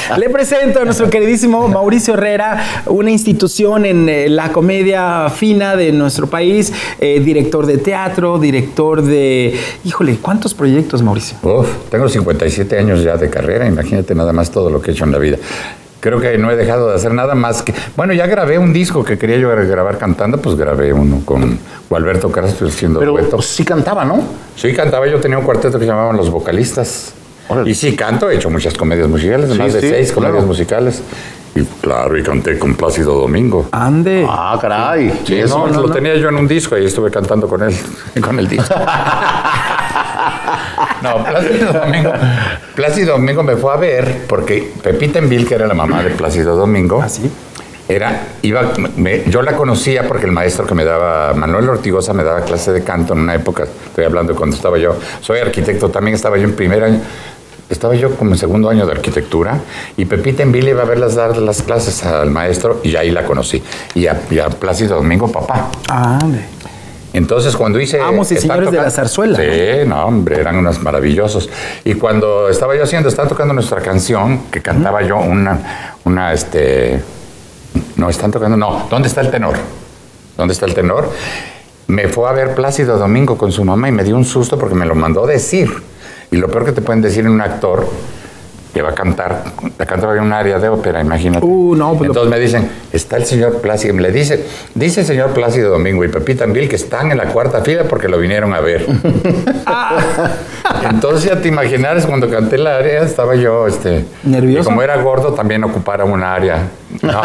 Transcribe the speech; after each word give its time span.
Le 0.18 0.30
presento 0.30 0.80
a 0.80 0.84
nuestro 0.84 1.10
queridísimo 1.10 1.68
Mauricio 1.68 2.14
Herrera, 2.14 2.82
una 2.86 3.10
institución 3.10 3.84
en 3.84 4.08
eh, 4.08 4.28
la 4.28 4.52
comedia 4.52 5.28
fina 5.30 5.76
de 5.76 5.92
nuestro 5.92 6.26
país, 6.26 6.72
eh, 6.98 7.20
director 7.20 7.66
de 7.66 7.78
teatro, 7.78 8.38
director 8.38 9.02
de... 9.02 9.54
Híjole, 9.84 10.16
¿cuántos 10.20 10.54
proyectos, 10.54 11.02
Mauricio? 11.02 11.36
Uf, 11.42 11.68
tengo 11.90 12.08
57 12.08 12.78
años 12.78 13.02
ya 13.02 13.16
de 13.16 13.30
carrera, 13.30 13.66
imagínate 13.66 14.14
nada 14.14 14.32
más 14.32 14.50
todo 14.50 14.70
lo 14.70 14.80
que 14.80 14.90
he 14.90 14.94
hecho 14.94 15.04
en 15.04 15.12
la 15.12 15.18
vida. 15.18 15.38
Creo 16.00 16.20
que 16.20 16.38
no 16.38 16.50
he 16.50 16.56
dejado 16.56 16.90
de 16.90 16.94
hacer 16.94 17.12
nada 17.12 17.34
más 17.34 17.62
que... 17.62 17.74
Bueno, 17.96 18.12
ya 18.12 18.26
grabé 18.26 18.58
un 18.58 18.72
disco 18.72 19.02
que 19.04 19.18
quería 19.18 19.38
yo 19.38 19.48
grabar 19.48 19.98
cantando, 19.98 20.38
pues 20.38 20.54
grabé 20.54 20.92
uno 20.92 21.22
con 21.24 21.58
Gualberto 21.88 22.30
Castro 22.30 22.68
haciendo 22.68 23.00
Pero 23.00 23.12
dueto. 23.12 23.42
sí 23.42 23.64
cantaba, 23.64 24.04
¿no? 24.04 24.22
Sí, 24.54 24.72
cantaba, 24.72 25.06
yo 25.08 25.18
tenía 25.20 25.38
un 25.38 25.44
cuarteto 25.44 25.78
que 25.78 25.84
se 25.84 25.90
llamaban 25.90 26.16
Los 26.16 26.30
Vocalistas. 26.30 27.12
Órale. 27.48 27.70
Y 27.70 27.74
sí, 27.74 27.94
canto, 27.96 28.30
he 28.30 28.36
hecho 28.36 28.50
muchas 28.50 28.74
comedias 28.74 29.08
musicales, 29.08 29.50
Sí, 29.52 29.58
más 29.58 29.72
de 29.72 29.80
sí, 29.80 29.88
seis 29.90 30.12
claro. 30.12 30.26
comedias 30.28 30.46
musicales. 30.46 31.02
Y 31.54 31.62
claro, 31.80 32.18
y 32.18 32.22
canté 32.22 32.58
con 32.58 32.74
Plácido 32.74 33.14
Domingo. 33.14 33.68
Ande. 33.72 34.26
Ah, 34.28 34.58
caray. 34.60 35.20
Sí, 35.24 35.38
Eso 35.38 35.58
no, 35.58 35.66
no, 35.68 35.80
lo 35.82 35.88
no. 35.88 35.94
tenía 35.94 36.14
yo 36.16 36.28
en 36.28 36.36
un 36.36 36.46
disco 36.46 36.76
y 36.76 36.84
estuve 36.84 37.10
cantando 37.10 37.48
con 37.48 37.62
él, 37.62 37.74
con 38.20 38.38
el 38.38 38.46
disco. 38.46 38.74
no, 41.02 41.24
Plácido 41.24 41.72
Domingo, 41.72 42.12
Plácido 42.74 43.12
Domingo 43.16 43.42
me 43.42 43.56
fue 43.56 43.72
a 43.72 43.76
ver 43.76 44.22
porque 44.28 44.72
Pepita 44.82 45.18
Envil, 45.18 45.46
que 45.46 45.54
era 45.54 45.66
la 45.66 45.74
mamá 45.74 46.02
de 46.02 46.10
Plácido 46.10 46.56
Domingo, 46.56 47.00
¿Ah, 47.02 47.08
sí? 47.08 47.30
era, 47.88 48.22
iba, 48.42 48.72
me- 48.96 49.22
yo 49.30 49.42
la 49.42 49.52
conocía 49.52 50.06
porque 50.08 50.26
el 50.26 50.32
maestro 50.32 50.66
que 50.66 50.74
me 50.74 50.84
daba, 50.84 51.34
Manuel 51.34 51.68
Ortigosa, 51.68 52.12
me 52.12 52.24
daba 52.24 52.40
clase 52.42 52.72
de 52.72 52.82
canto 52.82 53.12
en 53.14 53.20
una 53.20 53.34
época, 53.34 53.64
estoy 53.64 54.04
hablando 54.04 54.34
cuando 54.34 54.56
estaba 54.56 54.76
yo, 54.78 54.96
soy 55.20 55.38
arquitecto, 55.38 55.88
también 55.88 56.14
estaba 56.16 56.36
yo 56.36 56.44
en 56.44 56.54
primer 56.56 56.82
año, 56.82 57.00
estaba 57.68 57.94
yo 57.94 58.14
como 58.16 58.32
en 58.32 58.38
segundo 58.38 58.68
año 58.68 58.86
de 58.86 58.92
arquitectura 58.92 59.60
y 59.96 60.04
Pepita 60.04 60.42
Envil 60.42 60.68
iba 60.68 60.82
a 60.82 60.86
verlas 60.86 61.14
dar 61.14 61.36
las 61.36 61.62
clases 61.62 62.04
al 62.04 62.30
maestro 62.30 62.80
y 62.84 62.94
ahí 62.96 63.10
la 63.10 63.24
conocí. 63.24 63.62
Y 63.94 64.06
a, 64.06 64.20
y 64.30 64.38
a 64.38 64.48
Plácido 64.48 64.96
Domingo, 64.96 65.30
papá. 65.30 65.70
Ande. 65.88 66.56
Entonces, 67.12 67.56
cuando 67.56 67.80
hice. 67.80 67.98
Amos 67.98 68.30
y 68.30 68.36
señores 68.36 68.70
de 68.70 68.76
la 68.76 68.90
zarzuela, 68.90 69.38
Sí, 69.38 69.86
no, 69.86 70.04
hombre, 70.04 70.38
eran 70.38 70.56
unos 70.56 70.82
maravillosos. 70.82 71.48
Y 71.82 71.94
cuando 71.94 72.50
estaba 72.50 72.76
yo 72.76 72.82
haciendo, 72.82 73.08
estaba 73.08 73.26
tocando 73.26 73.54
nuestra 73.54 73.80
canción, 73.80 74.42
que 74.50 74.60
cantaba 74.60 75.00
yo 75.02 75.16
una, 75.16 75.94
una, 76.04 76.34
este. 76.34 77.02
No, 77.96 78.10
están 78.10 78.30
tocando, 78.30 78.58
no, 78.58 78.86
¿dónde 78.90 79.08
está 79.08 79.22
el 79.22 79.30
tenor? 79.30 79.56
¿Dónde 80.36 80.52
está 80.52 80.66
el 80.66 80.74
tenor? 80.74 81.10
Me 81.86 82.08
fue 82.08 82.28
a 82.28 82.32
ver 82.32 82.54
Plácido 82.54 82.98
Domingo 82.98 83.38
con 83.38 83.50
su 83.50 83.64
mamá 83.64 83.88
y 83.88 83.92
me 83.92 84.04
dio 84.04 84.14
un 84.14 84.24
susto 84.26 84.58
porque 84.58 84.74
me 84.74 84.84
lo 84.84 84.94
mandó 84.94 85.26
decir. 85.26 85.70
Y 86.30 86.36
lo 86.36 86.48
peor 86.48 86.64
que 86.64 86.72
te 86.72 86.82
pueden 86.82 87.02
decir 87.02 87.24
en 87.24 87.30
un 87.32 87.40
actor 87.40 87.86
que 88.74 88.82
va 88.82 88.90
a 88.90 88.94
cantar, 88.94 89.42
la 89.78 89.86
cantaba 89.86 90.14
en 90.16 90.22
un 90.22 90.34
área 90.34 90.58
de 90.58 90.68
ópera, 90.68 91.00
imagínate. 91.00 91.46
Uh, 91.46 91.74
no, 91.74 91.92
pues 91.94 92.00
lo- 92.00 92.06
Entonces 92.08 92.30
me 92.30 92.38
dicen, 92.38 92.68
está 92.92 93.16
el 93.16 93.24
señor 93.24 93.62
Plácido, 93.62 93.94
me 93.94 94.02
le 94.02 94.12
dice, 94.12 94.44
dice 94.74 95.00
el 95.00 95.06
señor 95.06 95.30
Plácido 95.30 95.70
Domingo 95.70 96.04
y 96.04 96.08
Pepita 96.08 96.44
Anvil 96.44 96.68
que 96.68 96.76
están 96.76 97.10
en 97.10 97.16
la 97.16 97.24
cuarta 97.28 97.62
fila 97.62 97.84
porque 97.84 98.06
lo 98.08 98.18
vinieron 98.18 98.52
a 98.52 98.60
ver. 98.60 98.86
Entonces 100.90 101.30
ya 101.30 101.40
te 101.40 101.48
imaginas, 101.48 102.06
cuando 102.06 102.28
canté 102.28 102.58
la 102.58 102.76
área 102.76 103.02
estaba 103.02 103.34
yo, 103.34 103.66
este... 103.66 104.04
¿Nervioso? 104.24 104.62
Y 104.62 104.64
como 104.64 104.82
era 104.82 104.96
gordo, 105.00 105.32
también 105.32 105.64
ocupara 105.64 106.04
un 106.04 106.22
área. 106.22 106.58
No, 107.02 107.12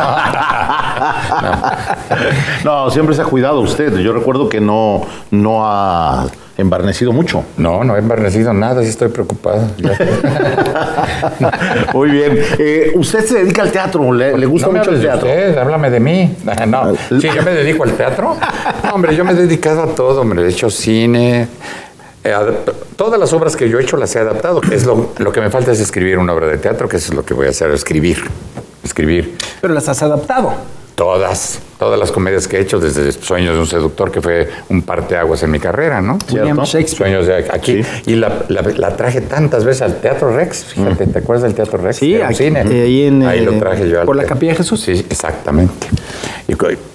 No, 2.64 2.90
siempre 2.92 3.16
se 3.16 3.22
ha 3.22 3.26
cuidado 3.26 3.59
usted. 3.62 3.96
Yo 3.98 4.14
recuerdo 4.14 4.50
que 4.50 4.62
no, 4.62 5.02
no 5.32 5.66
ha 5.66 6.28
embarnecido 6.58 7.12
mucho. 7.12 7.44
no, 7.58 7.84
no 7.84 7.96
he 7.96 8.00
embarnecido 8.00 8.54
nada, 8.54 8.84
sí 8.84 8.90
estoy 8.90 9.08
preocupado. 9.09 9.64
Muy 11.94 12.09
bien. 12.12 12.40
Eh, 12.59 12.92
usted 12.96 13.26
se 13.26 13.40
dedica 13.40 13.64
al 13.64 13.72
teatro, 13.72 14.12
le, 14.14 14.38
le 14.38 14.46
gusta 14.46 14.68
No 14.68 14.74
me 14.74 14.80
mucho 14.80 14.92
el 14.92 15.02
teatro. 15.02 15.28
usted, 15.28 15.58
háblame 15.58 15.90
de 15.90 16.00
mí. 16.00 16.36
No, 16.68 16.94
sí, 17.20 17.30
yo 17.34 17.42
me 17.44 17.52
dedico 17.52 17.84
al 17.84 17.92
teatro. 17.94 18.36
No, 18.84 18.92
hombre, 18.94 19.16
yo 19.16 19.26
me 19.26 19.32
he 19.32 19.36
dedicado 19.36 19.84
a 19.84 19.88
todo, 19.88 20.22
hombre. 20.22 20.44
He 20.44 20.50
hecho 20.50 20.70
cine. 20.70 21.48
eh, 22.24 22.36
todas 22.96 23.20
las 23.20 23.34
obras 23.34 23.56
que 23.56 23.70
yo 23.70 23.80
he 23.80 23.84
hecho 23.84 23.98
las 23.98 24.16
he 24.16 24.20
adaptado. 24.20 24.62
Es 24.72 24.86
lo, 24.86 25.12
lo 25.18 25.32
que 25.32 25.42
me 25.42 25.50
falta 25.50 25.72
es 25.72 25.80
escribir 25.80 26.18
una 26.20 26.34
obra 26.34 26.48
de 26.48 26.58
teatro, 26.58 26.88
que 26.88 26.98
eso 26.98 27.12
es 27.12 27.16
lo 27.16 27.26
que 27.26 27.34
voy 27.34 27.48
a 27.48 27.50
hacer, 27.50 27.72
escribir. 27.72 28.24
Escribir. 28.84 29.38
Pero 29.62 29.74
las 29.74 29.88
has 29.90 30.02
adaptado. 30.02 30.53
Todas, 30.96 31.59
todas 31.80 31.97
las 32.00 32.12
comedias 32.12 32.47
que 32.47 32.58
he 32.58 32.62
hecho, 32.62 32.80
desde 32.80 33.12
Sueños 33.12 33.56
de 33.56 33.59
un 33.62 33.66
seductor, 33.66 34.12
que 34.12 34.22
fue 34.22 34.50
un 34.69 34.84
parteaguas 34.84 35.42
en 35.42 35.50
mi 35.50 35.59
carrera, 35.59 36.00
¿no? 36.02 36.19
William 36.30 36.58
¿Cierto? 36.58 36.66
Shakespeare. 36.66 36.97
Sueños 37.24 37.28
de 37.28 37.36
aquí. 37.52 37.81
Sí. 37.84 37.90
Y 38.12 38.16
la, 38.16 38.44
la- 38.50 38.62
la 38.62 38.96
traje 38.96 39.22
tantas 39.22 39.64
veces 39.64 39.81
al 39.84 39.96
Teatro 40.00 40.36
Rex. 40.36 40.66
Fíjate, 40.66 41.08
¿te 41.08 41.20
acuerdas 41.20 41.44
del 41.44 41.56
Teatro 41.56 41.80
Rex? 41.80 41.96
Sí, 41.97 42.16
aquí, 42.22 42.36
cine. 42.36 42.62
eh, 42.70 42.84
ahí 42.84 43.03
en, 43.06 43.24
Ahí 43.24 43.40
lo 43.44 43.53
eh, 43.53 43.59
traje 43.59 43.90
yo. 43.90 44.02
al 44.02 44.06
por 44.06 44.16
la 44.16 44.25
Capilla 44.25 44.52
de 44.52 44.58
Jesús. 44.58 44.81
Sí, 44.81 45.03
exactamente. 45.09 45.88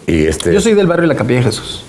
Y, 0.06 0.26
este. 0.26 0.52
Yo 0.52 0.60
soy 0.60 0.74
del 0.74 0.86
barrio 0.86 1.02
de 1.02 1.08
la 1.08 1.16
Capilla 1.16 1.38
de 1.40 1.46
Jesús. 1.46 1.82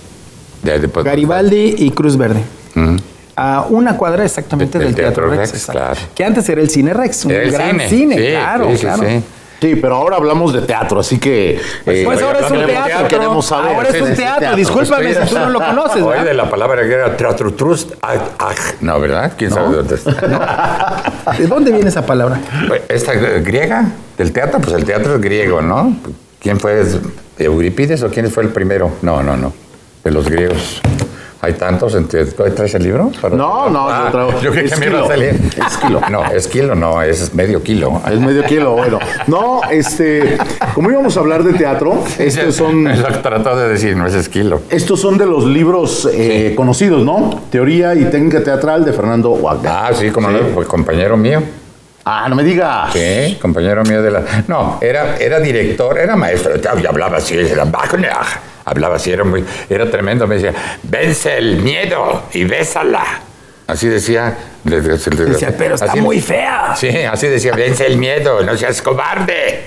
de- 0.64 0.80
de- 0.80 1.04
Garibaldi 1.04 1.76
y 1.78 1.92
Cruz 1.92 2.18
Verde. 2.18 2.42
Ujú. 2.76 2.96
A 3.36 3.68
una 3.70 3.96
cuadra 3.96 4.26
exactamente 4.26 4.80
De- 4.80 4.86
del 4.86 4.96
del 4.96 5.04
Teatro, 5.04 5.30
Teatro 5.30 5.52
Rex. 5.52 5.66
Claro. 5.68 6.00
Que 6.16 6.24
antes 6.24 6.50
era 6.50 6.62
el 6.62 6.70
Cine 6.72 6.94
Rex, 6.94 7.26
un 7.26 7.32
el 7.32 7.52
gran 7.52 7.72
cine, 7.82 7.90
cine. 7.90 8.16
Sí, 8.18 8.28
claro, 8.32 8.70
sí, 8.72 8.76
sí, 8.78 8.82
claro. 8.82 9.04
sí. 9.08 9.22
Sí, 9.60 9.76
pero 9.76 9.96
ahora 9.96 10.18
hablamos 10.18 10.54
de 10.54 10.62
teatro, 10.62 11.00
así 11.00 11.18
que. 11.18 11.60
eh, 11.86 12.02
Pues 12.06 12.22
ahora 12.22 12.40
es 12.40 12.52
un 12.52 12.58
teatro. 12.66 12.86
teatro, 12.86 13.08
queremos 13.08 13.46
saber. 13.46 13.76
Ahora 13.76 13.90
es 13.90 14.02
un 14.02 14.14
teatro. 14.16 14.40
teatro. 14.40 14.56
Discúlpame 14.58 15.14
si 15.16 15.30
tú 15.30 15.40
no 15.40 15.50
lo 15.50 15.60
conoces, 15.66 16.02
Oye, 16.04 16.10
¿verdad? 16.12 16.26
de 16.26 16.34
la 16.36 16.50
palabra 16.50 16.84
griega 16.84 17.18
teatro 17.18 17.54
trust. 17.54 17.94
ah, 18.04 18.14
ah, 18.38 18.52
No, 18.82 19.00
¿verdad? 19.00 19.34
¿Quién 19.38 19.50
sabe 19.52 19.70
de 19.70 19.76
dónde 19.78 19.96
está? 19.96 20.12
¿De 21.38 21.48
dónde 21.48 21.72
viene 21.72 21.90
esa 21.90 22.06
palabra? 22.06 22.40
¿Esta 22.88 23.14
griega? 23.14 23.86
¿Del 24.18 24.32
teatro? 24.32 24.60
Pues 24.60 24.76
el 24.76 24.86
teatro 24.86 25.16
es 25.16 25.22
griego, 25.22 25.62
¿no? 25.62 25.96
¿Quién 26.40 26.60
fue? 26.60 26.84
¿Eurípides 27.40 28.04
o 28.04 28.10
quién 28.10 28.30
fue 28.30 28.44
el 28.44 28.50
primero? 28.50 28.92
No, 29.02 29.24
no, 29.24 29.36
no. 29.38 29.54
De 30.04 30.12
los 30.12 30.30
griegos. 30.30 30.82
Hay 31.40 31.54
tantos. 31.54 31.96
¿Traes 32.56 32.74
el 32.76 32.84
libro? 32.84 33.12
No, 33.32 33.70
no, 33.70 33.88
Ah, 33.90 34.10
yo 34.12 34.12
traigo- 34.18 34.42
Yo 34.42 34.52
creí 34.52 34.68
que 34.70 34.76
me 34.78 34.88
iba 34.88 35.00
a 35.00 35.02
Esquilo. 35.04 35.08
salir. 35.08 35.52
Esquilo. 35.68 36.02
No, 36.10 36.26
es 36.26 36.48
kilo, 36.48 36.76
no, 36.76 37.02
es 37.04 37.34
medio 37.36 37.62
kilo. 37.62 38.02
Es 38.12 38.20
medio 38.20 38.44
kilo, 38.44 38.72
bueno. 38.72 38.98
No, 39.28 39.62
este, 39.70 40.38
como 40.74 40.90
íbamos 40.90 41.16
a 41.16 41.20
hablar 41.20 41.44
de 41.44 41.54
teatro, 41.54 42.04
estos 42.18 42.56
son, 42.56 42.88
Es 42.88 43.00
lo 43.00 43.08
que 43.10 43.18
trató 43.20 43.56
de 43.56 43.70
decir, 43.70 43.96
no 43.96 44.08
es 44.08 44.16
esquilo. 44.16 44.62
estos 44.70 45.00
son 45.00 45.18
de 45.20 45.26
los 45.28 45.46
libros 45.46 46.10
eh, 46.12 46.54
conocidos, 46.58 47.04
¿no? 47.06 47.42
Teoría 47.52 47.94
y 47.94 48.06
técnica 48.06 48.44
teatral 48.44 48.84
de 48.84 48.94
Fernando 48.94 49.32
Wagner. 49.32 49.72
Ah, 49.72 49.92
sí, 49.94 50.10
como 50.10 50.30
no, 50.32 50.40
pues 50.56 50.68
compañero 50.68 51.18
mío. 51.18 51.44
Ah, 52.10 52.28
no 52.30 52.36
me 52.36 52.44
digas. 52.44 52.94
Sí, 52.94 53.38
compañero 53.42 53.84
mío 53.84 54.02
de 54.02 54.10
la. 54.12 54.24
No, 54.48 54.78
era, 54.82 55.18
era 55.18 55.40
director, 55.40 55.98
era 56.00 56.16
maestro, 56.16 56.54
y 56.82 56.86
hablaba 56.86 57.18
así, 57.18 57.38
era 57.38 57.66
Wagner. 57.66 58.12
Hablaba 58.68 58.98
así, 58.98 59.12
era 59.12 59.24
muy, 59.24 59.44
era 59.70 59.90
tremendo. 59.90 60.28
Me 60.28 60.36
decía, 60.36 60.54
vence 60.84 61.38
el 61.38 61.58
miedo 61.62 62.24
y 62.34 62.44
bésala. 62.44 63.04
Así 63.66 63.88
decía. 63.88 64.38
le- 64.66 64.82
le- 64.82 64.98
le- 64.98 65.26
Decía, 65.26 65.56
pero 65.58 65.76
está 65.76 65.86
así- 65.92 66.02
muy 66.02 66.20
fea. 66.20 66.76
Sí, 66.76 66.90
así 66.90 67.28
decía, 67.28 67.54
vence 67.56 67.86
el 67.86 67.98
miedo, 67.98 68.44
no 68.44 68.58
seas 68.58 68.82
cobarde. 68.82 69.62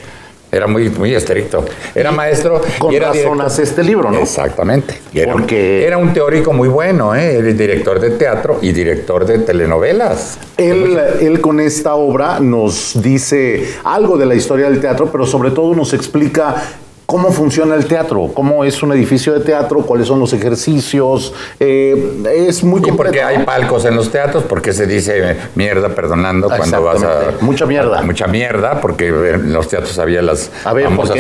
Era 0.53 0.67
muy, 0.67 0.91
muy 0.91 1.15
estricto. 1.15 1.65
Era 1.95 2.11
maestro. 2.11 2.61
Con 2.79 2.93
y 2.93 2.97
era 2.97 3.13
razón 3.13 3.41
hace 3.41 3.63
este 3.63 3.85
libro, 3.85 4.11
¿no? 4.11 4.19
Exactamente. 4.19 5.01
Era, 5.15 5.33
un- 5.33 5.41
Porque- 5.41 5.87
era 5.87 5.97
un 5.97 6.13
teórico 6.13 6.53
muy 6.53 6.69
bueno, 6.69 7.15
¿eh? 7.15 7.37
Era 7.39 7.47
director 7.53 8.01
de 8.01 8.11
teatro 8.11 8.59
y 8.61 8.73
director 8.73 9.25
de 9.25 9.39
telenovelas. 9.39 10.39
Él, 10.57 10.99
él 11.21 11.41
con 11.41 11.61
esta 11.61 11.95
obra 11.95 12.41
nos 12.41 13.01
dice 13.01 13.65
algo 13.85 14.19
de 14.19 14.27
la 14.27 14.35
historia 14.35 14.69
del 14.69 14.81
teatro, 14.81 15.11
pero 15.13 15.25
sobre 15.25 15.53
todo 15.53 15.75
nos 15.75 15.93
explica 15.95 16.57
¿Cómo 17.11 17.33
funciona 17.33 17.75
el 17.75 17.87
teatro? 17.87 18.31
¿Cómo 18.33 18.65
es 18.65 18.81
un 18.85 18.93
edificio 18.93 19.33
de 19.33 19.41
teatro? 19.41 19.81
¿Cuáles 19.81 20.07
son 20.07 20.21
los 20.21 20.33
ejercicios? 20.33 21.35
Eh, 21.59 22.23
es 22.49 22.63
muy 22.63 22.79
Y 22.79 22.85
completo. 22.85 22.97
porque 22.99 23.21
hay 23.21 23.39
palcos 23.45 23.85
en 23.85 23.97
los 23.97 24.13
teatros, 24.13 24.45
porque 24.45 24.73
se 24.73 24.87
dice 24.87 25.37
mierda, 25.57 25.89
perdonando, 25.89 26.49
cuando 26.49 26.81
vas 26.85 27.03
a... 27.03 27.33
Mucha 27.41 27.67
mierda. 27.67 28.03
Mucha 28.03 28.29
mierda, 28.29 28.81
porque 28.81 29.09
en 29.09 29.53
los 29.53 29.67
teatros 29.67 29.99
había 29.99 30.23
las 30.23 30.53
A 30.65 30.73
ver, 30.73 30.85
¿por 30.85 31.09
famosas 31.09 31.19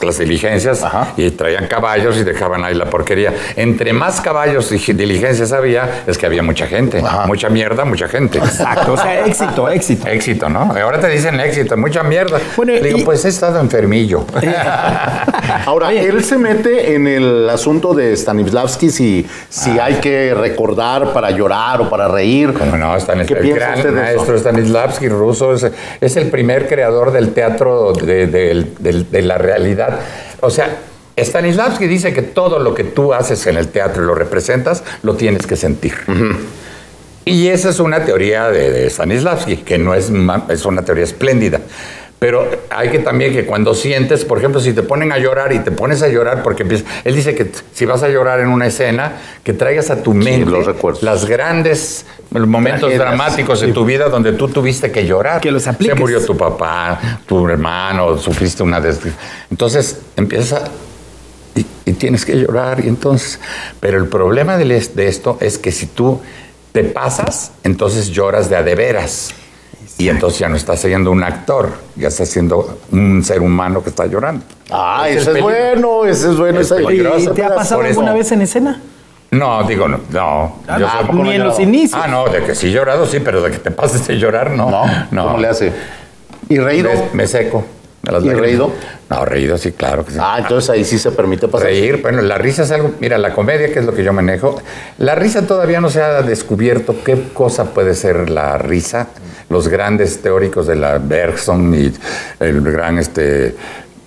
las 0.00 0.18
diligencias 0.18 0.84
Ajá. 0.84 1.08
y 1.16 1.28
traían 1.32 1.66
caballos 1.66 2.16
y 2.18 2.22
dejaban 2.22 2.62
ahí 2.64 2.76
la 2.76 2.84
porquería. 2.88 3.34
Entre 3.56 3.92
más 3.92 4.20
caballos 4.20 4.70
y 4.70 4.92
diligencias 4.92 5.50
había, 5.50 6.04
es 6.06 6.18
que 6.18 6.26
había 6.26 6.44
mucha 6.44 6.68
gente. 6.68 7.00
Ajá. 7.04 7.26
Mucha 7.26 7.48
mierda, 7.48 7.84
mucha 7.84 8.06
gente. 8.06 8.38
Exacto, 8.38 8.92
o 8.92 8.96
sea, 8.96 9.26
éxito, 9.26 9.68
éxito. 9.68 10.06
Éxito, 10.06 10.48
¿no? 10.48 10.72
Ahora 10.80 11.00
te 11.00 11.08
dicen 11.08 11.40
éxito, 11.40 11.76
mucha 11.76 12.04
mierda. 12.04 12.38
Bueno, 12.56 12.74
Le 12.74 12.80
digo, 12.80 12.98
y- 12.98 13.02
pues 13.04 13.24
he 13.24 13.28
estado 13.30 13.58
enfermillo. 13.58 14.24
Ahora, 15.66 15.92
él 15.92 16.22
se 16.24 16.38
mete 16.38 16.94
en 16.94 17.06
el 17.06 17.48
asunto 17.50 17.94
de 17.94 18.16
Stanislavski 18.16 18.90
si, 18.90 19.26
si 19.48 19.78
hay 19.78 19.94
que 19.94 20.34
recordar 20.34 21.12
para 21.12 21.30
llorar 21.30 21.80
o 21.82 21.88
para 21.90 22.08
reír. 22.08 22.52
Como 22.52 22.76
no, 22.76 22.94
Stanis- 22.98 23.26
¿Qué 23.26 23.34
el 23.34 23.54
gran 23.54 23.74
usted 23.78 23.92
de 23.94 24.02
eso? 24.10 24.16
maestro 24.16 24.38
Stanislavski 24.38 25.08
ruso 25.08 25.54
es, 25.54 25.66
es 26.00 26.16
el 26.16 26.30
primer 26.30 26.68
creador 26.68 27.12
del 27.12 27.32
teatro 27.32 27.92
de, 27.92 28.26
de- 28.26 28.66
de- 28.78 29.04
de 29.04 29.22
la 29.22 29.38
realidad. 29.38 30.00
O 30.40 30.50
sea, 30.50 30.76
Stanislavski 31.18 31.86
dice 31.86 32.12
que 32.12 32.22
todo 32.22 32.58
lo 32.58 32.74
que 32.74 32.84
tú 32.84 33.14
haces 33.14 33.46
en 33.46 33.56
el 33.56 33.68
teatro 33.68 34.02
y 34.02 34.06
lo 34.06 34.14
representas, 34.14 34.84
lo 35.02 35.14
tienes 35.14 35.46
que 35.46 35.56
sentir. 35.56 35.94
Y 37.24 37.48
esa 37.48 37.70
es 37.70 37.80
una 37.80 38.04
teoría 38.04 38.50
de, 38.50 38.70
de 38.70 38.88
Stanislavski, 38.90 39.56
que 39.58 39.78
no 39.78 39.94
es, 39.94 40.12
es 40.48 40.64
una 40.64 40.82
teoría 40.84 41.04
espléndida. 41.04 41.60
Pero 42.18 42.48
hay 42.70 42.88
que 42.88 42.98
también 43.00 43.34
que 43.34 43.44
cuando 43.44 43.74
sientes, 43.74 44.24
por 44.24 44.38
ejemplo, 44.38 44.58
si 44.58 44.72
te 44.72 44.82
ponen 44.82 45.12
a 45.12 45.18
llorar 45.18 45.52
y 45.52 45.58
te 45.58 45.70
pones 45.70 46.02
a 46.02 46.08
llorar, 46.08 46.42
porque 46.42 46.62
él 46.62 47.14
dice 47.14 47.34
que 47.34 47.50
si 47.74 47.84
vas 47.84 48.02
a 48.02 48.08
llorar 48.08 48.40
en 48.40 48.48
una 48.48 48.66
escena, 48.66 49.20
que 49.44 49.52
traigas 49.52 49.90
a 49.90 50.02
tu 50.02 50.14
mente 50.14 50.50
los 50.50 50.64
recuerdos. 50.64 51.02
las 51.02 51.26
grandes 51.26 52.06
momentos 52.30 52.90
dramáticos 52.96 53.60
de 53.60 53.70
tu 53.72 53.84
vida 53.84 54.08
donde 54.08 54.32
tú 54.32 54.48
tuviste 54.48 54.90
que 54.90 55.06
llorar. 55.06 55.42
Que 55.42 55.50
los 55.50 55.64
Se 55.64 55.70
apliques. 55.70 55.98
murió 55.98 56.24
tu 56.24 56.34
papá, 56.38 57.20
tu 57.26 57.46
hermano, 57.48 58.16
sufriste 58.16 58.62
una 58.62 58.80
des... 58.80 58.98
Entonces 59.50 60.00
empieza 60.16 60.64
y, 61.54 61.66
y 61.84 61.92
tienes 61.92 62.24
que 62.24 62.34
llorar 62.34 62.82
y 62.82 62.88
entonces... 62.88 63.38
Pero 63.78 63.98
el 63.98 64.06
problema 64.08 64.56
es- 64.62 64.96
de 64.96 65.06
esto 65.08 65.36
es 65.42 65.58
que 65.58 65.70
si 65.70 65.84
tú 65.86 66.20
te 66.72 66.82
pasas, 66.84 67.52
entonces 67.62 68.08
lloras 68.08 68.48
de 68.48 68.56
a 68.56 68.62
de 68.62 68.74
veras. 68.74 69.34
Y 69.98 70.08
entonces 70.08 70.38
ya 70.40 70.48
no 70.48 70.56
estás 70.56 70.80
siendo 70.80 71.10
un 71.10 71.22
actor, 71.22 71.70
ya 71.96 72.08
estás 72.08 72.28
siendo 72.28 72.78
un 72.92 73.22
ser 73.24 73.40
humano 73.40 73.82
que 73.82 73.90
está 73.90 74.06
llorando. 74.06 74.44
Ah, 74.70 75.06
ese 75.08 75.32
es 75.32 75.40
bueno, 75.40 76.04
ese 76.04 76.30
es 76.30 76.36
bueno. 76.36 76.60
Es 76.60 76.72
¿Y 77.22 77.28
te 77.28 77.44
ha 77.44 77.54
pasado 77.54 77.82
alguna 77.82 78.12
vez 78.12 78.30
en 78.32 78.42
escena? 78.42 78.80
No, 79.30 79.64
digo, 79.64 79.88
no. 79.88 80.00
no. 80.10 80.56
Ah, 80.68 80.78
Yo 80.78 80.86
ah, 80.86 81.04
soy- 81.06 81.22
ni 81.22 81.32
en 81.32 81.44
los 81.44 81.58
inicios. 81.58 82.00
Ah, 82.02 82.06
no, 82.08 82.26
de 82.28 82.44
que 82.44 82.54
sí 82.54 82.68
he 82.68 82.72
llorado, 82.72 83.06
sí, 83.06 83.20
pero 83.20 83.42
de 83.42 83.50
que 83.50 83.58
te 83.58 83.70
pases 83.70 84.06
de 84.06 84.18
llorar, 84.18 84.50
no. 84.52 84.70
¿No? 85.10 85.24
¿Cómo 85.24 85.38
le 85.38 85.48
hace? 85.48 85.72
¿Y 86.48 86.58
reído? 86.58 86.90
Me, 86.90 87.22
me 87.22 87.26
seco. 87.26 87.64
¿Y 88.04 88.12
lágrimas. 88.12 88.38
reído? 88.40 88.70
No, 89.10 89.24
reído, 89.24 89.58
sí, 89.58 89.72
claro 89.72 90.04
que 90.04 90.12
sí. 90.12 90.18
Ah, 90.20 90.36
entonces 90.38 90.70
ahí 90.70 90.84
sí 90.84 90.98
se 90.98 91.10
permite 91.10 91.48
pasar. 91.48 91.66
Reír, 91.68 92.00
bueno, 92.02 92.22
la 92.22 92.38
risa 92.38 92.62
es 92.62 92.70
algo, 92.70 92.92
mira, 93.00 93.18
la 93.18 93.32
comedia, 93.32 93.72
que 93.72 93.80
es 93.80 93.84
lo 93.84 93.92
que 93.94 94.04
yo 94.04 94.12
manejo, 94.12 94.60
la 94.98 95.16
risa 95.16 95.46
todavía 95.46 95.80
no 95.80 95.90
se 95.90 96.02
ha 96.02 96.22
descubierto 96.22 96.94
qué 97.04 97.20
cosa 97.34 97.72
puede 97.74 97.94
ser 97.94 98.30
la 98.30 98.58
risa. 98.58 99.08
Los 99.48 99.68
grandes 99.68 100.20
teóricos 100.22 100.66
de 100.66 100.76
la 100.76 100.98
Bergson 100.98 101.72
y 101.74 101.92
el 102.40 102.60
gran, 102.62 102.98
este, 102.98 103.54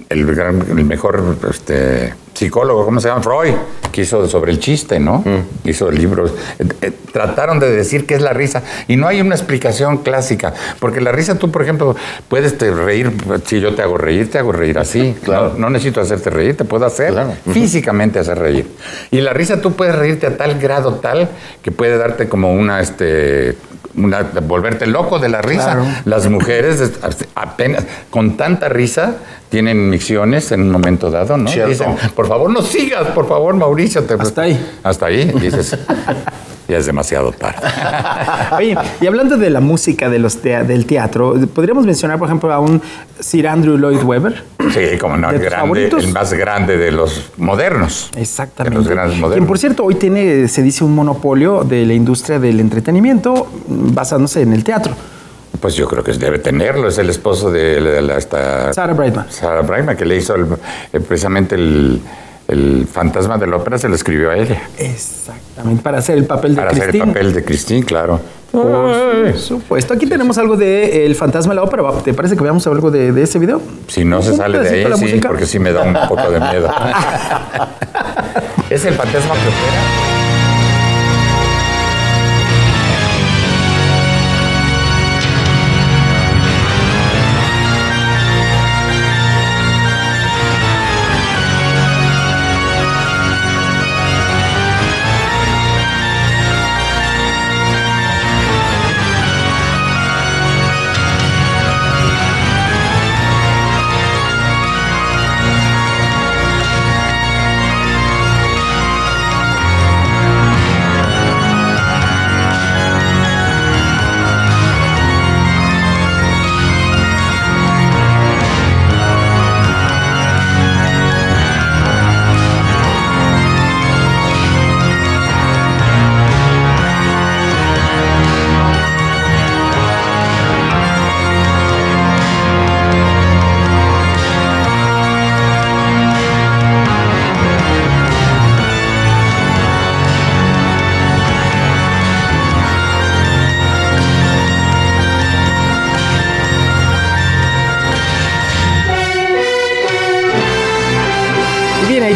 el, 0.09 0.25
gran- 0.35 0.65
el 0.77 0.83
mejor 0.85 1.37
este, 1.49 2.13
psicólogo, 2.39 2.85
¿cómo 2.85 3.01
se 3.01 3.09
llama? 3.09 3.21
Freud, 3.21 3.53
que 3.91 4.01
hizo 4.01 4.27
sobre 4.29 4.51
el 4.53 4.59
chiste, 4.59 4.97
¿no? 4.99 5.23
Hizo 5.65 5.91
libros. 5.91 6.31
Eh, 6.57 6.65
eh, 6.81 6.91
trataron 7.11 7.59
de 7.59 7.69
decir 7.69 8.05
qué 8.05 8.15
es 8.15 8.21
la 8.21 8.31
risa 8.31 8.63
y 8.87 8.95
no 8.95 9.07
hay 9.07 9.19
una 9.19 9.35
explicación 9.35 9.97
clásica, 9.97 10.53
porque 10.79 11.01
la 11.01 11.11
risa 11.11 11.35
tú, 11.35 11.51
por 11.51 11.61
ejemplo, 11.63 11.95
puedes 12.29 12.57
te 12.57 12.71
reír, 12.71 13.11
si 13.45 13.59
yo 13.59 13.75
te 13.75 13.81
hago 13.81 13.97
reír, 13.97 14.31
te 14.31 14.37
hago 14.39 14.51
reír 14.53 14.79
así. 14.79 15.15
Claro. 15.23 15.49
No, 15.53 15.59
no 15.59 15.69
necesito 15.71 15.99
hacerte 15.99 16.29
reír, 16.29 16.55
te 16.55 16.63
puedo 16.63 16.85
hacer 16.85 17.11
Claro. 17.11 17.33
físicamente 17.51 18.19
hacer 18.19 18.39
reír. 18.39 18.67
Y 19.11 19.19
la 19.21 19.33
risa 19.33 19.59
tú 19.61 19.73
puedes 19.73 19.95
reírte 19.95 20.25
a 20.27 20.37
tal 20.37 20.59
grado 20.59 20.93
tal 20.95 21.27
que 21.61 21.71
puede 21.71 21.97
darte 21.97 22.29
como 22.29 22.53
una, 22.53 22.79
este, 22.79 23.57
una, 23.95 24.21
volverte 24.47 24.85
loco 24.87 25.19
de 25.19 25.27
la 25.27 25.41
risa. 25.41 25.73
Claro. 25.73 25.85
Las 26.05 26.29
mujeres 26.29 26.79
es- 26.79 26.99
apenas 27.35 27.85
con 28.09 28.37
tanta 28.37 28.69
risa 28.69 29.15
tienen 29.49 29.89
micciones 29.89 30.51
en 30.51 30.61
un 30.61 30.69
momento 30.69 31.09
dado, 31.09 31.35
¿no? 31.35 31.49
Cierto. 31.49 31.69
Dicen, 31.71 31.95
por 32.15 32.27
favor 32.29 32.49
no 32.51 32.61
sigas, 32.61 33.07
por 33.07 33.27
favor 33.27 33.55
Mauricio. 33.55 34.03
Te... 34.03 34.13
Hasta 34.13 34.43
ahí. 34.43 34.65
Hasta 34.83 35.05
ahí, 35.07 35.25
dices, 35.41 35.77
ya 36.67 36.77
es 36.77 36.85
demasiado 36.85 37.31
tarde. 37.31 37.67
Oye, 38.57 38.77
y 39.01 39.07
hablando 39.07 39.37
de 39.37 39.49
la 39.49 39.59
música 39.59 40.09
de 40.09 40.19
los 40.19 40.37
tea- 40.41 40.63
del 40.63 40.85
teatro, 40.85 41.33
podríamos 41.53 41.85
mencionar, 41.85 42.17
por 42.19 42.27
ejemplo, 42.27 42.53
a 42.53 42.59
un 42.59 42.81
Sir 43.19 43.47
Andrew 43.47 43.77
Lloyd 43.77 44.03
Webber. 44.03 44.43
Sí, 44.71 44.97
como 44.99 45.17
no, 45.17 45.29
¿De 45.29 45.37
el, 45.37 45.41
grande, 45.41 45.87
el 45.87 46.13
más 46.13 46.31
grande 46.33 46.77
de 46.77 46.91
los 46.91 47.31
modernos. 47.37 48.11
Exactamente. 48.15 48.77
De 48.77 48.83
los 48.83 48.87
grandes 48.87 49.19
Quien, 49.33 49.47
por 49.47 49.57
cierto, 49.57 49.83
hoy 49.83 49.95
tiene, 49.95 50.47
se 50.47 50.61
dice, 50.61 50.83
un 50.83 50.93
monopolio 50.95 51.63
de 51.63 51.85
la 51.85 51.93
industria 51.93 52.39
del 52.39 52.59
entretenimiento 52.59 53.47
mm, 53.67 53.93
basándose 53.93 54.41
en 54.41 54.53
el 54.53 54.63
teatro. 54.63 54.93
Pues 55.61 55.75
yo 55.75 55.87
creo 55.87 56.03
que 56.03 56.13
debe 56.13 56.39
tenerlo, 56.39 56.87
es 56.87 56.97
el 56.97 57.09
esposo 57.09 57.51
de 57.51 57.81
la, 57.81 58.01
la- 58.01 58.17
esta 58.17 58.71
Sarah 58.73 58.93
Brightman. 58.93 59.25
Sarah 59.29 59.61
Brightman, 59.61 59.97
que 59.97 60.05
le 60.05 60.15
hizo 60.15 60.35
el- 60.35 60.45
eh, 60.93 60.99
precisamente 61.01 61.55
el, 61.55 61.99
el 62.47 62.87
fantasma 62.91 63.37
de 63.37 63.47
la 63.47 63.57
ópera, 63.57 63.77
se 63.77 63.89
lo 63.89 63.95
escribió 63.95 64.31
a 64.31 64.37
ella. 64.37 64.61
Exactamente, 64.77 65.83
para 65.83 65.97
hacer 65.97 66.17
el 66.17 66.25
papel 66.25 66.55
de 66.55 66.61
Para 66.61 66.71
hacer 66.71 66.95
el 66.95 66.99
papel 66.99 67.33
de 67.33 67.43
Christine, 67.43 67.83
claro. 67.83 68.21
Por 68.51 69.37
supuesto. 69.37 69.93
Aquí 69.93 70.07
tenemos 70.07 70.39
algo 70.39 70.57
de 70.57 71.05
El 71.05 71.13
fantasma 71.15 71.51
de 71.53 71.57
la 71.57 71.63
ópera. 71.63 71.83
¿Te 72.03 72.15
parece 72.15 72.35
que 72.35 72.41
veamos 72.41 72.65
algo 72.65 72.89
de, 72.89 73.11
de 73.11 73.21
ese 73.21 73.37
video? 73.37 73.61
Si 73.87 74.03
no 74.03 74.23
se 74.23 74.35
sale 74.35 74.57
de 74.59 74.69
ahí, 74.69 74.85
sí, 74.95 75.01
música. 75.01 75.27
porque 75.27 75.45
sí 75.45 75.59
me 75.59 75.71
da 75.71 75.83
un 75.83 75.93
poco 76.07 76.31
de 76.31 76.39
miedo. 76.39 76.67
es 78.71 78.85
el 78.85 78.95
fantasma 78.95 79.35
que 79.35 79.49
opera. 79.49 80.08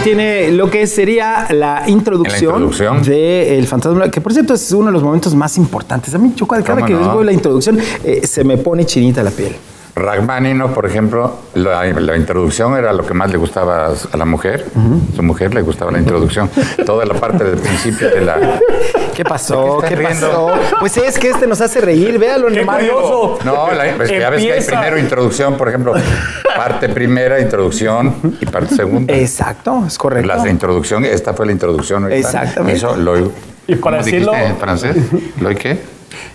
Tiene 0.03 0.51
lo 0.51 0.69
que 0.69 0.85
sería 0.87 1.47
la 1.51 1.83
introducción, 1.87 2.53
introducción. 2.53 3.03
de 3.03 3.57
El 3.57 3.67
fantasma, 3.67 4.09
que 4.09 4.21
por 4.21 4.33
cierto 4.33 4.53
es 4.53 4.71
uno 4.71 4.87
de 4.87 4.91
los 4.91 5.03
momentos 5.03 5.33
más 5.35 5.57
importantes. 5.57 6.13
A 6.13 6.17
mí, 6.17 6.33
yo 6.35 6.47
cada, 6.47 6.63
cada 6.63 6.81
¿Cómo 6.81 6.87
que 6.87 6.93
no? 6.93 7.13
veo 7.13 7.23
la 7.23 7.33
introducción, 7.33 7.79
eh, 8.03 8.25
se 8.27 8.43
me 8.43 8.57
pone 8.57 8.85
chinita 8.85 9.23
la 9.23 9.31
piel. 9.31 9.55
Rachmaninoff, 9.95 10.71
por 10.71 10.85
ejemplo, 10.87 11.37
la, 11.53 11.83
la 11.85 12.17
introducción 12.17 12.75
era 12.75 12.91
lo 12.93 13.05
que 13.05 13.13
más 13.13 13.31
le 13.31 13.37
gustaba 13.37 13.91
a 14.11 14.17
la 14.17 14.25
mujer. 14.25 14.65
Su 15.15 15.21
mujer 15.21 15.53
le 15.53 15.61
gustaba 15.61 15.91
la 15.91 15.99
introducción. 15.99 16.49
Toda 16.85 17.05
la 17.05 17.13
parte 17.13 17.43
del 17.43 17.57
principio 17.59 18.09
de 18.09 18.21
la. 18.21 18.59
¿Qué 19.15 19.23
pasó? 19.23 19.75
¿Por 19.75 19.85
qué 19.87 19.95
¿Qué, 19.95 20.03
estás 20.03 20.19
pasó? 20.29 20.51
Pues 20.79 20.97
es 20.97 21.19
que 21.19 21.29
este 21.29 21.45
nos 21.45 21.61
hace 21.61 21.79
reír, 21.79 22.17
véalo 22.17 22.47
¡Qué 22.47 22.61
nomás. 22.61 22.77
curioso! 22.77 23.37
No, 23.45 23.71
la, 23.71 23.93
pues 23.95 24.09
ya 24.09 24.29
ves 24.31 24.41
que 24.43 24.53
hay 24.53 24.63
primero 24.63 24.97
introducción, 24.97 25.55
por 25.57 25.69
ejemplo, 25.69 25.93
parte 26.57 26.89
primera, 26.89 27.39
introducción 27.39 28.15
y 28.41 28.45
parte 28.47 28.75
segunda. 28.75 29.13
Exacto, 29.13 29.83
es 29.85 29.97
correcto. 29.99 30.27
Las 30.27 30.43
de 30.43 30.49
introducción, 30.49 31.05
esta 31.05 31.33
fue 31.35 31.45
la 31.45 31.51
introducción. 31.51 32.11
Exactamente. 32.11 32.77
Eso 32.77 32.95
lo. 32.95 33.31
Y 33.67 33.75
para 33.75 33.97
¿cómo 33.97 33.97
dijiste 34.05 34.25
decirlo- 34.31 34.33
en 34.35 34.57
francés? 34.57 34.95
¿Lo 35.39 35.49
qué? 35.51 35.77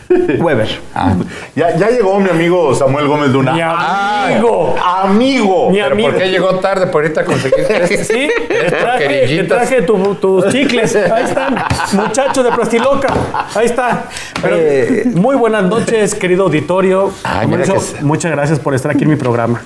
Weber. 0.39 0.69
Ah, 0.95 1.15
Ya, 1.55 1.77
ya 1.77 1.91
llegó 1.91 2.19
mi 2.19 2.31
amigo 2.31 2.75
Samuel 2.75 3.07
Gómez 3.09 3.29
Luna. 3.31 3.53
Mi 3.53 3.61
amigo. 3.61 4.75
amigo. 4.83 5.71
Mi 5.71 5.77
¿Pero 5.79 5.93
amigo. 5.93 6.09
por 6.11 6.19
qué 6.19 6.29
llegó 6.31 6.55
tarde? 6.61 6.87
Por 6.87 7.03
ahorita 7.03 7.25
conseguir. 7.25 7.67
Sí, 8.09 8.29
te 8.49 8.71
traje, 8.71 9.27
te 9.27 9.45
traje 9.45 9.83
tu- 9.83 10.15
tus 10.15 10.49
chicles. 10.49 10.97
Ahí 10.97 11.25
están, 11.25 11.57
muchachos 11.93 12.45
de 12.45 12.53
Plastiloca. 12.53 13.13
Ahí 13.55 13.67
está. 13.67 14.05
Pero, 14.41 14.57
Eh. 14.59 15.03
muy 15.15 15.37
buenas 15.37 15.65
noches, 15.65 16.15
querido 16.15 16.45
auditorio. 16.45 17.13
Ay, 17.25 17.47
mira 17.47 17.67
Mauricio, 17.67 17.75
que 17.75 17.81
se- 17.99 18.05
Muchas 18.05 18.31
gracias 18.33 18.59
por 18.59 18.75
estar 18.75 18.91
aquí 18.93 19.05
en 19.05 19.11
mi 19.11 19.17
programa. 19.17 19.63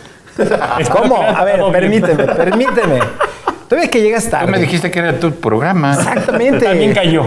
Espero 0.78 1.02
¿Cómo? 1.02 1.22
A 1.22 1.44
ver, 1.44 1.60
permíteme, 1.70 2.24
permíteme. 2.24 2.98
Todavía 3.68 3.90
que 3.90 4.00
llegas 4.02 4.28
tarde. 4.28 4.46
Tú 4.46 4.52
me 4.52 4.58
dijiste 4.58 4.90
que 4.90 4.98
era 4.98 5.18
tu 5.20 5.30
programa. 5.32 5.94
Exactamente. 5.94 6.64
También 6.66 6.92
cayó. 6.94 7.24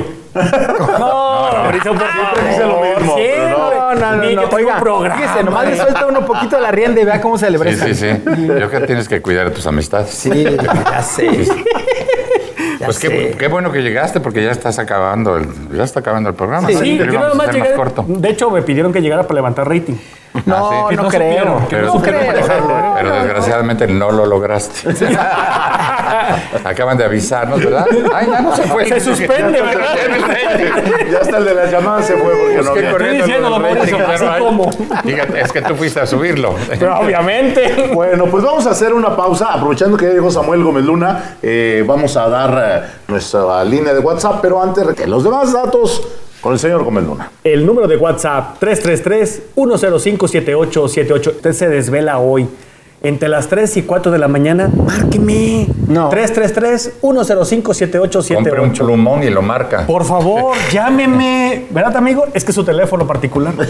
No, 1.00 1.25
Mauricio, 1.66 1.92
por 1.94 2.02
favor. 2.08 2.48
dice 2.50 2.66
lo 2.66 2.82
mismo, 2.82 3.16
Sí, 3.18 3.28
no. 3.50 3.56
No, 3.76 3.96
no, 3.96 4.16
no, 4.16 4.24
Ni 4.24 4.36
Oiga, 4.56 4.80
programa. 4.80 5.16
fíjese, 5.16 5.44
nomás 5.44 5.66
le 5.68 5.78
suelta 5.78 6.06
uno 6.08 6.26
poquito 6.26 6.60
la 6.60 6.72
rienda 6.72 7.02
y 7.02 7.06
vea 7.06 7.22
cómo 7.22 7.38
se 7.38 7.50
le 7.50 7.58
Sí, 7.58 7.64
presta. 7.64 7.86
sí, 7.86 7.94
sí. 7.96 8.08
Yo 8.26 8.54
creo 8.56 8.70
que 8.70 8.80
tienes 8.82 9.08
que 9.08 9.22
cuidar 9.22 9.48
a 9.48 9.52
tus 9.52 9.66
amistades. 9.68 10.10
Sí, 10.10 10.46
ya 10.92 11.02
sé. 11.02 11.30
Ya 12.80 12.88
Pues 12.88 13.00
qué, 13.00 13.08
sé. 13.08 13.38
qué 13.38 13.48
bueno 13.48 13.72
que 13.72 13.82
llegaste 13.82 14.20
porque 14.20 14.44
ya 14.44 14.52
estás 14.52 14.80
acabando 14.80 15.38
el, 15.38 15.48
ya 15.72 15.84
está 15.86 16.02
acabando 16.02 16.28
el 16.30 16.36
programa. 16.36 16.68
Sí, 16.68 16.98
que 16.98 17.06
yo 17.06 17.20
nada 17.20 17.34
más 17.34 17.50
llegué. 17.50 17.74
corto. 17.74 18.04
De 18.06 18.30
hecho, 18.30 18.50
me 18.52 18.62
pidieron 18.64 18.92
que 18.92 19.02
llegara 19.02 19.24
para 19.24 19.36
levantar 19.36 19.66
rating. 19.70 19.94
No, 20.46 20.56
Ah, 20.58 20.88
sí. 20.90 20.96
no 20.98 21.04
No 21.04 21.10
creo. 21.10 21.30
supieron, 21.30 21.66
Pero, 21.70 21.88
no 21.88 21.94
sí, 21.94 22.00
creo. 22.00 22.94
pero 22.98 23.14
desgraciadamente 23.16 23.88
no 23.88 24.12
lo 24.12 24.26
lograste. 24.26 24.90
Acaban 26.64 26.98
de 26.98 27.04
avisarnos, 27.06 27.64
¿verdad? 27.64 27.86
Ay, 28.14 28.28
ya 28.30 28.42
no 28.42 28.56
se 28.56 28.64
fue. 28.64 28.86
Se 28.86 29.00
suspende, 29.00 29.62
¿verdad? 29.62 29.96
Ya 31.12 31.20
hasta 31.20 31.38
el 31.38 31.46
de 31.46 31.54
las 31.54 31.72
llamadas 31.72 32.08
se 32.08 32.18
fue 32.18 32.34
porque 32.36 32.60
Es 32.60 32.66
no 32.66 32.74
que 32.74 32.88
Estoy 32.88 33.18
diciéndolo, 33.18 33.60
ratings, 33.60 33.92
Mauricio, 33.92 34.08
así 34.08 34.26
como. 34.40 34.72
Fíjate, 35.04 35.42
es 35.42 35.52
que 35.52 35.62
tú 35.62 35.76
fuiste 35.76 36.00
a 36.00 36.06
subirlo. 36.06 36.56
Pero 36.68 37.00
obviamente. 37.00 37.90
Bueno, 37.94 38.26
pues 38.26 38.44
vamos 38.44 38.66
a 38.68 38.72
hacer 38.72 38.94
una 38.94 39.16
pausa. 39.16 39.54
Aprovechando 39.54 39.96
que 39.98 40.06
ya 40.06 40.12
llegó 40.14 40.30
Samuel 40.32 40.64
Gómez 40.64 40.86
Luna, 40.86 41.38
eh, 41.42 41.84
vamos 41.86 42.16
a 42.18 42.28
dar 42.30 42.64
eh, 42.64 42.82
nuestra 43.08 43.64
línea 43.64 43.94
de 43.94 44.00
WhatsApp, 44.00 44.40
pero 44.42 44.62
antes, 44.62 44.84
que 44.96 45.08
los 45.08 45.24
demás 45.24 45.54
datos 45.54 46.02
con 46.42 46.54
el 46.54 46.60
señor 46.60 46.84
Gómez 46.84 47.06
Luna. 47.06 47.32
El 47.44 47.66
número 47.66 47.88
de 47.88 47.98
WhatsApp 47.98 48.62
333-105-7878. 48.62 51.28
Usted 51.28 51.54
se 51.54 51.70
desvela 51.70 52.20
hoy. 52.20 52.48
Entre 53.06 53.30
las 53.30 53.48
3 53.50 53.78
y 53.78 53.84
4 53.84 54.12
de 54.12 54.18
la 54.18 54.28
mañana, 54.28 54.68
márqueme. 54.68 55.68
No. 55.88 56.10
333-105-7878. 56.10 58.34
Compre 58.34 58.60
un 58.60 58.74
plumón 58.74 59.22
y 59.22 59.30
lo 59.30 59.44
marca. 59.44 59.86
Por 59.86 60.04
favor, 60.06 60.56
llámeme. 60.72 61.68
¿Verdad, 61.70 61.98
amigo? 61.98 62.26
Es 62.34 62.44
que 62.44 62.50
es 62.50 62.56
su 62.56 62.64
teléfono 62.64 63.06
particular. 63.06 63.54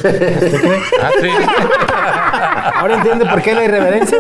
Ah, 1.02 1.10
sí. 1.20 1.28
Ahora 2.76 2.96
entiende 2.96 3.26
por 3.26 3.42
qué 3.42 3.54
la 3.54 3.66
irreverencia. 3.66 4.18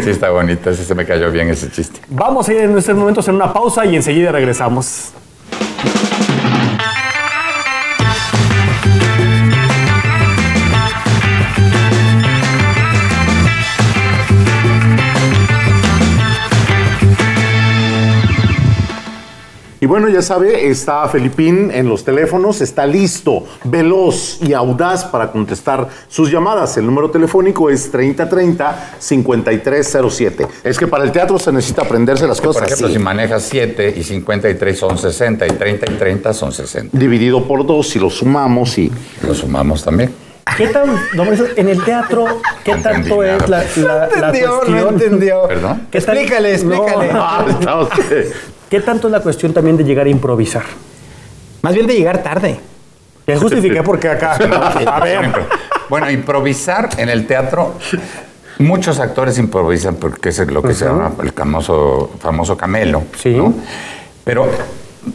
Sí, 0.00 0.10
está 0.10 0.30
bonito. 0.30 0.72
Sí, 0.72 0.84
se 0.84 0.94
me 0.94 1.04
cayó 1.04 1.32
bien 1.32 1.48
ese 1.48 1.68
chiste. 1.70 1.98
Vamos 2.08 2.48
a 2.48 2.52
ir 2.52 2.60
en 2.60 2.78
estos 2.78 2.94
momentos 2.94 3.26
en 3.28 3.34
una 3.34 3.52
pausa 3.52 3.84
y 3.84 3.96
enseguida 3.96 4.30
regresamos. 4.30 5.10
Y 19.80 19.86
bueno, 19.86 20.08
ya 20.08 20.22
sabe, 20.22 20.68
está 20.68 21.06
Felipín 21.08 21.70
en 21.72 21.88
los 21.88 22.02
teléfonos, 22.04 22.60
está 22.60 22.84
listo, 22.84 23.44
veloz 23.64 24.40
y 24.42 24.52
audaz 24.52 25.04
para 25.04 25.30
contestar 25.30 25.86
sus 26.08 26.30
llamadas. 26.32 26.76
El 26.78 26.86
número 26.86 27.10
telefónico 27.10 27.70
es 27.70 27.92
3030-5307. 27.92 30.46
Es 30.64 30.78
que 30.78 30.86
para 30.86 31.04
el 31.04 31.12
teatro 31.12 31.38
se 31.38 31.52
necesita 31.52 31.82
aprenderse 31.82 32.26
las 32.26 32.38
Por 32.40 32.48
cosas 32.48 32.64
ejemplo, 32.64 32.86
así. 32.88 32.96
si 32.96 33.02
manejas 33.02 33.42
7 33.44 33.94
y 33.96 34.02
53 34.02 34.78
son 34.78 34.98
60 34.98 35.46
y 35.46 35.50
30 35.50 35.92
y 35.92 35.94
30 35.94 36.32
son 36.34 36.52
60. 36.52 36.96
Dividido 36.98 37.44
por 37.44 37.64
dos, 37.66 37.88
si 37.88 37.98
lo 37.98 38.10
sumamos 38.10 38.76
y... 38.78 38.90
Lo 39.26 39.34
sumamos 39.34 39.84
también. 39.84 40.12
¿Qué 40.56 40.68
tan, 40.68 40.88
Mauricio, 41.14 41.46
en 41.56 41.68
el 41.68 41.84
teatro, 41.84 42.24
qué 42.64 42.70
No 42.72 42.78
entendí 42.78 43.08
tanto 43.10 43.22
es 43.22 43.48
la, 43.48 43.58
nada. 43.58 43.68
la- 43.76 44.08
la 44.08 44.26
entendió, 44.28 44.56
cuestión? 44.56 44.80
no 44.80 44.88
entendió. 44.88 45.42
¿Perdón? 45.46 45.82
¿Qué 45.90 46.00
tan- 46.00 46.16
Explícale, 46.16 46.54
explícale. 46.54 47.12
No. 47.12 47.20
Ah, 47.22 47.44
estamos- 47.48 47.88
¿Qué 48.70 48.80
tanto 48.80 49.08
es 49.08 49.12
la 49.12 49.20
cuestión 49.20 49.52
también 49.52 49.76
de 49.76 49.84
llegar 49.84 50.06
a 50.06 50.10
improvisar? 50.10 50.64
Más 51.62 51.74
bien 51.74 51.86
de 51.86 51.94
llegar 51.94 52.22
tarde. 52.22 52.60
Te 53.24 53.36
justifiqué 53.36 53.82
porque 53.82 54.08
acá. 54.08 54.32
A 54.86 55.00
ver. 55.00 55.30
Bueno, 55.88 56.10
improvisar 56.10 56.90
en 56.98 57.08
el 57.08 57.26
teatro, 57.26 57.74
muchos 58.58 59.00
actores 59.00 59.38
improvisan 59.38 59.96
porque 59.96 60.28
es 60.28 60.38
lo 60.50 60.62
que 60.62 60.74
se 60.74 60.84
llama 60.84 61.12
el 61.22 61.32
famoso, 61.32 62.10
famoso 62.20 62.56
camelo. 62.56 63.04
Sí. 63.18 63.30
¿no? 63.30 63.54
Pero 64.24 64.48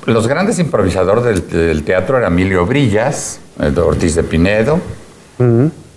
los 0.06 0.28
grandes 0.28 0.58
improvisadores 0.60 1.24
del, 1.24 1.48
del 1.48 1.84
teatro 1.84 2.18
eran 2.18 2.34
Emilio 2.34 2.66
Brillas, 2.66 3.40
eh, 3.60 3.72
Ortiz 3.80 4.16
de 4.16 4.24
Pinedo, 4.24 4.80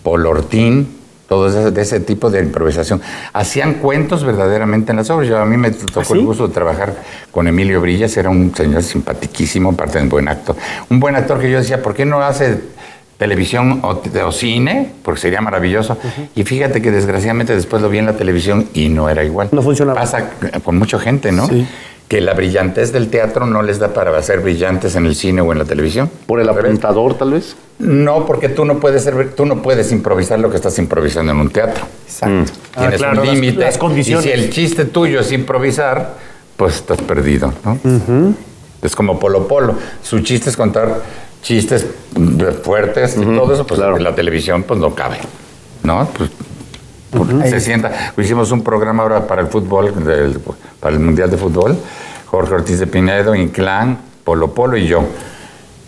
Paul 0.03 0.27
Ortín, 0.27 0.97
todo 1.29 1.49
ese, 1.49 1.71
de 1.71 1.83
ese 1.83 2.01
tipo 2.01 2.31
de 2.31 2.41
improvisación. 2.41 3.01
Hacían 3.33 3.75
cuentos 3.75 4.25
verdaderamente 4.25 4.93
en 4.93 4.99
las 4.99 5.11
obras. 5.11 5.29
Yo, 5.29 5.39
a 5.39 5.47
mí 5.47 5.57
me 5.57 5.71
tocó 5.71 6.01
¿Ah, 6.01 6.05
sí? 6.05 6.13
el 6.15 6.25
gusto 6.25 6.49
de 6.49 6.55
trabajar 6.55 6.95
con 7.31 7.49
Emilio 7.49 7.81
Brillas, 7.81 8.17
era 8.17 8.31
un 8.31 8.55
señor 8.55 8.83
simpaticísimo, 8.83 9.71
aparte 9.71 9.99
de 9.99 10.05
un 10.05 10.11
buen 10.11 10.29
actor. 10.29 10.57
Un 10.89 11.01
buen 11.01 11.17
actor 11.17 11.41
que 11.41 11.51
yo 11.51 11.59
decía, 11.59 11.83
¿por 11.83 11.95
qué 11.95 12.05
no 12.05 12.23
hace 12.23 12.61
televisión 13.19 13.81
o, 13.83 14.01
o 14.25 14.33
cine? 14.33 14.93
Porque 15.03 15.21
sería 15.21 15.41
maravilloso. 15.41 15.97
Y 16.35 16.45
fíjate 16.45 16.81
que 16.81 16.91
desgraciadamente 16.91 17.55
después 17.55 17.83
lo 17.83 17.89
vi 17.89 17.99
en 17.99 18.07
la 18.07 18.17
televisión 18.17 18.69
y 18.75 18.89
no 18.89 19.09
era 19.09 19.25
igual. 19.25 19.49
No 19.53 19.63
funcionaba. 19.63 20.01
Pasa 20.01 20.31
con 20.63 20.79
mucha 20.79 20.99
gente, 20.99 21.33
¿no? 21.33 21.47
Sí. 21.49 21.67
Que 22.09 22.21
la 22.21 22.35
brillantez 22.35 22.93
del 22.93 23.09
teatro 23.09 23.47
no 23.47 23.63
les 23.63 23.79
da 23.81 23.89
para 23.93 24.21
ser 24.23 24.41
brillantes 24.41 24.95
en 24.95 25.07
el 25.07 25.17
cine 25.17 25.41
o 25.41 25.51
en 25.53 25.59
la 25.59 25.65
televisión. 25.65 26.09
por 26.27 26.41
el 26.41 26.49
apuntador, 26.49 27.15
tal 27.19 27.33
vez. 27.33 27.57
No, 27.81 28.25
porque 28.27 28.49
tú 28.49 28.65
no 28.65 28.79
puedes 28.79 29.03
ser, 29.03 29.35
tú 29.35 29.45
no 29.45 29.61
puedes 29.61 29.91
improvisar 29.93 30.39
lo 30.39 30.49
que 30.49 30.57
estás 30.57 30.79
improvisando 30.79 31.33
en 31.33 31.39
un 31.39 31.51
teatro. 31.51 31.85
Exacto. 32.07 32.53
Ah, 32.75 32.81
Tienes 32.81 32.99
claro, 33.01 33.21
un 33.23 33.27
las- 33.27 33.35
límite. 33.37 33.69
Y 33.97 34.05
si 34.05 34.31
el 34.31 34.51
chiste 34.51 34.85
tuyo 34.85 35.21
es 35.21 35.33
improvisar, 35.33 36.15
pues 36.57 36.77
estás 36.77 37.03
perdido, 37.03 37.53
¿no? 37.65 37.79
Es 38.83 38.95
como 38.95 39.19
Polo 39.19 39.49
Polo. 39.49 39.75
Su 40.03 40.21
chiste 40.21 40.49
es 40.51 40.57
contar 40.57 41.01
chistes 41.43 41.87
mm, 42.17 42.41
fuertes 42.63 43.17
y 43.17 43.25
todo 43.25 43.53
eso, 43.53 43.67
pues 43.67 43.79
claro. 43.81 43.97
en 43.97 44.05
la 44.05 44.15
televisión 44.15 44.63
pues 44.63 44.79
no 44.81 44.95
cabe, 44.95 45.19
¿no? 45.83 46.09
Pues, 46.17 46.31
pues, 47.11 47.51
se 47.51 47.61
sienta. 47.61 48.13
Hicimos 48.17 48.51
un 48.53 48.63
programa 48.63 49.03
ahora 49.03 49.27
para 49.27 49.43
el 49.43 49.49
fútbol, 49.49 49.93
del- 50.05 50.39
para 50.81 50.95
el 50.95 51.01
Mundial 51.01 51.31
de 51.31 51.37
Fútbol. 51.37 51.77
Jorge 52.27 52.55
Ortiz 52.55 52.79
de 52.81 52.87
Pinedo, 52.87 53.35
Inclán, 53.35 53.99
Polo 54.25 54.53
Polo 54.53 54.77
y 54.77 54.87
yo. 54.87 55.05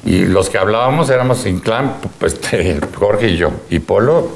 Y 0.04 0.24
los 0.26 0.48
que 0.48 0.58
hablábamos 0.58 1.10
éramos 1.10 1.44
Inclán, 1.46 1.94
pues 2.18 2.38
Jorge 2.98 3.28
y 3.28 3.36
yo. 3.36 3.50
Y 3.68 3.80
Polo, 3.80 4.28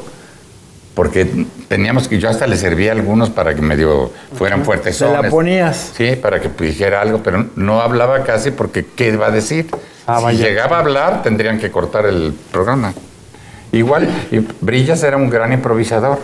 porque 0.95 1.47
teníamos 1.69 2.09
que 2.09 2.19
yo 2.19 2.29
hasta 2.29 2.47
le 2.47 2.57
servía 2.57 2.93
a 2.93 2.95
algunos 2.95 3.31
para 3.31 3.55
que 3.55 3.63
medio 3.63 4.11
fueran 4.37 4.65
fuertes. 4.65 4.97
Se 4.97 5.09
la 5.11 5.23
ponías. 5.31 5.93
Sí, 5.97 6.17
para 6.17 6.41
que 6.41 6.51
dijera 6.63 7.01
algo, 7.01 7.23
pero 7.23 7.47
no 7.57 7.81
hablaba 7.81 8.25
casi 8.25 8.51
porque 8.51 8.85
¿qué 8.95 9.17
va 9.17 9.27
a 9.29 9.31
decir? 9.31 9.69
Ah, 10.07 10.19
si 10.19 10.25
vaya. 10.25 10.45
llegaba 10.49 10.77
a 10.77 10.81
hablar, 10.81 11.23
tendrían 11.23 11.59
que 11.59 11.71
cortar 11.71 12.05
el 12.07 12.35
programa. 12.51 12.93
Igual, 13.73 14.09
Brillas 14.61 15.03
era 15.03 15.17
un 15.17 15.31
gran 15.31 15.53
improvisador. 15.53 16.19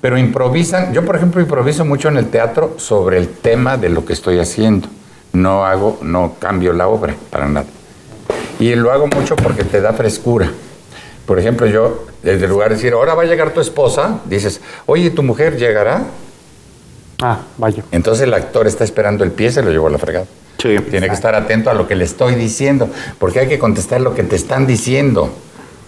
Pero 0.00 0.18
improvisan, 0.18 0.92
yo 0.92 1.04
por 1.04 1.16
ejemplo 1.16 1.40
improviso 1.40 1.84
mucho 1.84 2.08
en 2.08 2.18
el 2.18 2.26
teatro 2.26 2.74
sobre 2.76 3.18
el 3.18 3.28
tema 3.28 3.76
de 3.76 3.88
lo 3.88 4.04
que 4.04 4.12
estoy 4.12 4.38
haciendo. 4.38 4.88
No 5.32 5.64
hago, 5.64 5.98
no 6.02 6.34
cambio 6.38 6.72
la 6.72 6.86
obra 6.86 7.14
para 7.30 7.48
nada. 7.48 7.66
Y 8.60 8.74
lo 8.74 8.92
hago 8.92 9.06
mucho 9.08 9.36
porque 9.36 9.64
te 9.64 9.80
da 9.80 9.92
frescura. 9.94 10.50
Por 11.26 11.38
ejemplo, 11.38 11.66
yo, 11.66 12.06
desde 12.22 12.46
lugar 12.46 12.68
de 12.68 12.76
decir, 12.76 12.92
ahora 12.92 13.14
va 13.14 13.22
a 13.22 13.26
llegar 13.26 13.50
tu 13.50 13.60
esposa, 13.60 14.20
dices, 14.26 14.60
oye, 14.86 15.10
¿tu 15.10 15.22
mujer 15.22 15.56
llegará? 15.56 16.04
Ah, 17.20 17.40
vaya. 17.58 17.82
Entonces 17.90 18.24
el 18.24 18.34
actor 18.34 18.66
está 18.66 18.84
esperando 18.84 19.24
el 19.24 19.32
pie, 19.32 19.50
se 19.50 19.62
lo 19.62 19.70
llevó 19.70 19.88
a 19.88 19.90
la 19.90 19.98
fregada. 19.98 20.26
Sí. 20.58 20.76
Tiene 20.90 21.08
que 21.08 21.14
estar 21.14 21.34
atento 21.34 21.70
a 21.70 21.74
lo 21.74 21.88
que 21.88 21.96
le 21.96 22.04
estoy 22.04 22.34
diciendo, 22.34 22.88
porque 23.18 23.40
hay 23.40 23.48
que 23.48 23.58
contestar 23.58 24.00
lo 24.00 24.14
que 24.14 24.22
te 24.22 24.36
están 24.36 24.66
diciendo, 24.66 25.30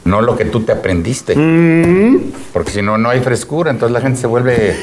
no 0.08 0.20
lo 0.22 0.36
que 0.36 0.44
tú 0.46 0.60
te 0.60 0.72
aprendiste. 0.72 1.34
Porque 2.52 2.70
si 2.70 2.82
no, 2.82 2.98
no 2.98 3.08
hay 3.10 3.20
frescura, 3.20 3.70
entonces 3.70 3.92
la 3.92 4.00
gente 4.00 4.18
se 4.20 4.26
vuelve... 4.26 4.76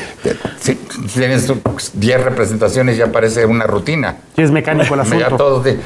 Si, 0.60 0.74
si 1.10 1.20
tienes 1.20 1.52
10 1.94 2.24
representaciones 2.24 2.98
ya 2.98 3.12
parece 3.12 3.46
una 3.46 3.66
rutina. 3.66 4.18
Y 4.38 4.42
es 4.42 4.52
mecánico 4.52 4.94
el 4.96 5.02
Ya 5.10 5.26
asunto. 5.28 5.38
todos 5.38 5.64
de- 5.64 5.80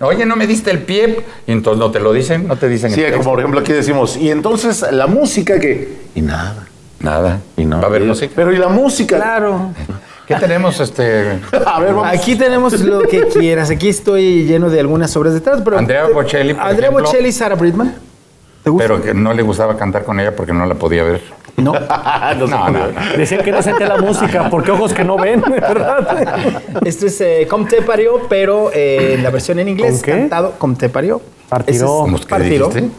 Oye, 0.00 0.24
no 0.26 0.36
me 0.36 0.46
diste 0.46 0.70
el 0.70 0.80
pie, 0.80 1.24
y 1.46 1.52
entonces 1.52 1.78
no 1.80 1.90
te 1.90 2.00
lo 2.00 2.12
dicen, 2.12 2.46
no 2.46 2.56
te 2.56 2.68
dicen 2.68 2.92
Sí, 2.92 3.02
el 3.02 3.12
como 3.12 3.24
por 3.30 3.38
ejemplo 3.40 3.60
aquí 3.60 3.72
decimos, 3.72 4.16
y 4.16 4.30
entonces 4.30 4.84
la 4.92 5.06
música 5.06 5.58
que... 5.58 5.96
Y 6.14 6.20
nada. 6.22 6.66
Nada. 7.00 7.40
Y 7.56 7.64
no. 7.64 7.78
Va 7.78 7.84
a 7.84 7.86
haber 7.86 8.02
Y- 8.02 8.06
música. 8.06 8.32
Pero 8.36 8.52
¿y 8.52 8.56
la 8.58 8.68
música? 8.68 9.16
Claro. 9.16 9.70
¿Qué 10.26 10.34
tenemos 10.36 10.80
este? 10.80 11.38
A 11.66 11.78
ver, 11.80 11.94
vamos. 11.94 12.08
Aquí 12.08 12.34
tenemos 12.36 12.80
lo 12.80 13.00
que 13.02 13.26
quieras. 13.28 13.70
Aquí 13.70 13.88
estoy 13.88 14.44
lleno 14.44 14.70
de 14.70 14.80
algunas 14.80 15.16
obras 15.16 15.34
de 15.34 15.40
teatro. 15.40 15.62
Pero 15.62 15.78
Andrea 15.78 16.06
Bocelli, 16.12 16.52
por 16.54 16.62
Andrea 16.64 16.88
ejemplo. 16.88 17.04
Bocelli 17.06 17.28
y 17.28 17.32
Sarah 17.32 17.54
Bridman. 17.54 17.94
¿Te 18.66 18.70
gusta? 18.70 18.88
Pero 18.88 19.00
que 19.00 19.14
no 19.14 19.32
le 19.32 19.42
gustaba 19.42 19.76
cantar 19.76 20.02
con 20.02 20.18
ella 20.18 20.34
porque 20.34 20.52
no 20.52 20.66
la 20.66 20.74
podía 20.74 21.04
ver. 21.04 21.20
No. 21.56 21.72
no, 22.36 22.46
No. 22.48 22.78
Decían 23.16 23.44
que 23.44 23.52
no 23.52 23.62
sentía 23.62 23.86
la 23.86 23.98
música 23.98 24.50
porque 24.50 24.72
ojos 24.72 24.92
que 24.92 25.04
no 25.04 25.16
ven, 25.16 25.40
¿verdad? 25.48 26.62
Esto 26.84 27.06
es 27.06 27.20
eh, 27.20 27.46
Comme 27.48 27.66
te 27.70 27.80
parió, 27.82 28.22
pero 28.28 28.72
eh, 28.74 29.14
en 29.14 29.22
la 29.22 29.30
versión 29.30 29.60
en 29.60 29.68
inglés, 29.68 29.92
¿Con 29.92 30.02
qué? 30.02 30.10
cantado 30.10 30.54
Comme 30.58 30.74
te 30.74 30.88
parió. 30.88 31.20
Partiró. 31.48 31.76
Es 31.76 31.82
¿Cómo 31.84 32.16
es 32.16 32.22
que 32.22 32.28
Partiró. 32.28 32.66
dijiste? 32.70 32.90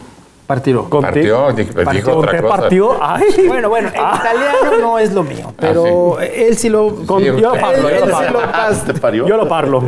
Partiró. 0.46 0.88
Con- 0.88 1.02
Partió, 1.02 1.52
dijo, 1.52 1.68
dijo 1.72 1.84
Partió, 1.84 2.16
otra 2.16 2.30
¿Te 2.32 2.40
cosa. 2.40 2.56
partió? 2.56 2.96
Ay. 3.02 3.22
Bueno, 3.46 3.68
bueno, 3.68 3.88
en 3.88 3.94
Ah. 4.02 4.18
italiano 4.22 4.78
no 4.80 4.98
es 4.98 5.12
lo 5.12 5.22
mío, 5.22 5.52
pero 5.60 6.18
él 6.18 6.56
sí 6.56 6.70
lo... 6.70 6.94
Con- 7.04 7.20
Sí, 7.20 7.26
yo 7.26 7.34
lo 7.34 7.54
él- 7.54 7.60
parlo, 7.60 7.82
yo 7.82 7.88
él 7.90 8.00
lo 8.00 8.06
sí 8.06 8.12
parlo. 8.12 8.40
lo 8.40 8.76
¿Te 8.94 8.94
parió? 8.98 9.26
Yo 9.28 9.36
lo 9.36 9.46
parlo. 9.46 9.82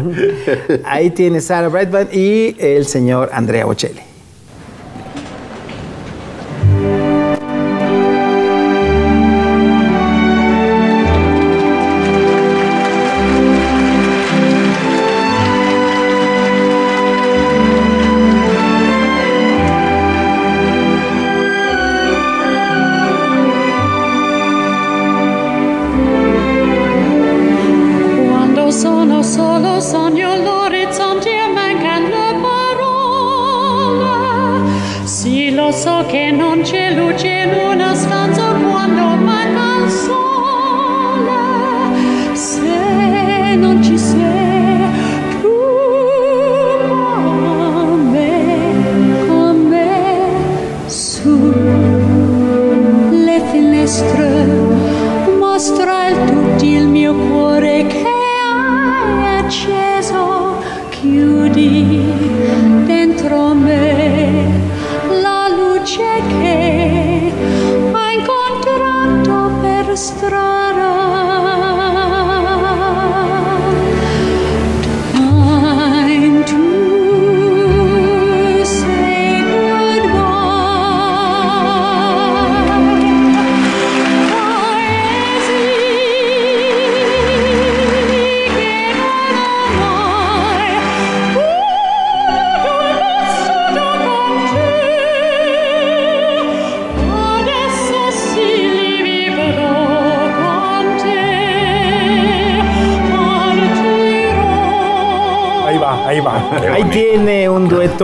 Ahí 0.84 1.08
tiene 1.08 1.40
Sarah 1.40 1.68
Brightman 1.68 2.08
y 2.12 2.54
el 2.58 2.84
señor 2.84 3.30
Andrea 3.32 3.64
Bocelli. 3.64 4.02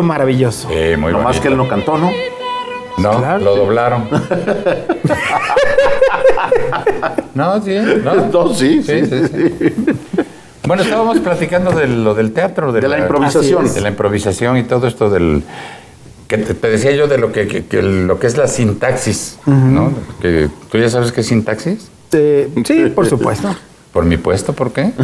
Maravilloso. 0.03 0.69
Eh, 0.71 0.97
muy 0.97 1.13
No 1.13 1.19
más 1.19 1.25
bonito. 1.27 1.43
que 1.43 1.49
él 1.49 1.57
no 1.57 1.69
cantó, 1.69 1.99
¿no? 1.99 2.11
No, 2.99 3.19
Claro. 3.19 3.45
lo 3.45 3.57
doblaron. 3.57 4.09
no, 7.35 7.63
sí, 7.63 7.77
no. 8.03 8.15
No, 8.33 8.55
sí, 8.55 8.83
sí. 8.83 9.05
Sí, 9.05 9.07
sí, 9.07 9.29
sí. 9.29 9.73
Bueno, 10.67 10.83
estábamos 10.83 11.21
platicando 11.21 11.71
de 11.73 11.87
lo 11.87 12.15
del 12.15 12.33
teatro, 12.33 12.73
De 12.73 12.89
la 12.89 12.99
improvisación. 12.99 13.73
De 13.73 13.81
la 13.81 13.89
improvisación 13.91 14.57
y 14.57 14.65
todo 14.65 14.87
esto 14.89 15.11
del 15.11 15.43
que 16.27 16.39
te, 16.39 16.55
te 16.55 16.69
decía 16.69 16.91
yo 16.91 17.07
de 17.07 17.19
lo 17.19 17.31
que, 17.31 17.47
que- 17.47 17.67
que 17.67 17.83
lo 17.83 18.19
que 18.19 18.27
es 18.27 18.37
la 18.37 18.49
sintaxis, 18.49 19.39
¿no? 19.47 19.93
Que 20.21 20.49
tú 20.73 20.79
ya 20.79 20.89
sabes 20.91 21.13
qué 21.13 21.21
es 21.21 21.27
sintaxis. 21.29 21.89
Eh, 22.13 22.49
sí, 22.65 22.87
por 22.95 23.07
supuesto. 23.07 23.55
Por 23.93 24.05
mi 24.05 24.17
puesto, 24.17 24.53
¿por 24.53 24.73
qué? 24.73 24.91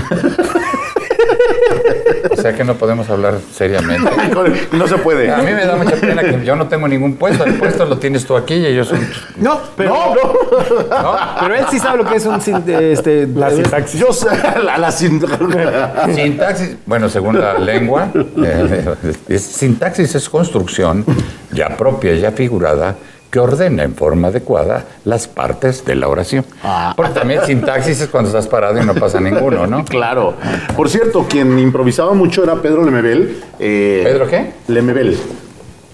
o 2.31 2.37
sea 2.41 2.53
que 2.55 2.65
no 2.65 2.75
podemos 2.75 3.09
hablar 3.11 3.35
seriamente. 3.55 4.11
No 4.73 4.87
se 4.89 4.97
puede. 4.99 5.31
A 5.31 5.39
mí 5.39 5.53
me 5.53 5.65
da 5.67 5.77
mucha 5.77 5.97
pena 5.97 6.23
que 6.23 6.45
yo 6.45 6.57
no 6.57 6.67
tengo 6.67 6.89
ningún 6.89 7.15
puesto. 7.17 7.45
El 7.45 7.55
puesto 7.55 7.85
lo 7.85 7.99
tienes 7.99 8.25
tú 8.27 8.37
aquí 8.37 8.55
y 8.55 8.67
ellos 8.67 8.89
son. 8.89 9.01
No, 9.37 9.61
pero, 9.77 9.91
No, 9.95 10.15
no. 10.15 11.03
¿no? 11.03 11.17
pero 11.41 11.55
él 11.55 11.65
sí 11.71 11.79
sabe 11.79 11.99
lo 11.99 12.05
que 12.09 12.17
es 12.17 12.27
un... 12.27 12.41
Este, 12.67 13.27
La 13.35 13.51
sintaxis. 13.51 14.01
Yo 14.01 14.13
sé, 14.13 14.29
la, 14.65 14.79
la 14.79 14.91
sin- 14.91 15.21
Sintaxis, 16.15 16.77
bueno, 16.87 17.09
según 17.09 17.39
la 17.41 17.55
lengua, 17.59 18.09
eh, 18.15 18.95
es- 19.29 19.43
sintaxis 19.43 20.15
es 20.15 20.29
construcción 20.29 21.05
ya 21.53 21.77
propia, 21.77 22.15
ya 22.15 22.33
figurada, 22.33 22.97
que 23.33 23.41
ordena 23.41 23.83
en 23.83 23.95
forma 23.95 24.29
adecuada 24.29 24.85
las 25.07 25.27
partes 25.27 25.87
de 25.87 25.95
la 25.95 26.07
oración. 26.07 26.45
Ah. 26.63 26.93
Porque 26.95 27.13
también 27.13 27.41
sintaxis 27.47 28.03
es 28.03 28.09
cuando 28.09 28.29
estás 28.29 28.47
parado 28.47 28.79
y 28.81 28.85
no 28.85 28.95
pasa 28.95 29.21
ninguno, 29.21 29.67
¿no? 29.67 29.85
Claro. 29.89 30.35
Por 30.77 30.91
cierto, 30.91 31.25
quien 31.27 31.59
improvisaba 31.59 32.13
mucho 32.13 32.45
era 32.45 32.57
Pedro 32.57 32.85
Lemebel. 32.85 33.43
eh, 33.59 34.03
¿Pedro 34.05 34.29
qué? 34.29 34.53
Lemebel. 34.69 35.19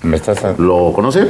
¿Me 0.02 0.16
estás.? 0.16 0.58
¿Lo 0.58 0.92
conoce? 0.92 1.28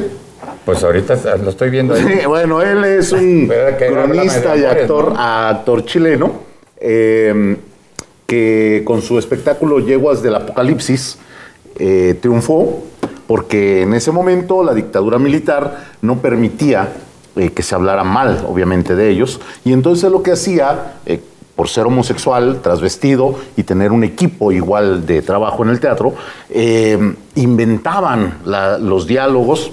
Pues 0.65 0.83
ahorita 0.83 1.37
lo 1.43 1.51
estoy 1.51 1.69
viendo 1.69 1.93
ahí. 1.93 2.03
Sí, 2.03 2.21
bueno, 2.27 2.63
él 2.63 2.85
es 2.85 3.13
un 3.13 3.47
¿Verdad 3.49 3.77
que 3.77 3.87
cronista 3.89 4.57
y 4.57 4.65
actor, 4.65 5.13
no? 5.13 5.21
actor 5.21 5.85
chileno 5.85 6.33
eh, 6.81 7.55
que 8.27 8.81
con 8.87 9.03
su 9.03 9.19
espectáculo 9.19 9.79
Yeguas 9.81 10.23
del 10.23 10.37
Apocalipsis 10.37 11.19
eh, 11.79 12.17
triunfó 12.19 12.83
porque 13.29 13.83
en 13.83 13.95
ese 13.95 14.11
momento 14.11 14.65
la 14.65 14.75
dictadura 14.75 15.19
militar 15.19 15.85
no 16.01 16.17
permitía 16.17 16.89
eh, 17.37 17.51
que 17.51 17.63
se 17.63 17.75
hablara 17.75 18.03
mal, 18.03 18.45
obviamente, 18.49 18.97
de 18.97 19.11
ellos. 19.11 19.39
Y 19.65 19.73
entonces 19.73 20.11
lo 20.11 20.23
que 20.23 20.33
hacía, 20.33 20.95
eh, 21.05 21.21
por 21.55 21.69
ser 21.69 21.87
homosexual, 21.87 22.61
trasvestido 22.63 23.39
y 23.55 23.65
tener 23.65 23.93
un 23.93 24.03
equipo 24.03 24.51
igual 24.51 25.05
de 25.05 25.21
trabajo 25.21 25.63
en 25.63 25.69
el 25.69 25.79
teatro, 25.79 26.15
eh, 26.49 27.15
inventaban 27.35 28.39
los 28.81 29.07
diálogos 29.07 29.73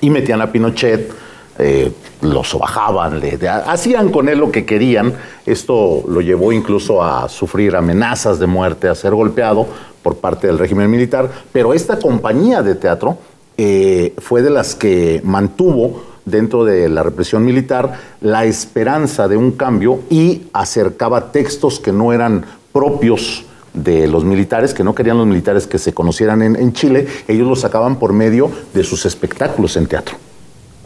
y 0.00 0.10
metían 0.10 0.40
a 0.40 0.50
Pinochet, 0.50 1.12
eh, 1.58 1.92
lo 2.22 2.42
sobajaban, 2.42 3.20
hacían 3.66 4.10
con 4.10 4.28
él 4.28 4.38
lo 4.38 4.50
que 4.50 4.64
querían. 4.64 5.14
Esto 5.46 6.02
lo 6.08 6.20
llevó 6.20 6.52
incluso 6.52 7.02
a 7.02 7.28
sufrir 7.28 7.76
amenazas 7.76 8.38
de 8.38 8.46
muerte, 8.46 8.88
a 8.88 8.94
ser 8.94 9.14
golpeado 9.14 9.66
por 10.02 10.16
parte 10.16 10.46
del 10.46 10.58
régimen 10.58 10.90
militar. 10.90 11.30
Pero 11.52 11.74
esta 11.74 11.98
compañía 11.98 12.62
de 12.62 12.74
teatro 12.74 13.18
eh, 13.56 14.14
fue 14.18 14.42
de 14.42 14.50
las 14.50 14.74
que 14.74 15.20
mantuvo 15.24 16.04
dentro 16.24 16.64
de 16.64 16.88
la 16.88 17.02
represión 17.02 17.44
militar 17.44 17.98
la 18.20 18.44
esperanza 18.44 19.28
de 19.28 19.36
un 19.36 19.52
cambio 19.52 20.00
y 20.08 20.42
acercaba 20.52 21.32
textos 21.32 21.80
que 21.80 21.92
no 21.92 22.12
eran 22.12 22.44
propios 22.72 23.44
de 23.74 24.06
los 24.06 24.24
militares, 24.24 24.74
que 24.74 24.84
no 24.84 24.94
querían 24.94 25.18
los 25.18 25.26
militares 25.26 25.66
que 25.66 25.78
se 25.78 25.92
conocieran 25.94 26.42
en, 26.42 26.56
en 26.56 26.72
Chile, 26.72 27.06
ellos 27.26 27.48
los 27.48 27.60
sacaban 27.60 27.98
por 27.98 28.12
medio 28.12 28.50
de 28.74 28.84
sus 28.84 29.06
espectáculos 29.06 29.76
en 29.76 29.86
teatro. 29.86 30.16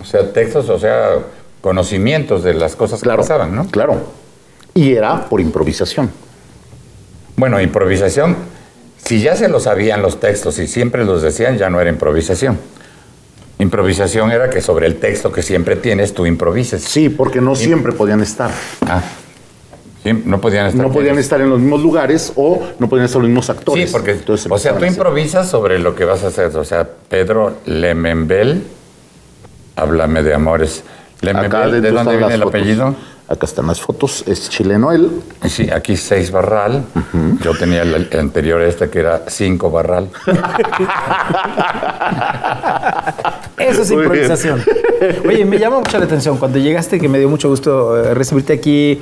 O 0.00 0.04
sea, 0.04 0.32
textos, 0.32 0.68
o 0.68 0.78
sea, 0.78 1.18
conocimientos 1.60 2.44
de 2.44 2.54
las 2.54 2.76
cosas 2.76 3.02
que 3.02 3.08
pasaban, 3.08 3.54
¿no? 3.54 3.66
Claro. 3.66 3.96
Y 4.72 4.92
era 4.92 5.28
por 5.28 5.40
improvisación. 5.40 6.10
Bueno, 7.36 7.60
improvisación, 7.60 8.36
si 9.06 9.20
ya 9.20 9.36
se 9.36 9.48
lo 9.48 9.60
sabían 9.60 10.02
los 10.02 10.18
textos 10.18 10.58
y 10.58 10.66
siempre 10.66 11.04
los 11.04 11.22
decían, 11.22 11.58
ya 11.58 11.70
no 11.70 11.80
era 11.80 11.88
improvisación. 11.90 12.58
Improvisación 13.58 14.32
era 14.32 14.50
que 14.50 14.60
sobre 14.60 14.86
el 14.86 14.96
texto 14.96 15.30
que 15.30 15.42
siempre 15.42 15.76
tienes 15.76 16.12
tú 16.12 16.26
improvises. 16.26 16.82
Sí, 16.82 17.08
porque 17.08 17.40
no 17.40 17.54
siempre 17.54 17.92
podían 17.92 18.20
estar. 18.20 18.50
Ah. 18.82 19.00
Sí, 20.02 20.12
no 20.24 20.40
podían 20.40 20.66
estar. 20.66 20.84
No 20.84 20.92
podían 20.92 21.18
estar 21.18 21.40
en 21.40 21.50
los 21.50 21.60
mismos 21.60 21.82
lugares 21.82 22.32
o 22.34 22.60
no 22.80 22.88
podían 22.88 23.06
estar 23.06 23.20
los 23.20 23.28
mismos 23.28 23.48
actores. 23.48 23.88
Sí, 23.88 23.92
porque, 23.92 24.10
Entonces 24.10 24.50
o 24.50 24.58
sea, 24.58 24.76
tú 24.76 24.84
improvisas 24.84 25.48
sobre 25.48 25.78
lo 25.78 25.94
que 25.94 26.04
vas 26.04 26.24
a 26.24 26.26
hacer. 26.26 26.56
O 26.56 26.64
sea, 26.64 26.88
Pedro 27.08 27.58
Lemembel, 27.64 28.64
háblame 29.76 30.24
de 30.24 30.34
amores. 30.34 30.82
Lemembel, 31.20 31.80
¿de 31.80 31.92
dónde 31.92 32.16
viene 32.16 32.34
el 32.34 32.42
fotos. 32.42 32.54
apellido? 32.54 32.94
Acá 33.28 33.44
están 33.46 33.66
las 33.66 33.80
fotos. 33.80 34.22
Es 34.28 34.48
chileno 34.48 34.92
él. 34.92 35.10
Sí, 35.48 35.68
aquí 35.70 35.96
seis 35.96 36.30
Barral. 36.30 36.84
Yo 37.42 37.56
tenía 37.58 37.82
el, 37.82 38.08
el 38.10 38.20
anterior 38.20 38.62
este 38.62 38.88
que 38.88 39.00
era 39.00 39.24
cinco 39.28 39.70
Barral. 39.70 40.08
Eso 43.58 43.82
es 43.82 43.90
Muy 43.90 44.02
bien. 44.02 44.12
improvisación. 44.12 44.62
Oye, 45.26 45.44
me 45.44 45.58
llama 45.58 45.78
mucho 45.80 45.98
la 45.98 46.04
atención 46.04 46.36
cuando 46.38 46.58
llegaste, 46.58 47.00
que 47.00 47.08
me 47.08 47.18
dio 47.18 47.28
mucho 47.28 47.48
gusto 47.48 47.96
eh, 47.96 48.14
recibirte 48.14 48.52
aquí 48.52 49.00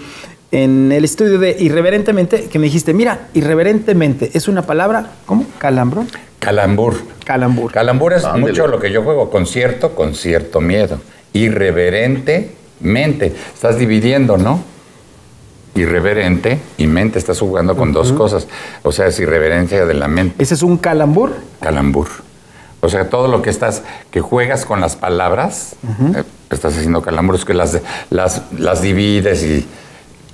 en 0.53 0.93
el 0.93 1.05
estudio 1.05 1.39
de 1.39 1.57
Irreverentemente, 1.59 2.45
que 2.45 2.59
me 2.59 2.67
dijiste, 2.67 2.95
mira, 2.95 3.29
irreverentemente 3.35 4.31
es 4.35 4.47
una 4.49 4.63
palabra, 4.63 5.07
¿cómo? 5.27 5.45
Calambro. 5.59 6.05
Calambur. 6.39 6.95
Calambur. 7.25 7.73
Calambur 7.73 8.13
es 8.13 8.25
mucho 8.37 8.67
lo 8.69 8.79
que 8.79 8.93
yo 8.93 9.03
juego, 9.03 9.31
concierto, 9.31 9.95
con 9.95 10.15
cierto 10.15 10.61
miedo. 10.61 11.01
Irreverentemente. 12.85 13.35
Estás 13.55 13.79
dividiendo, 13.79 14.37
¿no? 14.37 14.61
Irreverente 15.75 16.61
y 16.77 16.87
mente. 16.87 17.19
Estás 17.19 17.41
jugando 17.41 17.77
con 17.77 17.93
dos 17.93 18.13
cosas. 18.13 18.47
O 18.83 18.93
sea, 18.93 19.07
es 19.07 19.19
irreverencia 19.19 19.87
de 19.87 19.95
la 19.95 20.07
mente. 20.07 20.43
Ese 20.43 20.55
es 20.55 20.63
un 20.63 20.77
calambur. 20.77 21.33
Calambur. 21.61 22.09
O 22.81 22.89
sea, 22.89 23.09
todo 23.09 23.29
lo 23.29 23.41
que 23.41 23.49
estás, 23.51 23.83
que 24.11 24.21
juegas 24.21 24.67
con 24.67 24.81
las 24.81 24.95
palabras, 24.95 25.75
eh, 26.15 26.23
estás 26.51 26.77
haciendo 26.77 27.01
calambur, 27.01 27.35
es 27.35 27.47
que 27.47 27.55
las, 27.55 27.81
las, 28.11 28.43
las 28.59 28.83
divides 28.83 29.43
y 29.43 29.67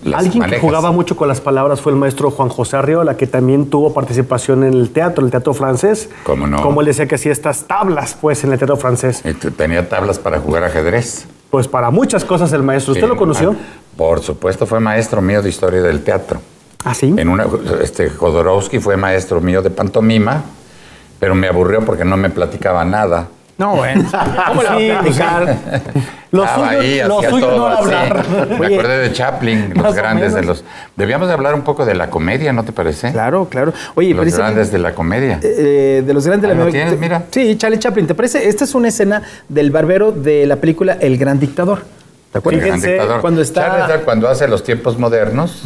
las 0.03 0.25
Alguien 0.25 0.41
manejas. 0.41 0.61
que 0.61 0.67
jugaba 0.67 0.91
mucho 0.91 1.17
con 1.17 1.29
las 1.29 1.41
palabras 1.41 1.81
fue 1.81 1.93
el 1.93 1.99
maestro 1.99 2.33
Juan 2.33 2.49
José 2.49 2.77
Arriola, 2.77 3.17
que 3.17 3.29
también 3.29 3.71
tuvo 3.71 3.95
participación 3.95 4.65
en 4.65 4.75
el 4.75 4.91
teatro, 4.91 5.25
el 5.25 5.31
teatro 5.31 5.55
francés. 5.55 6.09
¿Cómo 6.25 6.49
no? 6.49 6.61
Como 6.61 6.81
él 6.81 6.89
decía 6.89 7.07
que 7.07 7.15
hacía 7.15 7.31
estas 7.31 7.67
tablas, 7.69 8.17
pues, 8.21 8.43
en 8.43 8.51
el 8.53 8.59
teatro 8.59 8.77
francés. 8.77 9.23
Y 9.25 9.33
Tenía 9.35 9.89
tablas 9.89 10.19
para 10.19 10.41
jugar 10.41 10.65
ajedrez. 10.65 11.27
Pues 11.51 11.67
para 11.69 11.91
muchas 11.91 12.25
cosas 12.25 12.53
el 12.53 12.63
maestro. 12.63 12.93
¿Usted 12.93 13.05
Sí, 13.07 13.09
lo 13.09 13.17
conoció? 13.17 13.57
ah, 13.59 13.81
Por 13.97 14.21
supuesto, 14.21 14.67
fue 14.67 14.81
maestro 14.81 15.21
mío 15.21 15.43
de 15.43 15.49
historia 15.49 15.83
del 15.83 16.03
teatro. 16.05 16.41
¿Ah, 16.85 16.95
sí? 16.95 17.13
En 17.17 17.29
una, 17.29 17.47
este, 17.83 18.09
Jodorowsky 18.09 18.79
fue 18.79 18.97
maestro 18.97 19.41
mío 19.41 19.61
de 19.61 19.71
pantomima, 19.71 20.43
pero 21.19 21.35
me 21.35 21.49
aburrió 21.49 21.85
porque 21.85 22.05
no 22.05 22.17
me 22.17 22.31
platicaba 22.31 22.85
nada. 22.85 23.29
No, 23.61 23.77
bueno. 23.77 24.05
¿Cómo 24.49 24.63
le 24.63 24.69
va 24.93 24.99
a 24.99 25.03
platicar? 25.03 25.57
Lo 26.33 26.45
Estaba 26.45 26.69
suyo- 26.69 26.81
ahí, 26.81 27.03
lo 27.07 27.19
hacía 27.19 27.31
suyo 27.31 27.57
no 27.57 27.67
así. 27.67 27.83
hablar. 27.83 28.25
Me 28.59 28.67
Oye, 28.67 28.75
acordé 28.79 28.99
de 28.99 29.13
Chaplin, 29.13 29.73
los 29.75 29.95
grandes 29.95 30.33
de 30.33 30.43
los... 30.43 30.65
Debíamos 30.97 31.29
de 31.29 31.35
hablar 31.35 31.55
un 31.55 31.61
poco 31.63 31.85
de 31.85 31.95
la 31.95 32.09
comedia, 32.09 32.53
¿no 32.55 32.65
te 32.65 32.73
parece? 32.73 33.13
Claro, 33.13 33.49
claro. 33.51 33.73
Oye, 33.97 34.15
Los 34.15 34.35
grandes 34.35 34.73
de 34.73 34.79
la 34.79 34.95
comedia. 34.95 35.41
eh, 35.43 36.03
de 36.07 36.15
los 36.15 36.25
grandes 36.27 36.43
de 36.43 36.49
la 36.49 36.55
lo 36.55 36.65
memoria- 36.67 36.85
tienes, 36.85 36.99
mira. 37.01 37.25
Sí, 37.31 37.57
Charlie 37.59 37.79
Chaplin. 37.79 38.07
¿Te 38.07 38.15
parece? 38.15 38.49
Esta 38.49 38.65
es 38.65 38.75
una 38.75 38.89
escena 38.89 39.23
del 39.49 39.71
barbero 39.71 40.11
de 40.13 40.47
la 40.47 40.57
película 40.57 40.97
El 41.01 41.19
Gran 41.19 41.39
Dictador. 41.39 41.81
¿Te 42.33 42.39
El 42.39 42.39
acuerdas? 42.39 42.65
gran 42.65 42.81
dictador. 42.81 43.21
cuando 43.21 43.43
está- 43.43 43.61
Charlie 43.67 43.81
Chaplin, 43.89 44.05
cuando 44.05 44.29
hace 44.29 44.49
los 44.49 44.63
tiempos 44.65 44.99
modernos, 44.99 45.65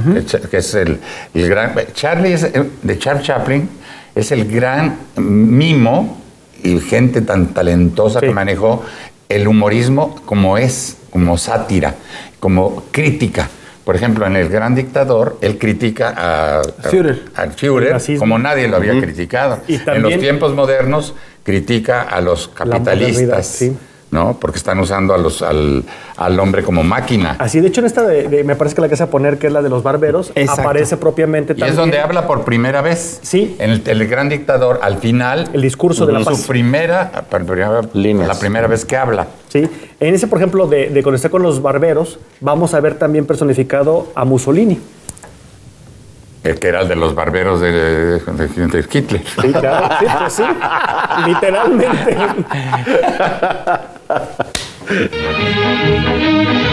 que 0.50 0.56
es 0.56 0.74
el, 0.74 0.98
el 1.34 1.48
gran... 1.48 1.74
Charlie 1.92 2.32
es, 2.32 2.42
eh, 2.42 2.70
de 2.82 2.98
Charles 2.98 3.22
Chaplin 3.22 3.68
es 4.14 4.32
el 4.32 4.50
gran 4.50 4.96
mimo 5.16 6.23
y 6.64 6.80
gente 6.80 7.20
tan 7.20 7.48
talentosa 7.54 8.18
Sí. 8.18 8.26
que 8.26 8.32
manejó 8.32 8.82
el 9.28 9.46
humorismo 9.46 10.16
como 10.24 10.58
es, 10.58 10.96
como 11.10 11.38
sátira, 11.38 11.94
como 12.40 12.82
crítica. 12.90 13.48
Por 13.84 13.96
ejemplo, 13.96 14.26
en 14.26 14.34
El 14.36 14.48
Gran 14.48 14.74
Dictador, 14.74 15.36
él 15.42 15.58
critica 15.58 16.14
a, 16.16 16.60
a- 16.60 16.88
Führer. 16.90 17.24
al 17.34 17.52
Führer 17.52 17.96
como 18.18 18.38
nadie 18.38 18.66
lo 18.66 18.76
había 18.78 18.98
criticado. 19.00 19.60
Y 19.68 19.74
en 19.74 20.02
los 20.02 20.18
tiempos 20.18 20.54
modernos 20.54 21.14
critica 21.42 22.00
a 22.02 22.20
los 22.22 22.48
capitalistas, 22.48 23.46
sí. 23.46 23.76
¿No? 24.14 24.38
Porque 24.40 24.56
están 24.58 24.78
usando 24.78 25.12
a 25.12 25.18
los, 25.18 25.42
al, 25.42 25.84
al 26.16 26.40
hombre 26.40 26.62
como 26.62 26.82
máquina. 26.84 27.36
Así, 27.40 27.60
de 27.60 27.68
hecho, 27.68 27.80
en 27.80 27.86
esta, 27.86 28.02
de, 28.04 28.28
de- 28.28 28.44
me 28.44 28.54
parece 28.56 28.76
que 28.76 28.80
la 28.80 28.88
que 28.88 28.96
se 28.96 29.02
va 29.04 29.08
a 29.08 29.10
poner, 29.10 29.38
que 29.38 29.48
es 29.48 29.52
la 29.52 29.60
de 29.60 29.68
los 29.68 29.82
barberos, 29.82 30.30
Exacto. 30.36 30.62
aparece 30.62 30.96
propiamente 30.96 31.52
Y 31.52 31.56
también. 31.56 31.70
es 31.70 31.76
donde 31.76 31.98
habla 31.98 32.26
por 32.26 32.44
primera 32.44 32.80
vez. 32.80 33.18
Sí. 33.22 33.56
En 33.58 33.70
el, 33.70 33.82
el 33.86 34.06
gran 34.06 34.28
dictador, 34.28 34.78
al 34.82 34.98
final. 34.98 35.50
El 35.52 35.60
discurso 35.62 36.06
de 36.06 36.12
la 36.12 36.20
su 36.20 36.26
paz. 36.26 36.46
primera, 36.46 37.10
por 37.28 37.44
primera- 37.44 37.80
Líneas. 37.92 38.28
la 38.28 38.38
primera 38.38 38.66
vez 38.68 38.84
que 38.84 38.96
habla. 38.96 39.26
Sí. 39.48 39.68
En 40.00 40.14
ese, 40.14 40.26
por 40.28 40.38
ejemplo, 40.38 40.66
de, 40.68 40.90
de 40.90 41.02
cuando 41.02 41.16
está 41.16 41.28
con 41.28 41.42
los 41.42 41.60
barberos, 41.60 42.18
vamos 42.40 42.72
a 42.72 42.80
ver 42.80 42.94
también 42.96 43.26
personificado 43.26 44.08
a 44.14 44.24
Mussolini. 44.24 44.78
El 46.44 46.58
que 46.60 46.68
era 46.68 46.82
el 46.82 46.88
de 46.88 46.94
los 46.96 47.14
barberos 47.14 47.60
de, 47.60 47.72
de- 47.72 48.18
de 48.20 48.84
Hitler. 48.92 49.24
Sí, 49.40 49.52
claro. 49.52 49.96
Sí, 49.98 50.06
pues 50.18 50.32
sí. 50.34 50.42
Literalmente. 51.26 52.16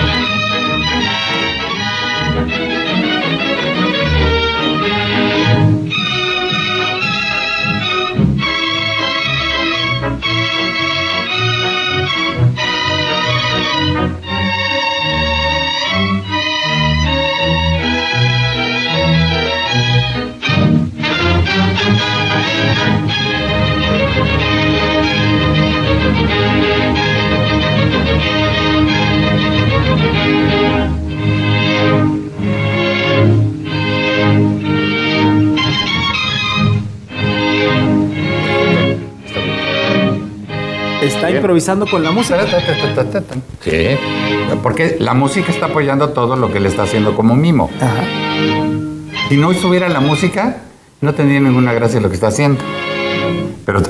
Improvisando 41.36 41.86
con 41.88 42.04
la 42.04 42.12
música. 42.12 42.46
Sí, 43.64 43.98
porque 44.62 44.98
la 45.00 45.14
música 45.14 45.52
está 45.52 45.68
apoyando 45.68 46.10
todo 46.10 46.36
lo 46.36 46.52
que 46.52 46.58
él 46.58 46.66
está 46.66 46.84
haciendo 46.84 47.16
como 47.16 47.36
mimo. 47.36 47.70
Ajá. 47.80 48.04
Si 49.30 49.38
no 49.38 49.52
estuviera 49.52 49.88
la 49.90 50.02
música, 50.02 50.58
no 51.00 51.14
tendría 51.14 51.40
ninguna 51.40 51.74
gracia 51.74 52.00
lo 52.00 52.10
que 52.10 52.16
está 52.16 52.28
haciendo. 52.28 52.62
Pero 53.66 53.82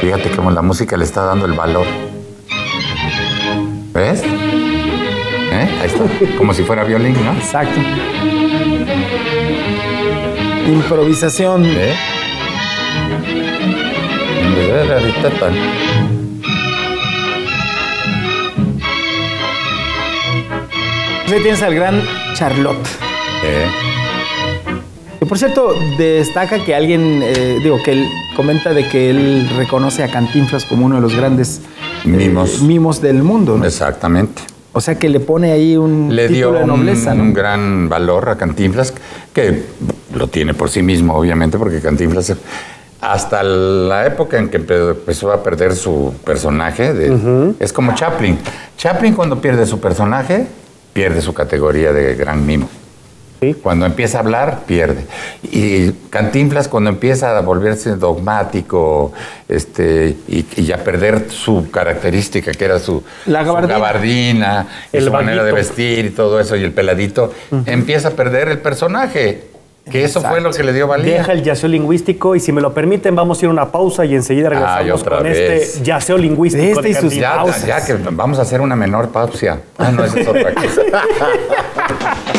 fíjate 0.00 0.30
cómo 0.30 0.50
la 0.50 0.62
música 0.62 0.96
le 0.96 1.04
está 1.04 1.24
dando 1.24 1.46
el 1.46 1.52
valor. 1.52 1.86
¿Ves? 3.94 4.22
¿Eh? 4.22 5.68
Ahí 5.80 5.86
está, 5.86 6.04
como 6.36 6.54
si 6.54 6.62
fuera 6.62 6.84
violín, 6.84 7.14
¿no? 7.24 7.32
Exacto. 7.32 7.80
Improvisación. 10.66 11.64
¿Eh? 11.66 11.94
Ahí 21.32 21.40
tienes 21.42 21.62
al 21.62 21.74
gran 21.74 22.02
Charlotte. 22.34 22.86
¿Eh? 23.44 23.66
Que 25.18 25.26
por 25.26 25.38
cierto, 25.38 25.74
destaca 25.96 26.62
que 26.64 26.74
alguien, 26.74 27.20
eh, 27.22 27.58
digo, 27.62 27.82
que 27.82 27.92
él 27.92 28.04
comenta 28.36 28.74
de 28.74 28.86
que 28.88 29.10
él 29.10 29.48
reconoce 29.56 30.02
a 30.04 30.08
Cantinflas 30.10 30.64
como 30.64 30.86
uno 30.86 30.96
de 30.96 31.00
los 31.02 31.16
grandes 31.16 31.60
eh, 32.04 32.08
Mimos. 32.08 32.60
mimos 32.62 33.00
del 33.00 33.22
mundo. 33.22 33.56
¿no? 33.56 33.64
Exactamente. 33.64 34.42
O 34.72 34.80
sea 34.80 34.98
que 34.98 35.08
le 35.08 35.20
pone 35.20 35.52
ahí 35.52 35.76
un 35.76 36.14
Le 36.14 36.28
dio 36.28 36.48
título 36.48 36.58
de 36.60 36.66
nobleza. 36.66 37.12
un, 37.12 37.18
¿no? 37.18 37.24
un 37.24 37.32
gran 37.34 37.88
valor 37.88 38.28
a 38.28 38.36
Cantinflas, 38.36 38.92
que 39.32 39.64
lo 40.14 40.28
tiene 40.28 40.54
por 40.54 40.68
sí 40.70 40.82
mismo, 40.82 41.14
obviamente, 41.14 41.56
porque 41.58 41.80
Cantinflas, 41.80 42.34
hasta 43.00 43.42
la 43.42 44.06
época 44.06 44.38
en 44.38 44.48
que 44.48 44.60
empe- 44.60 44.90
empezó 44.90 45.32
a 45.32 45.42
perder 45.42 45.74
su 45.76 46.14
personaje, 46.24 46.92
de- 46.94 47.54
es 47.60 47.72
como 47.72 47.94
Chaplin. 47.94 48.38
Chaplin 48.76 49.14
cuando 49.14 49.40
pierde 49.40 49.66
su 49.66 49.78
personaje, 49.80 50.46
pierde 50.92 51.22
su 51.22 51.32
categoría 51.34 51.92
de 51.92 52.14
gran 52.14 52.44
mimo. 52.46 52.68
Sí. 53.40 53.54
Cuando 53.54 53.86
empieza 53.86 54.18
a 54.18 54.20
hablar, 54.20 54.60
pierde. 54.66 55.04
Y 55.42 55.90
Cantinflas 56.10 56.68
cuando 56.68 56.90
empieza 56.90 57.36
a 57.36 57.40
volverse 57.40 57.96
dogmático 57.96 59.12
este, 59.48 60.16
y, 60.28 60.46
y 60.56 60.70
a 60.70 60.78
perder 60.84 61.28
su 61.28 61.68
característica, 61.68 62.52
que 62.52 62.64
era 62.64 62.78
su, 62.78 63.02
La 63.26 63.44
su 63.44 63.52
gabardina. 63.52 64.68
y 64.92 64.98
El 64.98 65.06
su 65.06 65.10
manera 65.12 65.42
de 65.42 65.50
vestir 65.50 66.04
y 66.04 66.10
todo 66.10 66.38
eso, 66.38 66.54
y 66.54 66.62
el 66.62 66.70
peladito, 66.72 67.32
empieza 67.66 68.08
a 68.08 68.10
perder 68.12 68.46
el 68.48 68.58
personaje. 68.58 69.48
Que 69.90 70.04
eso 70.04 70.20
fue 70.20 70.40
lo 70.40 70.52
que 70.52 70.62
le 70.62 70.72
dio 70.72 70.86
valía. 70.86 71.14
Deja 71.18 71.32
el 71.32 71.42
yaceo 71.42 71.68
lingüístico 71.68 72.36
y 72.36 72.40
si 72.40 72.52
me 72.52 72.60
lo 72.60 72.72
permiten 72.72 73.16
vamos 73.16 73.40
a 73.40 73.44
ir 73.44 73.48
a 73.48 73.52
una 73.52 73.72
pausa 73.72 74.04
y 74.04 74.14
enseguida 74.14 74.48
regresamos 74.48 75.00
otra 75.00 75.16
con 75.16 75.24
vez. 75.26 75.38
este 75.38 75.82
yaceo 75.82 76.16
lingüístico. 76.16 76.64
Este 76.64 76.90
y 76.90 76.94
sus. 76.94 77.14
Ya, 77.14 77.44
ya 77.66 77.84
que 77.84 77.94
vamos 77.94 78.38
a 78.38 78.42
hacer 78.42 78.60
una 78.60 78.76
menor 78.76 79.08
pausa. 79.08 79.58
Ah, 79.78 79.90
no, 79.90 80.04
es 80.04 80.14
otra 80.26 80.54
cosa. 80.54 80.82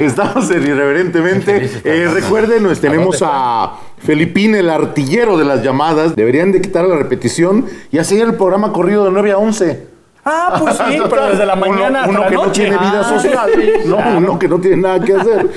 Estamos 0.00 0.50
en 0.50 0.62
Irreverentemente. 0.66 1.70
Eh, 1.84 2.08
recuerden, 2.12 2.62
nos 2.62 2.78
¿A 2.78 2.80
tenemos 2.80 3.22
a 3.22 3.72
Felipín, 3.98 4.54
el 4.54 4.70
artillero 4.70 5.36
de 5.36 5.44
las 5.44 5.62
llamadas. 5.62 6.16
Deberían 6.16 6.52
de 6.52 6.60
quitar 6.60 6.84
la 6.84 6.96
repetición 6.96 7.66
y 7.90 7.98
hacer 7.98 8.20
el 8.22 8.34
programa 8.34 8.72
corrido 8.72 9.04
de 9.04 9.10
9 9.10 9.32
a 9.32 9.38
11. 9.38 9.86
Ah, 10.24 10.56
pues 10.58 10.76
sí, 10.76 10.98
pero 11.10 11.26
desde 11.28 11.44
la 11.44 11.54
mañana 11.56 12.04
Uno, 12.08 12.20
hasta 12.20 12.30
que 12.30 12.34
no 12.36 12.50
tiene 12.52 12.70
vida 12.78 13.02
Ah, 13.04 13.20
social. 13.20 13.50
No, 13.86 13.98
uno 14.16 14.38
que 14.38 14.48
no 14.48 14.58
tiene 14.58 14.76
nada 14.78 15.00
que 15.00 15.12
hacer. 15.14 15.50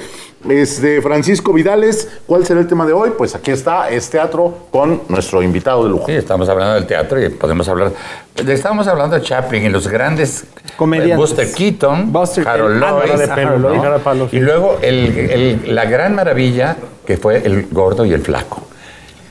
Este, 0.48 1.02
Francisco 1.02 1.52
Vidales, 1.52 2.08
¿cuál 2.28 2.46
será 2.46 2.60
el 2.60 2.68
tema 2.68 2.86
de 2.86 2.94
hoy? 2.94 3.12
Pues 3.18 3.34
aquí 3.36 3.52
está, 3.52 3.90
es 3.90 4.10
teatro 4.10 4.68
con 4.72 5.02
nuestro 5.10 5.42
invitado 5.42 5.84
de 5.84 5.90
lujo. 5.90 6.06
Sí, 6.06 6.12
estamos 6.14 6.48
hablando 6.48 6.76
del 6.76 6.86
teatro 6.86 7.22
y 7.22 7.30
podemos 7.30 7.68
hablar. 7.68 7.92
Estábamos 8.36 8.88
hablando 8.88 9.16
de 9.16 9.24
Chaplin 9.24 9.66
y 9.66 9.70
los 9.70 9.88
grandes 9.88 10.46
Comediantes. 10.78 11.14
eh, 11.16 11.18
Buster 11.18 11.52
Keaton, 11.54 12.14
Buster- 12.14 12.48
Harold 12.48 12.84
ah, 12.84 12.92
no, 12.92 13.06
Lloyd, 13.06 14.30
y 14.32 14.40
luego 14.40 14.78
el- 14.82 15.18
el- 15.18 15.76
la 15.76 15.86
gran 15.86 16.14
maravilla 16.16 16.78
que 17.06 17.18
fue 17.18 17.46
el 17.46 17.68
gordo 17.72 18.06
y 18.06 18.14
el 18.14 18.22
flaco. 18.22 18.68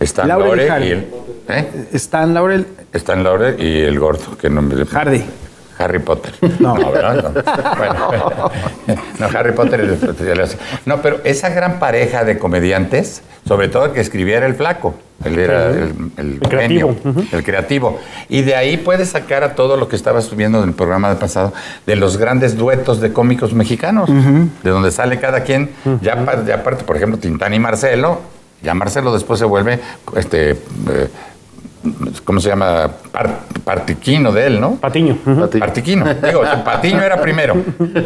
Stan 0.01 0.27
Laurel 0.29 0.61
y 0.61 0.67
Laurel 0.67 0.71
Hardy. 0.71 0.87
y 0.87 0.91
el 0.91 1.07
¿eh? 1.49 1.69
Stan 1.95 2.35
Laurel 2.35 2.67
Stan 2.93 3.23
Laurel 3.25 3.57
y 3.63 3.81
el 3.83 3.99
gordo 3.99 4.37
que 4.37 4.51
no 4.51 4.61
me- 4.61 4.85
Hardy. 4.85 5.25
Harry 5.79 5.99
Potter. 5.99 6.33
No. 6.59 6.75
¿verdad? 6.75 7.33
No. 7.35 7.43
Bueno, 7.79 8.51
no, 9.19 9.27
Harry 9.39 9.53
Potter. 9.53 9.81
es- 9.81 10.57
No, 10.87 11.03
pero 11.03 11.21
esa 11.25 11.49
gran 11.51 11.79
pareja 11.79 12.25
de 12.25 12.39
comediantes, 12.39 13.23
sobre 13.47 13.69
todo 13.69 13.87
el 13.87 13.93
que 13.93 14.01
escribiera 14.01 14.47
el 14.47 14.55
flaco, 14.55 14.95
él 15.25 15.39
era 15.39 15.71
el, 15.71 15.93
el 16.19 16.33
El 16.35 16.41
creativo, 16.41 16.95
genio, 17.03 17.25
el 17.33 17.43
creativo. 17.45 18.01
Y 18.29 18.43
de 18.43 18.55
ahí 18.55 18.77
puedes 18.77 19.11
sacar 19.11 19.45
a 19.45 19.55
todo 19.55 19.77
lo 19.77 19.89
que 19.89 19.97
estabas 19.97 20.35
viendo 20.37 20.63
en 20.63 20.69
el 20.71 20.75
programa 20.75 21.09
del 21.09 21.19
pasado, 21.19 21.53
de 21.87 21.97
los 21.97 22.17
grandes 22.19 22.57
duetos 22.57 23.01
de 23.01 23.13
cómicos 23.13 23.53
mexicanos, 23.55 24.11
de 24.63 24.71
donde 24.71 24.91
sale 24.91 25.19
cada 25.19 25.41
quien, 25.41 25.71
ya, 26.03 26.25
ya 26.47 26.55
aparte, 26.57 26.85
por 26.85 26.97
ejemplo, 26.97 27.19
Tintán 27.19 27.55
y 27.55 27.59
Marcelo, 27.59 28.21
ya 28.63 28.75
Marcelo 28.75 29.13
después 29.13 29.39
se 29.39 29.45
vuelve 29.45 29.81
este. 30.17 30.51
eh, 30.53 31.09
¿Cómo 32.25 32.41
se 32.41 32.49
llama? 32.49 32.91
Par- 33.13 33.41
partiquino 33.65 34.33
de 34.33 34.47
él, 34.47 34.61
¿no? 34.61 34.77
Patiño. 34.77 35.19
Partiquino. 35.59 36.05
Digo, 36.15 36.43
Patiño 36.65 37.03
era 37.03 37.21
primero, 37.21 37.57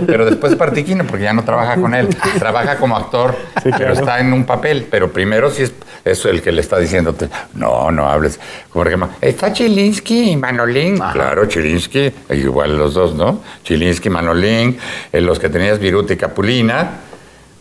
pero 0.06 0.24
después 0.24 0.54
Partiquino, 0.56 1.04
porque 1.04 1.24
ya 1.24 1.32
no 1.32 1.44
trabaja 1.44 1.76
con 1.76 1.94
él. 1.94 2.08
Trabaja 2.38 2.76
como 2.76 2.96
actor, 2.96 3.34
pero 3.62 3.76
claro. 3.76 3.92
está 3.92 4.20
en 4.20 4.32
un 4.32 4.44
papel. 4.44 4.86
Pero 4.90 5.12
primero 5.12 5.50
sí 5.50 5.64
es 5.64 5.72
eso 6.04 6.30
el 6.30 6.40
que 6.40 6.50
le 6.50 6.62
está 6.62 6.78
diciéndote, 6.78 7.28
no, 7.54 7.90
no 7.90 8.08
hables. 8.08 8.40
Por 8.72 8.86
ejemplo, 8.86 9.10
está 9.20 9.52
Chilinsky 9.52 10.30
y 10.30 10.36
Manolín. 10.36 10.96
Claro, 10.96 11.44
Chilinsky, 11.46 12.10
igual 12.30 12.78
los 12.78 12.94
dos, 12.94 13.14
¿no? 13.14 13.40
Chilinsky, 13.64 14.08
Manolín, 14.08 14.78
eh, 15.12 15.20
los 15.20 15.38
que 15.38 15.48
tenías 15.50 15.78
Viruta 15.78 16.14
y 16.14 16.16
Capulina, 16.16 16.90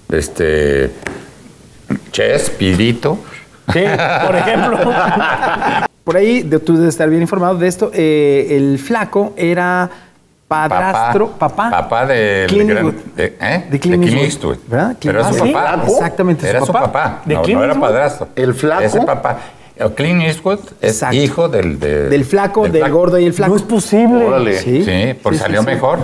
este, 0.10 0.92
Ches, 2.12 2.50
Pirito. 2.52 3.20
Sí, 3.74 3.84
por 4.26 4.36
ejemplo. 4.36 4.80
Por 6.10 6.18
ahí, 6.18 6.42
de, 6.42 6.58
tú 6.58 6.74
debes 6.76 6.90
estar 6.90 7.08
bien 7.08 7.22
informado 7.22 7.54
de 7.56 7.68
esto. 7.68 7.92
eh, 7.94 8.48
el 8.58 8.80
flaco 8.80 9.34
era 9.38 9.88
padrastro, 10.48 11.28
papá. 11.38 11.70
Papá 11.70 12.08
del 12.08 12.48
Clint 12.48 12.68
gran- 12.72 12.96
de, 13.16 13.38
¿eh? 13.40 13.66
De 13.70 13.80
Clint 13.80 14.04
De 14.04 14.24
Eastwood. 14.24 14.58
¿Verdad? 14.68 14.98
Pero 15.00 15.20
era 15.20 15.32
su 15.32 15.44
Ah, 15.44 15.46
¿sí? 15.46 15.54
papá. 15.54 15.84
Exactamente, 15.88 16.50
Era 16.50 16.60
su 16.62 16.66
su 16.66 16.74
papá. 16.74 16.86
papá. 16.92 17.22
¿De 17.26 17.36
no, 17.36 17.44
no 17.46 17.64
era 17.64 17.76
padrastro. 17.80 18.30
¿El 18.36 18.56
flaco? 18.56 18.82
Ese 18.82 19.02
papá. 19.02 19.38
El 19.76 19.92
Clint 19.94 20.24
Eastwood 20.24 20.60
es 20.82 20.94
Exacto. 20.94 21.16
hijo 21.18 21.48
del... 21.48 21.80
de- 21.80 22.10
Del 22.10 22.26
flaco, 22.26 22.64
del 22.68 22.82
flaco. 22.82 22.98
gordo 22.98 23.20
y 23.20 23.26
el 23.26 23.34
flaco. 23.34 23.52
No 23.52 23.58
es 23.58 23.62
posible. 23.62 24.26
Órale. 24.26 24.58
Sí, 24.58 24.84
Sí. 24.84 24.86
Sí, 24.86 25.14
por 25.14 25.34
Sí, 25.34 25.38
sí, 25.38 25.44
salió 25.44 25.60
sí. 25.62 25.66
mejor. 25.68 26.00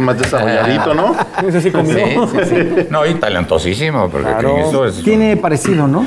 más 0.00 0.18
desarrolladito, 0.18 0.94
¿no? 0.94 1.14
Ese 1.46 1.60
sí 1.60 1.70
comió. 1.70 1.94
Sí, 1.94 2.16
sí, 2.32 2.38
sí. 2.48 2.86
No, 2.88 3.04
y 3.04 3.12
talentosísimo, 3.16 4.08
porque 4.08 4.26
Claro. 4.28 4.38
Clint 4.54 4.64
Eastwood 4.64 4.88
es 4.88 4.96
un- 5.00 5.04
Tiene 5.04 5.36
parecido, 5.36 5.86
¿no? 5.86 6.06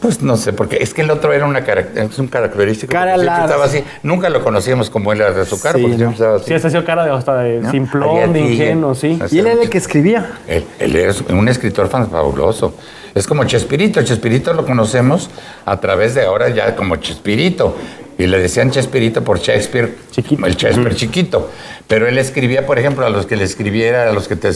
Pues 0.00 0.22
no 0.22 0.36
sé, 0.36 0.52
porque 0.52 0.78
es 0.80 0.94
que 0.94 1.02
el 1.02 1.10
otro 1.10 1.32
era 1.32 1.44
una 1.44 1.58
es 1.58 2.18
un 2.20 2.28
característico. 2.28 2.92
Cara 2.92 3.16
larga. 3.16 3.44
estaba 3.46 3.64
así. 3.64 3.82
Nunca 4.04 4.28
lo 4.28 4.42
conocíamos 4.44 4.90
como 4.90 5.12
él 5.12 5.20
era 5.20 5.32
de 5.32 5.44
su 5.44 5.60
cara, 5.60 5.76
Sí, 5.76 5.82
porque 5.82 5.92
¿no? 5.94 5.98
siempre 5.98 6.14
estaba 6.14 6.36
así. 6.36 6.44
Sí, 6.46 6.54
ese 6.54 6.66
ha 6.68 6.70
sido 6.70 6.84
cara 6.84 7.04
de 7.04 7.10
hasta 7.10 7.36
de 7.42 7.60
¿no? 7.60 7.70
simplón, 7.70 8.32
de 8.32 8.40
ingenuo, 8.40 8.94
sí. 8.94 9.18
Y 9.30 9.38
él 9.40 9.46
era 9.48 9.60
el 9.62 9.68
que 9.70 9.78
escribía. 9.78 10.30
Él, 10.46 10.64
él 10.78 10.94
es 10.96 11.20
un 11.22 11.48
escritor 11.48 11.88
fan- 11.88 12.08
fabuloso. 12.10 12.74
Es 13.14 13.26
como 13.26 13.42
Chespirito. 13.44 14.00
Chespirito 14.02 14.54
lo 14.54 14.64
conocemos 14.64 15.30
a 15.66 15.80
través 15.80 16.14
de 16.14 16.22
ahora 16.22 16.48
ya 16.50 16.76
como 16.76 16.94
Chespirito. 16.96 17.76
Y 18.18 18.26
le 18.26 18.38
decían 18.40 18.72
Chespirito 18.72 19.22
por 19.22 19.38
Shakespeare, 19.38 19.94
Chiquito. 20.10 20.44
el 20.44 20.56
Shakespeare 20.56 20.94
chiquito. 20.96 21.50
Pero 21.86 22.08
él 22.08 22.18
escribía, 22.18 22.66
por 22.66 22.76
ejemplo, 22.78 23.06
a 23.06 23.10
los 23.10 23.26
que 23.26 23.36
le 23.36 23.44
escribiera, 23.44 24.10
a 24.10 24.12
los 24.12 24.26
que 24.26 24.34
te 24.34 24.50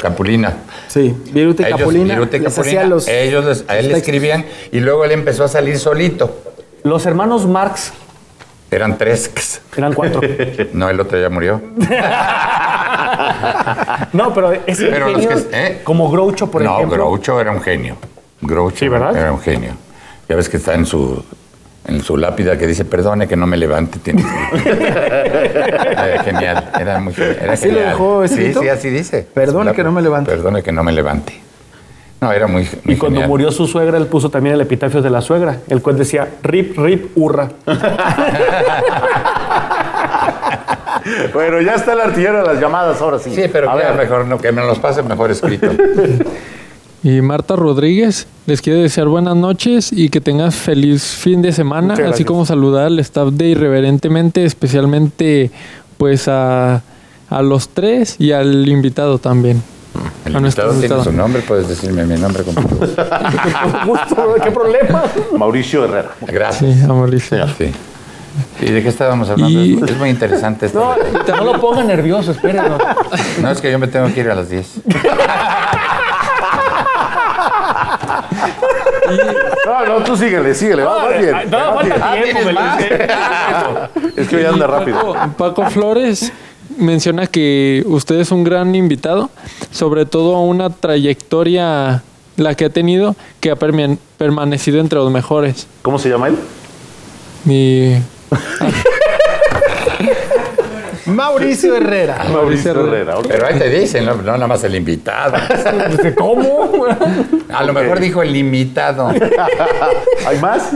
Capulina. 0.00 0.54
Sí, 0.88 1.14
Viruta 1.32 1.62
y 1.62 1.66
Ellos- 1.66 1.78
Capulina. 1.78 2.18
Les 2.18 2.24
Capulina, 2.30 2.48
hacía 2.48 2.84
los, 2.84 3.06
ellos 3.08 3.44
les- 3.44 3.64
a 3.68 3.78
él 3.78 3.88
le 3.88 3.98
escribían 3.98 4.44
y 4.72 4.80
luego 4.80 5.04
él 5.04 5.12
empezó 5.12 5.44
a 5.44 5.48
salir 5.48 5.78
solito. 5.78 6.36
Los 6.82 7.04
hermanos 7.06 7.46
Marx 7.46 7.92
Eran 8.70 8.96
tres. 8.98 9.60
eran 9.76 9.92
cuatro. 9.94 10.20
No, 10.72 10.88
el 10.88 10.98
otro 11.00 11.18
ya 11.20 11.28
murió. 11.28 11.60
No, 14.12 14.32
pero 14.34 14.52
genio, 14.66 15.28
que- 15.28 15.46
¿eh? 15.52 15.80
como 15.84 16.10
Groucho, 16.10 16.50
por 16.50 16.62
no, 16.62 16.76
ejemplo. 16.76 16.96
Groucho 16.96 17.40
era 17.40 17.50
un 17.52 17.60
genio. 17.60 17.96
Groucho 18.40 18.76
Sí, 18.78 18.88
¿verdad? 18.88 19.16
era 19.16 19.32
un 19.32 19.40
genio. 19.40 19.72
Ya 20.28 20.36
ves 20.36 20.48
que 20.48 20.56
está 20.56 20.74
en 20.74 20.86
su 20.86 21.22
en 21.86 22.02
su 22.02 22.16
lápida 22.16 22.56
que 22.58 22.66
dice, 22.66 22.84
perdone 22.84 23.26
que 23.26 23.36
no 23.36 23.46
me 23.46 23.56
levante. 23.56 23.98
Tiene 23.98 24.22
que-". 24.22 24.70
Era 24.70 26.22
genial, 26.22 26.70
era 26.78 27.00
muy 27.00 27.14
era 27.18 27.52
¿Así 27.54 27.68
lo 27.68 27.74
genial. 27.74 27.90
dejó 27.90 28.28
Sí, 28.28 28.34
escrito? 28.34 28.60
sí, 28.60 28.68
así 28.68 28.90
dice. 28.90 29.26
Perdone 29.34 29.72
que 29.72 29.82
no 29.82 29.90
me 29.92 30.02
levante. 30.02 30.30
Perdone 30.30 30.62
que 30.62 30.72
no 30.72 30.82
me 30.84 30.92
levante. 30.92 31.40
No, 32.20 32.30
era 32.32 32.46
muy, 32.46 32.68
muy 32.84 32.94
Y 32.94 32.98
cuando 32.98 33.16
genial. 33.16 33.28
murió 33.28 33.50
su 33.50 33.66
suegra, 33.66 33.96
él 33.96 34.06
puso 34.06 34.28
también 34.28 34.54
el 34.54 34.60
epitafio 34.60 35.00
de 35.00 35.08
la 35.10 35.22
suegra, 35.22 35.60
el 35.68 35.80
cual 35.80 35.96
decía, 35.96 36.28
rip, 36.42 36.76
rip, 36.78 37.16
hurra. 37.16 37.48
Bueno, 41.32 41.60
ya 41.60 41.74
está 41.74 41.94
el 41.94 42.00
artillero 42.00 42.38
de 42.38 42.44
las 42.44 42.60
llamadas, 42.60 43.00
ahora 43.00 43.18
sí. 43.18 43.34
Sí, 43.34 43.42
pero 43.50 43.70
A 43.70 43.74
ver, 43.74 43.94
mejor 43.96 44.26
no, 44.26 44.38
que 44.38 44.52
me 44.52 44.62
los 44.62 44.78
pase 44.78 45.02
mejor 45.02 45.30
escrito. 45.30 45.68
Y 47.02 47.22
Marta 47.22 47.56
Rodríguez 47.56 48.26
les 48.44 48.60
quiere 48.60 48.80
desear 48.82 49.08
buenas 49.08 49.34
noches 49.34 49.90
y 49.90 50.10
que 50.10 50.20
tengas 50.20 50.54
feliz 50.54 51.02
fin 51.02 51.40
de 51.40 51.50
semana, 51.50 51.94
así 51.94 52.26
como 52.26 52.44
saludar 52.44 52.88
al 52.88 52.98
staff 52.98 53.30
de 53.32 53.46
Irreverentemente, 53.46 54.44
especialmente 54.44 55.50
pues 55.96 56.28
a, 56.28 56.82
a 57.30 57.40
los 57.40 57.70
tres 57.70 58.16
y 58.18 58.32
al 58.32 58.68
invitado 58.68 59.16
también. 59.16 59.62
El 60.24 60.36
A 60.36 60.40
nuestro 60.40 60.64
invitado 60.64 60.70
tiene 60.72 60.86
invitado. 60.86 61.04
su 61.04 61.12
nombre, 61.12 61.42
puedes 61.42 61.68
decirme 61.68 62.04
mi 62.04 62.16
nombre 62.18 62.42
completo. 62.44 62.78
Con 62.78 63.86
gusto, 63.88 64.34
¿qué 64.44 64.50
problema? 64.50 65.02
Mauricio 65.36 65.84
Herrera. 65.84 66.10
Gracias. 66.20 66.74
Sí, 66.76 66.82
a 66.84 66.88
Mauricio. 66.88 67.46
Sí. 67.58 67.72
¿Y 68.60 68.70
de 68.70 68.82
qué 68.82 68.88
estábamos 68.88 69.28
hablando? 69.30 69.58
Y- 69.60 69.82
Es 69.86 69.96
muy 69.96 70.08
interesante 70.10 70.66
esto. 70.66 70.96
No, 71.26 71.36
no 71.36 71.44
lo 71.52 71.60
ponga 71.60 71.82
nervioso, 71.82 72.30
espérenlo. 72.30 72.78
No, 73.42 73.50
es 73.50 73.60
que 73.60 73.70
yo 73.72 73.78
me 73.78 73.88
tengo 73.88 74.12
que 74.14 74.20
ir 74.20 74.30
a 74.30 74.34
las 74.34 74.48
10. 74.48 74.66
No, 79.66 79.86
no, 79.86 80.04
tú 80.04 80.16
síguele, 80.16 80.54
síguele. 80.54 80.84
Va, 80.84 81.08
bien. 81.08 81.34
No, 81.50 81.74
falta 81.74 82.12
tiempo, 82.12 82.38
¿tienes 82.38 82.54
más? 82.54 82.76
Belice. 82.78 83.08
Es 84.16 84.28
que 84.28 84.36
hoy 84.36 84.44
anda 84.44 84.66
rápido. 84.66 85.12
Paco, 85.12 85.32
Paco 85.36 85.70
Flores 85.70 86.32
menciona 86.80 87.26
que 87.26 87.84
usted 87.86 88.16
es 88.16 88.32
un 88.32 88.44
gran 88.44 88.74
invitado, 88.74 89.30
sobre 89.70 90.06
todo 90.06 90.34
a 90.34 90.40
una 90.40 90.70
trayectoria, 90.70 92.02
la 92.36 92.54
que 92.54 92.66
ha 92.66 92.70
tenido, 92.70 93.16
que 93.40 93.50
ha 93.50 93.56
permanecido 93.56 94.80
entre 94.80 94.98
los 94.98 95.10
mejores. 95.10 95.66
¿Cómo 95.82 95.98
se 95.98 96.08
llama 96.08 96.28
él? 96.28 96.36
Y 97.46 97.94
Mauricio 101.06 101.76
Herrera. 101.76 102.24
Mauricio 102.32 102.72
Herrera. 102.72 103.18
ok. 103.18 103.26
Pero 103.28 103.46
ahí 103.46 103.58
te 103.58 103.68
dicen, 103.68 104.04
no, 104.04 104.14
no 104.14 104.22
nada 104.22 104.46
más 104.46 104.62
el 104.64 104.74
invitado. 104.74 105.36
¿Cómo? 106.16 106.70
A 107.52 107.64
lo 107.64 107.72
mejor 107.72 108.00
dijo 108.00 108.22
el 108.22 108.36
invitado. 108.36 109.08
¿Hay 110.26 110.38
más? 110.38 110.70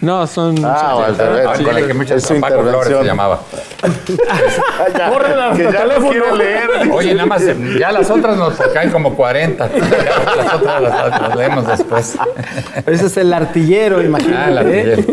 No, 0.00 0.26
son... 0.26 0.62
Ah, 0.64 1.06
al 1.06 1.16
revés. 1.16 1.46
Ah, 1.48 1.54
Sí, 1.56 1.64
que 1.64 1.94
muchas 1.94 2.18
es 2.18 2.24
su 2.24 2.38
Paco 2.38 2.60
Flores 2.60 2.86
se 2.86 2.92
intervención. 2.92 3.06
llamaba. 3.06 3.40
Corre 5.10 5.56
Que 5.56 5.72
ya 5.72 5.84
lo 5.86 5.94
quiere 6.08 6.36
leer. 6.36 6.70
Oye, 6.92 7.14
nada 7.14 7.26
más, 7.26 7.42
ya 7.78 7.92
las 7.92 8.10
otras 8.10 8.36
nos 8.36 8.54
caen 8.74 8.90
como 8.90 9.14
40. 9.14 9.68
Ya 9.72 10.34
las 10.36 10.54
otras 10.54 10.82
las, 10.82 11.20
las 11.22 11.36
leemos 11.36 11.66
después. 11.66 12.18
Ese 12.86 13.06
es 13.06 13.16
el 13.16 13.32
artillero, 13.32 13.98
Ah, 13.98 14.02
imagínate. 14.02 14.50
la 14.52 14.62
¿eh? 14.62 15.06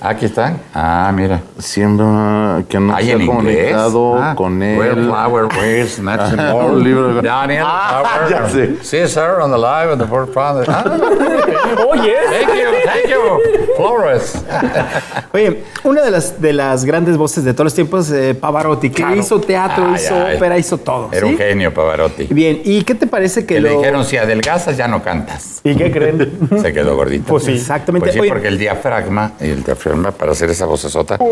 Aquí 0.00 0.26
están. 0.26 0.60
Ah, 0.72 1.10
mira. 1.12 1.40
Siembra 1.58 2.62
que 2.68 2.78
no 2.78 2.94
Ahí 2.94 3.06
se 3.06 3.14
ha 3.14 3.26
comunicado 3.26 4.16
Ah, 4.22 4.34
con 4.36 4.58
Where 4.60 4.90
él. 4.92 5.06
flower, 5.06 5.46
where's 5.58 5.98
Maxim 5.98 6.38
Un 6.54 6.84
libro 6.84 7.14
de- 7.14 7.22
Daniel 7.22 7.64
Ah, 7.66 8.02
Flower. 8.28 8.30
ya 8.30 8.48
sé. 8.48 8.76
Caesar 8.82 9.40
on 9.40 9.50
the 9.50 9.58
live 9.58 9.90
of 9.92 9.98
the 9.98 10.06
fourth 10.06 10.32
father. 10.32 10.64
Ah, 10.68 10.84
Oye, 11.90 12.14
thank 12.30 12.48
you, 12.54 12.66
thank 12.84 13.08
you. 13.08 13.74
Flores. 13.76 14.27
Oye, 15.32 15.64
una 15.84 16.02
de 16.02 16.10
las, 16.10 16.40
de 16.40 16.52
las 16.52 16.84
grandes 16.84 17.16
voces 17.16 17.44
de 17.44 17.52
todos 17.52 17.64
los 17.66 17.74
tiempos, 17.74 18.10
eh, 18.10 18.34
Pavarotti, 18.34 18.90
que 18.90 18.96
Claro. 19.02 19.16
hizo 19.16 19.40
teatro, 19.40 19.84
Ah, 19.88 19.94
hizo 19.96 20.14
ya, 20.28 20.34
ópera, 20.36 20.58
hizo 20.58 20.78
todo. 20.78 21.08
Era 21.12 21.26
¿sí? 21.26 21.32
un 21.32 21.38
genio, 21.38 21.72
Pavarotti. 21.74 22.24
Bien, 22.30 22.60
¿y 22.64 22.82
qué 22.82 22.94
te 22.94 23.06
parece 23.06 23.42
que 23.46 23.54
Que 23.56 23.60
le 23.60 23.70
lo... 23.70 23.78
dijeron, 23.78 24.04
si 24.04 24.16
adelgazas 24.16 24.76
ya 24.76 24.88
no 24.88 25.02
cantas. 25.02 25.60
¿y 25.64 25.74
qué 25.76 25.90
creen? 25.90 26.38
Se 26.62 26.72
quedó 26.72 26.96
gordito. 26.96 27.24
Pues 27.26 27.44
sí. 27.44 27.52
Exactamente. 27.52 28.04
Pues 28.06 28.14
sí, 28.14 28.20
Oye, 28.20 28.28
porque 28.30 28.48
el 28.48 28.58
diafragma, 28.58 29.32
y 29.40 29.50
el 29.50 29.62
diafragma 29.64 30.10
para 30.12 30.32
hacer 30.32 30.50
esa 30.50 30.66
vocesota. 30.66 31.18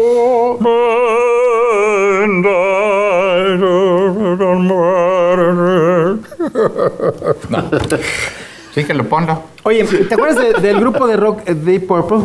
No. 7.50 7.64
Sí, 8.74 8.84
que 8.84 8.94
lo 8.94 9.04
ponlo. 9.04 9.42
Oye, 9.62 9.84
¿te 9.84 10.14
acuerdas 10.14 10.38
de- 10.38 10.60
del 10.60 10.80
grupo 10.80 11.06
de 11.06 11.16
rock 11.16 11.40
eh, 11.46 11.54
Deep 11.54 11.86
Purple? 11.86 12.18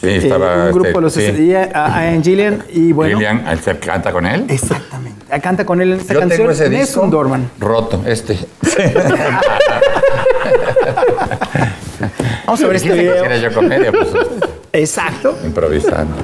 Sí, 0.00 0.08
Eh, 0.08 0.16
estaba. 0.16 0.66
un 0.66 0.72
grupo 0.72 0.86
este, 0.88 0.98
de 0.98 1.00
los 1.02 1.12
sí. 1.36 1.42
y 1.42 1.54
a, 1.54 1.70
a 1.74 2.04
Ian 2.10 2.22
Gillian 2.24 2.64
y 2.72 2.92
bueno, 2.92 3.18
Lilian, 3.18 3.46
¿él 3.46 3.58
se 3.60 3.78
canta 3.78 4.12
con 4.12 4.24
él? 4.26 4.46
exactamente. 4.48 5.20
Canta 5.42 5.64
con 5.64 5.80
él 5.80 5.92
en 5.92 6.00
esta 6.00 6.14
Yo 6.14 6.20
canción. 6.20 6.38
tengo 6.38 6.50
ese 6.52 6.68
disco 6.70 7.06
Dorman. 7.06 7.50
roto, 7.60 8.02
este. 8.06 8.36
Vamos 12.46 12.62
a 12.62 12.66
ver 12.66 12.76
este 12.76 12.92
video. 12.92 13.36
yo 13.36 13.52
comedia, 13.54 13.92
pues 13.92 14.08
Exacto. 14.72 15.36
improvisando. 15.44 16.14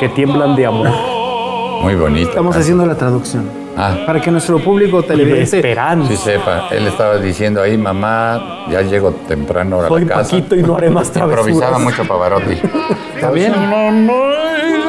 Que 0.00 0.08
tiemblan 0.10 0.54
de 0.56 0.66
amor. 0.66 0.88
Muy 1.82 1.94
bonito. 1.94 2.30
Estamos 2.30 2.56
haciendo 2.56 2.86
la 2.86 2.94
traducción. 2.94 3.48
Ah. 3.76 3.94
Para 4.06 4.20
que 4.22 4.30
nuestro 4.30 4.58
público 4.58 5.02
televidente 5.02 5.58
esperanza. 5.58 6.08
Sí, 6.08 6.16
sepa. 6.16 6.68
Él 6.70 6.86
estaba 6.86 7.18
diciendo 7.18 7.60
ahí, 7.60 7.76
mamá, 7.76 8.64
ya 8.70 8.80
llego 8.80 9.12
temprano 9.28 9.82
a 9.82 9.88
Soy 9.88 10.04
la 10.06 10.14
casa. 10.16 10.30
Paquito 10.30 10.56
y 10.56 10.62
no 10.62 10.76
haré 10.76 10.88
más 10.88 11.10
travesuras. 11.12 11.46
Improvisaba 11.46 11.78
mucho 11.78 12.04
Pavarotti. 12.06 12.58
está 13.14 13.30
bien. 13.30 13.52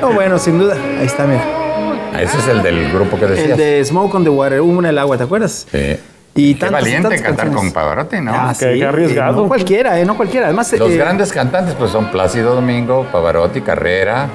No, 0.00 0.12
bueno, 0.12 0.38
sin 0.38 0.58
duda. 0.58 0.76
Ahí 0.98 1.06
está, 1.06 1.26
mira. 1.26 1.42
Ah, 2.14 2.22
Ese 2.22 2.38
es 2.38 2.48
el 2.48 2.62
del 2.62 2.90
grupo 2.92 3.18
que 3.18 3.24
El 3.26 3.30
decías. 3.34 3.58
de 3.58 3.84
Smoke 3.84 4.14
on 4.14 4.24
the 4.24 4.30
Water, 4.30 4.60
Humo 4.60 4.80
en 4.80 4.86
el 4.86 4.98
agua, 4.98 5.16
¿te 5.18 5.24
acuerdas? 5.24 5.66
Sí. 5.70 5.96
Y 6.40 6.54
Qué 6.54 6.60
tantas 6.60 6.80
valiente 6.82 7.02
tantas 7.08 7.22
cantar 7.22 7.46
canciones. 7.46 7.72
con 7.72 7.82
Pavarotti, 7.82 8.20
¿no? 8.20 8.32
Ah, 8.32 8.54
Qué- 8.58 8.72
sí, 8.74 8.78
qué 8.78 8.84
arriesgado. 8.86 9.42
No 9.42 9.48
cualquiera, 9.48 9.98
¿eh? 9.98 10.04
No 10.04 10.16
cualquiera. 10.16 10.46
Además, 10.46 10.72
Los 10.78 10.90
eh, 10.92 10.96
grandes 10.96 11.32
cantantes 11.32 11.74
pues 11.74 11.90
son 11.90 12.10
Plácido 12.12 12.54
Domingo, 12.54 13.06
Pavarotti, 13.10 13.60
Carrera. 13.60 14.28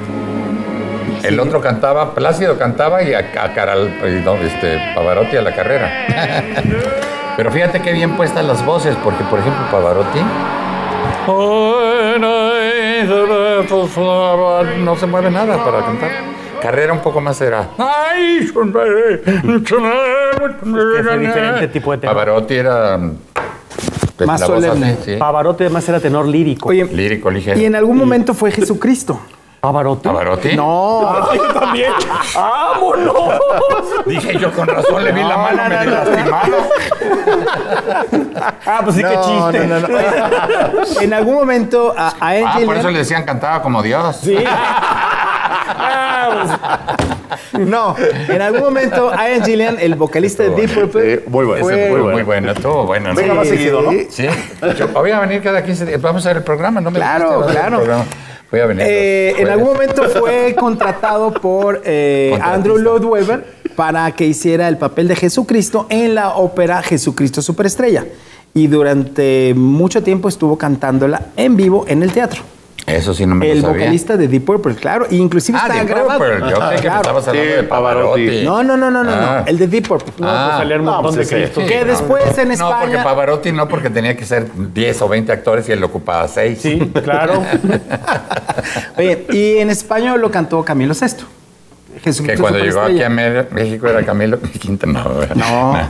El 1.23 1.39
otro 1.39 1.61
cantaba, 1.61 2.13
Plácido 2.13 2.57
cantaba 2.57 3.01
y 3.03 3.13
a, 3.13 3.19
a 3.41 3.53
Caral, 3.53 3.95
no, 4.25 4.33
este, 4.35 4.77
Pavarotti 4.93 5.37
a 5.37 5.41
la 5.41 5.55
carrera. 5.55 5.89
Pero 7.37 7.49
fíjate 7.51 7.81
qué 7.81 7.93
bien 7.93 8.17
puestas 8.17 8.43
las 8.43 8.63
voces, 8.65 8.95
porque 9.01 9.23
por 9.23 9.39
ejemplo 9.39 9.63
Pavarotti 9.71 10.19
no 14.83 14.95
se 14.97 15.05
mueve 15.07 15.31
nada 15.31 15.63
para 15.63 15.79
cantar. 15.85 16.11
Carrera 16.63 16.93
un 16.93 16.99
poco 16.99 17.21
más 17.21 17.39
era. 17.41 17.67
Es 18.33 18.53
diferente 21.19 21.67
tipo 21.67 21.91
de 21.91 21.97
tema. 21.99 22.13
Pavarotti 22.13 22.55
era 22.55 22.99
pues, 24.15 24.27
Más 24.27 24.41
voz 24.41 24.49
solemne. 24.49 24.91
así, 24.93 25.13
sí. 25.13 25.17
Pavarotti 25.17 25.63
además 25.63 25.87
era 25.89 25.99
tenor 25.99 26.27
lírico. 26.27 26.69
Oye, 26.69 26.85
Lírico, 26.85 27.29
ligero. 27.29 27.59
y 27.59 27.65
en 27.65 27.75
algún 27.75 27.97
momento 27.97 28.33
fue 28.33 28.51
Jesucristo. 28.51 29.19
¿Pavarotti? 29.59 30.09
Pavarotti. 30.09 30.55
No, 30.57 31.07
Ah, 31.07 31.29
yo 31.33 31.43
también. 31.53 31.91
¡Vámonos! 32.35 33.15
Dije 34.05 34.37
yo 34.37 34.51
con 34.51 34.67
razón 34.67 35.03
le 35.05 35.11
vi 35.13 35.23
la 35.23 35.37
mano 35.37 35.63
medio 35.69 35.91
lastimada. 35.91 36.47
Ah, 38.65 38.81
pues 38.83 38.95
sí, 38.97 39.01
qué 39.03 39.15
no, 39.15 39.51
chiste. 39.51 39.67
no, 39.67 39.79
no, 39.79 39.87
no. 39.87 39.97
En 41.01 41.13
algún 41.13 41.35
momento 41.35 41.93
a, 41.97 42.09
a 42.09 42.13
Ah, 42.19 42.29
Angel 42.53 42.65
por 42.65 42.75
eso 42.77 42.89
le 42.89 42.99
decían 42.99 43.23
cantaba 43.23 43.61
como 43.61 43.81
Dios. 43.81 44.17
Sí. 44.21 44.37
Ah, 45.53 46.95
No, 47.57 47.95
en 48.29 48.41
algún 48.41 48.61
momento 48.61 49.11
Ian 49.11 49.43
Gillian, 49.43 49.77
el 49.79 49.95
vocalista 49.95 50.43
de 50.43 50.49
Deep 50.51 50.73
Purple, 50.73 51.15
Sí, 51.17 51.23
muy 51.27 51.45
bueno, 51.45 51.63
fue- 51.65 51.89
Muy, 51.89 52.01
muy 52.01 52.11
muy 52.13 52.23
bueno, 52.23 52.51
estuvo 52.51 52.85
bueno. 52.85 53.09
¿no? 53.09 53.15
Venga 53.15 53.33
más 53.33 53.47
Sí, 53.47 53.57
seguido, 53.57 53.81
sí. 54.09 54.27
¿no? 54.65 54.71
Sí. 54.73 54.77
Yo 54.79 54.87
voy 54.89 55.11
a 55.11 55.19
venir 55.19 55.41
cada 55.41 55.63
15 55.63 55.85
días. 55.85 56.01
Vamos 56.01 56.25
a 56.25 56.29
ver 56.29 56.37
el 56.37 56.43
programa, 56.43 56.81
¿no? 56.81 56.89
Me 56.91 56.97
Claro, 56.99 57.25
dijiste, 57.25 57.37
¿vas 57.45 57.65
a 57.65 57.69
ver 57.69 57.79
el 57.79 57.85
claro. 57.85 58.05
Voy 58.51 58.59
a 58.59 58.65
venir. 58.67 58.85
Eh, 58.87 59.35
en 59.39 59.47
algún 59.49 59.73
momento 59.73 60.03
fue 60.09 60.55
contratado 60.57 61.33
por 61.33 61.81
eh. 61.85 62.37
Andrew 62.41 62.77
Lloyd 62.77 63.03
Webber 63.03 63.45
para 63.75 64.11
que 64.11 64.25
hiciera 64.25 64.67
el 64.67 64.77
papel 64.77 65.07
de 65.07 65.15
Jesucristo 65.15 65.87
en 65.89 66.13
la 66.15 66.29
ópera 66.35 66.81
Jesucristo 66.83 67.41
Superestrella. 67.41 68.05
Y 68.53 68.67
durante 68.67 69.53
mucho 69.55 70.03
tiempo 70.03 70.29
estuvo 70.29 70.55
cantándola 70.57 71.21
en 71.35 71.55
vivo 71.55 71.85
en 71.87 72.03
el 72.03 72.11
teatro. 72.11 72.41
Eso 72.85 73.13
sí 73.13 73.25
no 73.25 73.35
me 73.35 73.49
El 73.49 73.61
lo 73.61 73.67
sabía. 73.69 73.79
vocalista 73.83 74.17
de 74.17 74.27
Deep 74.27 74.43
Purple, 74.45 74.75
claro. 74.75 75.07
E 75.09 75.15
inclusive 75.15 75.57
Ah, 75.61 75.67
está 75.67 75.79
de 75.79 75.85
grabado. 75.85 76.19
Purple. 76.19 76.49
Yo 76.49 76.57
Ajá, 76.57 76.67
creí 76.67 76.75
que 76.77 76.81
claro. 76.83 77.01
estabas 77.01 77.27
hablando 77.29 77.49
Sí, 77.51 77.55
de 77.57 77.63
Pavarotti. 77.63 78.25
Pavarotti. 78.25 78.45
No, 78.45 78.63
no, 78.63 78.77
no, 78.77 78.91
no, 78.91 79.03
no, 79.03 79.11
Ah. 79.11 79.39
no. 79.41 79.47
El 79.47 79.57
de 79.57 79.67
Deep 79.67 79.87
Purple. 79.87 80.13
No, 80.17 80.27
Ah. 80.29 80.45
pues 80.47 80.57
salía 80.57 80.75
el 80.75 80.83
No, 80.83 80.91
montón 80.91 81.15
pues 81.15 81.29
de 81.29 81.35
Cristo. 81.35 81.61
Sí, 81.61 81.67
que 81.67 81.79
no. 81.79 81.85
después 81.85 82.37
en 82.37 82.49
No, 82.49 82.69
porque 82.69 82.83
España- 82.91 83.03
Pavarotti 83.03 83.51
no, 83.53 83.67
porque 83.69 83.89
tenía 83.89 84.17
que 84.17 84.25
ser 84.25 84.47
10 84.73 85.01
o 85.01 85.07
20 85.07 85.31
actores 85.31 85.67
y 85.69 85.71
él 85.71 85.83
ocupaba 85.83 86.27
6. 86.27 86.59
Sí, 86.61 86.91
claro. 87.03 87.41
Oye, 88.97 89.25
y 89.31 89.57
en 89.59 89.69
español 89.69 90.19
lo 90.21 90.29
cantó 90.29 90.63
Camilo 90.65 90.93
VI. 90.93 91.23
Jesucristo 92.03 92.25
Que 92.35 92.41
cuando 92.41 92.59
llegó 92.59 92.81
aquí 92.81 93.01
a 93.03 93.09
México 93.09 93.87
era 93.87 94.03
Camilo 94.03 94.39
Quinta. 94.59 94.87
No, 94.87 95.03
No. 95.35 95.77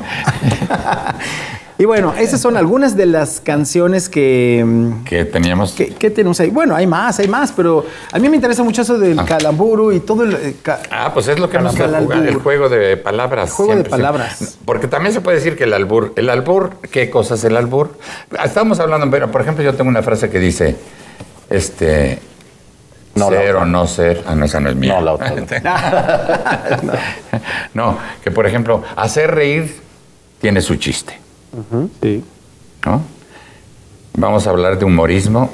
y 1.83 1.85
bueno, 1.85 2.13
esas 2.17 2.39
son 2.39 2.55
algunas 2.55 2.95
de 2.95 3.05
las 3.05 3.41
canciones 3.41 4.07
que, 4.07 4.63
mm, 4.65 5.03
Que 5.03 5.25
teníamos. 5.25 5.73
que, 5.73 5.87
que 5.89 6.09
tenemos 6.09 6.39
ahí. 6.39 6.49
Bueno, 6.49 6.77
hay 6.77 6.87
más, 6.87 7.19
hay 7.19 7.27
más, 7.27 7.51
pero 7.51 7.85
a 8.09 8.19
mí 8.19 8.29
me 8.29 8.37
interesa 8.37 8.63
mucho 8.63 8.83
eso 8.83 8.97
del 8.97 9.17
calamburu 9.25 9.91
y 9.91 9.99
todo 9.99 10.23
el... 10.23 10.33
eh, 10.33 10.55
ca- 10.61 10.79
Ah, 10.89 11.11
pues 11.13 11.27
es 11.27 11.37
lo 11.39 11.49
que 11.49 11.59
nos 11.59 11.75
jugar, 11.75 12.25
el 12.25 12.35
juego 12.35 12.69
de 12.69 12.95
palabras. 12.95 13.49
El 13.49 13.55
juego 13.57 13.75
de 13.75 13.83
palabras. 13.83 14.37
siempre. 14.37 14.59
Porque 14.63 14.87
también 14.87 15.13
se 15.13 15.19
puede 15.19 15.35
decir 15.39 15.57
que 15.57 15.65
el 15.65 15.73
albur, 15.73 16.13
el 16.15 16.29
albur, 16.29 16.71
¿qué 16.89 17.09
cosa 17.09 17.35
es 17.35 17.43
el 17.43 17.57
albur? 17.57 17.97
Estamos 18.41 18.79
hablando, 18.79 19.11
pero 19.11 19.29
por 19.29 19.41
ejemplo, 19.41 19.61
yo 19.61 19.73
tengo 19.73 19.89
una 19.89 20.03
frase 20.03 20.29
que 20.29 20.39
dice, 20.39 20.77
este, 21.49 22.17
No, 23.15 23.27
ser 23.27 23.57
o 23.57 23.65
no 23.65 23.87
ser, 23.87 24.23
ah, 24.25 24.35
no, 24.35 24.45
esa 24.45 24.61
no 24.61 24.69
es 24.69 24.75
mía. 24.77 24.93
No, 24.93 25.01
la 25.01 25.13
otra. 25.15 25.33
no, 27.73 27.97
que 28.23 28.31
por 28.31 28.45
ejemplo, 28.47 28.83
hacer 28.95 29.35
reír 29.35 29.81
tiene 30.39 30.61
su 30.61 30.75
chiste, 30.77 31.19
Sí. 32.01 32.23
¿no? 32.85 33.01
Vamos 34.15 34.45
a 34.47 34.49
hablar 34.51 34.77
de 34.79 34.85
humorismo. 34.85 35.49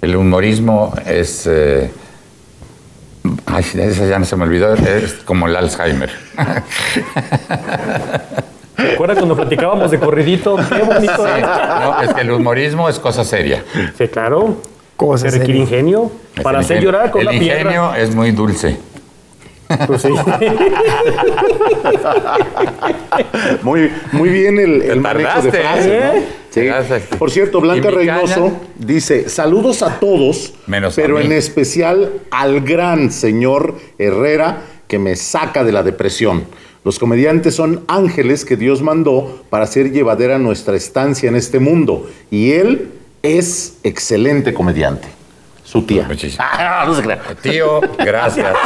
El 0.00 0.16
humorismo 0.16 0.94
es... 1.06 1.46
eh, 1.46 1.90
Ay, 3.46 3.64
esa 3.74 4.06
ya 4.06 4.18
no 4.18 4.24
se 4.24 4.34
me 4.36 4.44
olvidó, 4.44 4.74
es 4.74 5.12
como 5.24 5.46
el 5.46 5.54
Alzheimer. 5.54 6.10
¿Recuerdas 8.76 9.18
cuando 9.18 9.36
platicábamos 9.36 9.90
de 9.90 9.98
corridito? 10.00 10.56
Qué 10.56 10.82
bonito 10.82 11.26
era. 11.26 11.80
No, 11.84 12.02
es 12.02 12.12
que 12.14 12.20
el 12.22 12.30
humorismo 12.32 12.88
es 12.88 12.98
cosa 12.98 13.24
seria. 13.24 13.62
Sí, 13.96 14.08
claro. 14.08 14.56
Cosa 14.96 15.30
Se 15.30 15.38
requiere 15.38 15.46
seria. 15.46 15.62
ingenio 15.62 16.10
Es 16.34 16.42
para 16.42 16.58
el 16.58 16.64
hacer 16.64 16.78
ingenio- 16.78 16.92
llorar 16.92 17.10
con 17.10 17.20
el 17.20 17.26
la 17.26 17.34
ingenio 17.34 17.70
piedra. 17.90 17.98
es 17.98 18.14
muy 18.14 18.30
dulce. 18.32 18.76
Pues 19.86 20.02
sí. 20.02 20.08
Muy, 23.62 23.90
muy 24.12 24.28
bien 24.28 24.58
el, 24.58 24.82
el 24.82 25.00
manejo 25.00 25.42
de 25.42 25.50
¿no? 25.50 25.58
¿eh? 25.92 26.24
Sí. 26.50 26.68
Por 27.18 27.30
cierto, 27.30 27.60
Blanca 27.60 27.88
¿Y 27.88 27.92
mi 27.92 27.96
Reynoso 27.98 28.44
caña? 28.44 28.58
dice, 28.76 29.28
saludos 29.28 29.82
a 29.82 29.98
todos, 29.98 30.54
Menos 30.66 30.96
pero 30.96 31.18
en 31.18 31.32
especial 31.32 32.12
al 32.30 32.60
gran 32.60 33.10
señor 33.10 33.76
Herrera 33.98 34.62
que 34.86 34.98
me 34.98 35.16
saca 35.16 35.64
de 35.64 35.72
la 35.72 35.82
depresión. 35.82 36.44
Los 36.84 36.98
comediantes 36.98 37.54
son 37.54 37.84
ángeles 37.86 38.44
que 38.44 38.56
Dios 38.56 38.82
mandó 38.82 39.44
para 39.50 39.64
hacer 39.64 39.92
llevadera 39.92 40.38
nuestra 40.38 40.76
estancia 40.76 41.28
en 41.28 41.36
este 41.36 41.58
mundo. 41.60 42.10
Y 42.30 42.52
él 42.52 42.90
es 43.22 43.78
excelente 43.84 44.52
comediante. 44.52 45.08
Su 45.64 45.82
tía. 45.82 46.06
Ah, 46.38 46.84
no 46.86 46.94
se 46.94 47.02
crea. 47.02 47.20
Tío, 47.40 47.80
gracias. 47.98 48.52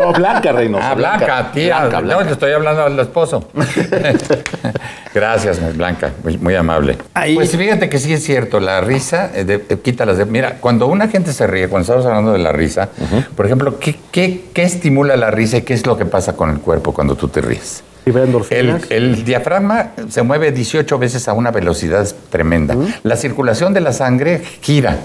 No, 0.00 0.12
Blanca 0.12 0.52
Reynoso. 0.52 0.84
Ah, 0.86 0.94
Blanca, 0.94 1.50
tía. 1.52 1.78
Blanca, 1.80 2.00
Blanca. 2.00 2.22
No, 2.22 2.26
le 2.26 2.32
estoy 2.32 2.52
hablando 2.52 2.82
al 2.84 2.98
esposo. 2.98 3.48
Gracias, 5.14 5.76
Blanca, 5.76 6.12
muy, 6.22 6.38
muy 6.38 6.54
amable. 6.54 6.96
Ahí- 7.14 7.34
Pues 7.34 7.56
fíjate 7.56 7.88
que 7.88 7.98
sí 7.98 8.12
es 8.12 8.22
cierto, 8.22 8.60
la 8.60 8.80
risa, 8.80 9.30
eh, 9.34 9.44
de- 9.44 9.64
eh, 9.68 9.78
quítalas 9.82 10.18
de... 10.18 10.24
Mira, 10.24 10.56
cuando 10.60 10.86
una 10.86 11.08
gente 11.08 11.32
se 11.32 11.46
ríe, 11.46 11.68
cuando 11.68 11.82
estamos 11.84 12.06
hablando 12.06 12.32
de 12.32 12.38
la 12.38 12.52
risa, 12.52 12.88
por 13.36 13.46
ejemplo, 13.46 13.78
¿qué, 13.80 13.96
qué, 14.12 14.44
qué 14.54 14.62
estimula 14.62 15.16
la 15.16 15.30
risa 15.30 15.56
y 15.58 15.62
qué 15.62 15.74
es 15.74 15.84
lo 15.86 15.96
que 15.98 16.04
pasa 16.06 16.34
con 16.36 16.50
el 16.50 16.60
cuerpo 16.60 16.92
cuando 16.94 17.16
tú 17.16 17.28
te 17.28 17.40
ríes? 17.40 17.82
Libera 18.10 18.24
El, 18.24 18.28
endorfinas. 18.30 18.82
el 18.90 19.24
diafragma 19.24 19.90
se 20.08 20.22
mueve 20.22 20.52
18 20.52 20.98
veces 20.98 21.28
a 21.28 21.32
una 21.32 21.50
velocidad 21.50 22.06
tremenda. 22.30 22.76
La 23.02 23.16
circulación 23.16 23.72
de 23.72 23.80
la 23.80 23.92
sangre 23.92 24.42
gira 24.60 24.98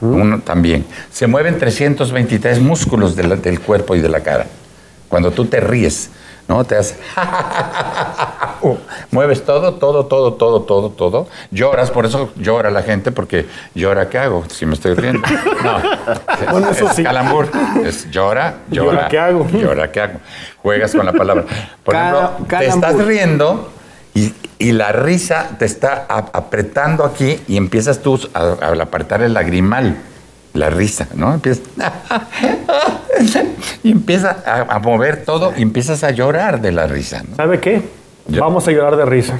uno 0.00 0.40
también. 0.40 0.84
Se 1.10 1.26
mueven 1.26 1.58
323 1.58 2.60
músculos 2.60 3.14
de 3.16 3.24
la- 3.28 3.36
del 3.36 3.60
cuerpo 3.60 3.94
y 3.94 4.00
de 4.00 4.08
la 4.08 4.20
cara. 4.20 4.46
Cuando 5.08 5.30
tú 5.30 5.46
te 5.46 5.60
ríes, 5.60 6.10
¿no? 6.48 6.64
Te 6.64 6.76
haces... 6.76 6.98
Mueves 9.10 9.44
todo, 9.44 9.74
todo, 9.74 10.06
todo, 10.06 10.32
todo, 10.34 10.62
todo, 10.62 10.90
todo. 10.90 11.28
Lloras, 11.50 11.90
por 11.90 12.06
eso 12.06 12.30
llora 12.36 12.70
la 12.70 12.82
gente, 12.82 13.12
porque 13.12 13.46
llora, 13.74 14.08
¿qué 14.08 14.18
hago? 14.18 14.44
Si 14.48 14.66
me 14.66 14.74
estoy 14.74 14.94
riendo. 14.94 15.22
No. 15.62 15.80
Bueno, 16.50 16.70
eso 16.70 16.88
es 16.88 16.96
sí. 16.96 17.02
calambur. 17.02 17.48
Es 17.84 18.10
llora, 18.10 18.56
llora. 18.70 18.92
Llora, 18.92 19.08
¿qué 19.08 19.18
hago? 19.18 19.46
Llora, 19.48 19.92
¿qué 19.92 20.00
hago? 20.00 20.20
Juegas 20.62 20.94
con 20.94 21.06
la 21.06 21.12
palabra. 21.12 21.44
Por 21.84 21.94
ejemplo, 21.94 22.32
te 22.48 22.66
estás 22.66 22.96
riendo 22.96 23.70
y, 24.14 24.34
y 24.58 24.72
la 24.72 24.92
risa 24.92 25.50
te 25.58 25.64
está 25.64 26.06
apretando 26.08 27.04
aquí 27.04 27.40
y 27.46 27.56
empiezas 27.56 28.00
tú 28.00 28.20
a, 28.34 28.40
a 28.40 28.82
apretar 28.82 29.22
el 29.22 29.34
lagrimal. 29.34 29.96
La 30.58 30.70
risa, 30.70 31.06
¿no? 31.14 31.34
Empiezas. 31.34 31.62
y 33.82 33.92
empieza 33.92 34.36
a, 34.44 34.74
a 34.74 34.78
mover 34.80 35.24
todo 35.24 35.52
y 35.56 35.62
empiezas 35.62 36.04
a 36.04 36.10
llorar 36.10 36.60
de 36.60 36.72
la 36.72 36.86
risa, 36.86 37.22
¿no? 37.28 37.36
¿Sabe 37.36 37.60
qué? 37.60 37.82
Yo- 38.26 38.42
Vamos 38.42 38.66
a 38.68 38.72
llorar 38.72 38.96
de 38.96 39.04
risa. 39.04 39.38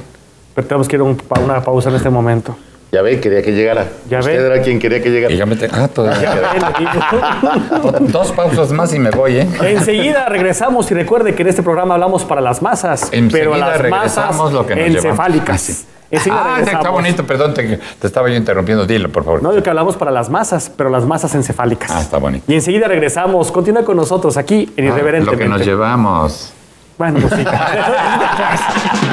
Pero 0.55 0.67
tenemos 0.67 0.87
que 0.87 0.95
ir 0.95 1.01
a 1.01 1.05
un- 1.05 1.21
a 1.29 1.39
una 1.39 1.61
pausa 1.61 1.89
en 1.89 1.95
este 1.95 2.09
momento. 2.09 2.57
Ya 2.91 3.03
ve, 3.03 3.19
quería 3.19 3.43
que 3.43 3.51
llegara. 3.51 3.85
Ya 4.09 4.17
Usted 4.19 4.39
ve. 4.39 4.45
era 4.53 4.61
quien 4.63 4.79
quería 4.79 5.01
que 5.01 5.09
llegara. 5.11 5.31
Y 5.33 5.37
yo 5.37 5.45
me 5.45 5.55
te- 5.55 5.69
Ah, 5.71 5.87
todavía. 5.87 6.33
Dos 8.01 8.31
pausas 8.31 8.71
más 8.71 8.91
y 8.95 8.99
me 8.99 9.11
voy, 9.11 9.37
¿eh? 9.37 9.47
Enseguida 9.61 10.27
regresamos 10.27 10.89
y 10.89 10.95
recuerde 10.95 11.35
que 11.35 11.43
en 11.43 11.49
este 11.49 11.61
programa 11.61 11.93
hablamos 11.93 12.23
para 12.25 12.41
las 12.41 12.61
masas, 12.63 13.03
Enseguida 13.11 13.29
pero 13.31 13.51
las 13.57 13.69
masas 13.69 13.81
regresamos 13.81 14.53
lo 14.53 14.65
que 14.65 14.75
nos 14.75 14.85
llevamos. 14.85 15.05
encefálicas. 15.05 15.85
Enseguida 16.11 16.55
Ah, 16.55 16.61
está 16.61 16.89
bonito, 16.89 17.23
perdón, 17.27 17.53
te, 17.53 17.77
te 17.77 18.07
estaba 18.07 18.27
yo 18.29 18.35
interrumpiendo. 18.35 18.87
Dilo, 18.87 19.09
por 19.09 19.23
favor. 19.23 19.43
No, 19.43 19.53
yo 19.53 19.61
que 19.61 19.69
hablamos 19.69 19.95
para 19.95 20.09
las 20.09 20.27
masas, 20.31 20.71
pero 20.75 20.89
las 20.89 21.05
masas 21.05 21.35
encefálicas. 21.35 21.91
Ah, 21.91 22.01
está 22.01 22.17
bonito. 22.17 22.51
Y 22.51 22.55
enseguida 22.55 22.87
regresamos. 22.87 23.51
Continúa 23.51 23.83
con 23.85 23.97
nosotros 23.97 24.35
aquí 24.35 24.73
en 24.75 24.85
Ah, 24.85 24.87
Irreverentemente. 24.87 25.31
lo 25.31 25.37
que 25.37 25.47
nos 25.59 25.63
llevamos. 25.67 26.53
Bueno, 26.97 27.19
pues 27.21 27.33
sí. 27.35 27.45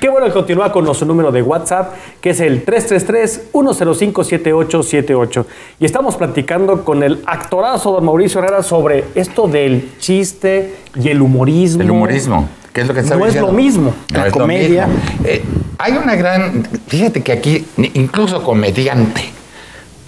Qué 0.00 0.08
bueno 0.08 0.26
que 0.26 0.32
continúa 0.32 0.72
con 0.72 0.84
nuestro 0.84 1.06
número 1.06 1.30
de 1.32 1.42
WhatsApp, 1.42 1.94
que 2.20 2.30
es 2.30 2.40
el 2.40 2.64
333-105-7878. 2.66 5.44
Y 5.80 5.84
estamos 5.86 6.16
platicando 6.16 6.84
con 6.84 7.02
el 7.02 7.22
actorazo 7.26 7.92
don 7.92 8.04
Mauricio 8.04 8.40
Herrera 8.40 8.62
sobre 8.62 9.04
esto 9.14 9.48
del 9.48 9.92
chiste 9.98 10.74
y 10.94 11.08
el 11.08 11.22
humorismo. 11.22 11.82
El 11.82 11.90
humorismo. 11.90 12.48
¿Qué 12.72 12.82
es 12.82 12.88
lo 12.88 12.94
que 12.94 13.00
está 13.00 13.16
No 13.16 13.26
es 13.26 13.34
lo 13.36 13.52
mismo. 13.52 13.94
No 14.12 14.18
La 14.18 14.30
comedia. 14.30 14.86
mismo. 14.86 15.02
Eh, 15.24 15.42
hay 15.78 15.92
una 15.92 16.14
gran. 16.14 16.66
Fíjate 16.86 17.22
que 17.22 17.32
aquí, 17.32 17.66
incluso 17.94 18.42
comediante. 18.42 19.30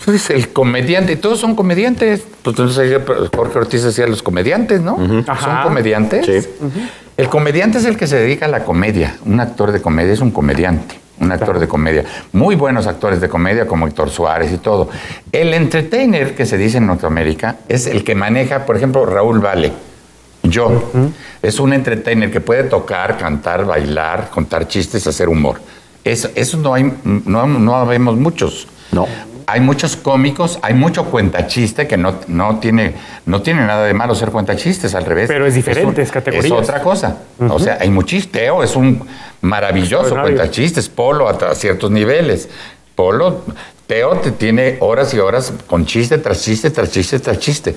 Entonces, 0.09 0.31
el 0.31 0.49
comediante, 0.55 1.17
todos 1.17 1.39
son 1.39 1.55
comediantes. 1.55 2.25
Pues 2.43 2.57
entonces 2.59 2.99
Jorge 3.37 3.59
Ortiz 3.59 3.83
decía 3.83 4.07
los 4.07 4.23
comediantes, 4.23 4.81
¿no? 4.81 4.97
Son 4.97 5.25
Ajá. 5.29 5.63
comediantes. 5.65 6.25
Sí. 6.25 6.49
El 7.19 7.29
comediante 7.29 7.77
es 7.77 7.85
el 7.85 7.99
que 7.99 8.07
se 8.07 8.17
dedica 8.17 8.47
a 8.47 8.49
la 8.49 8.65
comedia. 8.65 9.17
Un 9.27 9.39
actor 9.39 9.71
de 9.71 9.83
comedia 9.83 10.15
es 10.15 10.21
un 10.21 10.31
comediante. 10.31 10.99
Un 11.21 11.31
actor 11.31 11.59
de 11.59 11.69
comedia. 11.69 12.05
Muy 12.33 12.55
buenos 12.55 12.87
actores 12.87 13.21
de 13.21 13.29
comedia 13.29 13.67
como 13.67 13.87
Héctor 13.87 14.09
Suárez 14.09 14.51
y 14.51 14.57
todo. 14.57 14.89
El 15.31 15.53
entertainer 15.53 16.35
que 16.35 16.47
se 16.47 16.57
dice 16.57 16.79
en 16.79 16.87
Norteamérica 16.87 17.57
es 17.69 17.87
el 17.87 18.03
que 18.03 18.15
maneja, 18.15 18.65
por 18.65 18.77
ejemplo, 18.79 19.05
Raúl 19.05 19.41
Vale. 19.41 19.73
Yo. 20.43 20.91
Es 21.43 21.61
un 21.61 21.75
entertainer 21.75 22.31
que 22.31 22.41
puede 22.41 22.65
tocar, 22.65 23.19
cantar, 23.19 23.67
bailar, 23.67 24.31
contar 24.31 24.69
chistes, 24.69 25.07
hacer 25.07 25.29
humor. 25.29 25.61
Eso, 26.03 26.31
eso 26.35 26.57
no 26.57 26.73
hay, 26.73 26.95
no, 27.05 27.47
no 27.47 27.85
vemos 27.85 28.17
muchos. 28.17 28.69
No. 28.93 29.07
Hay 29.51 29.61
muchos 29.61 29.97
cómicos, 29.97 30.59
hay 30.61 30.75
mucho 30.75 31.07
cuentachiste 31.07 31.87
que 31.87 31.97
no, 31.97 32.17
no, 32.27 32.59
tiene, 32.59 32.95
no 33.25 33.41
tiene 33.41 33.65
nada 33.67 33.87
de 33.87 33.95
malo 33.95 34.15
ser 34.15 34.29
cuentachistes, 34.31 34.95
al 34.95 35.07
revés. 35.07 35.27
Pero 35.27 35.47
es 35.47 35.55
diferentes 35.55 36.09
un- 36.09 36.13
categorías. 36.13 36.45
Es 36.45 36.53
otra 36.53 36.83
cosa. 36.83 37.17
O 37.49 37.59
sea, 37.59 37.79
hay 37.81 37.89
muchísimo. 37.89 38.31
Teo 38.33 38.63
es 38.63 38.77
un 38.77 39.03
maravilloso 39.41 40.15
cuentachistes, 40.21 40.89
Polo 40.91 41.29
a, 41.29 41.33
a 41.33 41.55
ciertos 41.55 41.91
niveles. 41.91 42.49
Polo, 42.95 43.43
Teo 43.87 44.19
te 44.19 44.33
tiene 44.33 44.77
horas 44.81 45.15
y 45.15 45.19
horas 45.19 45.53
con 45.67 45.87
chiste 45.87 46.19
tras 46.19 46.43
chiste, 46.43 46.71
tras 46.71 46.91
chiste, 46.91 47.19
tras 47.19 47.39
chiste. 47.39 47.75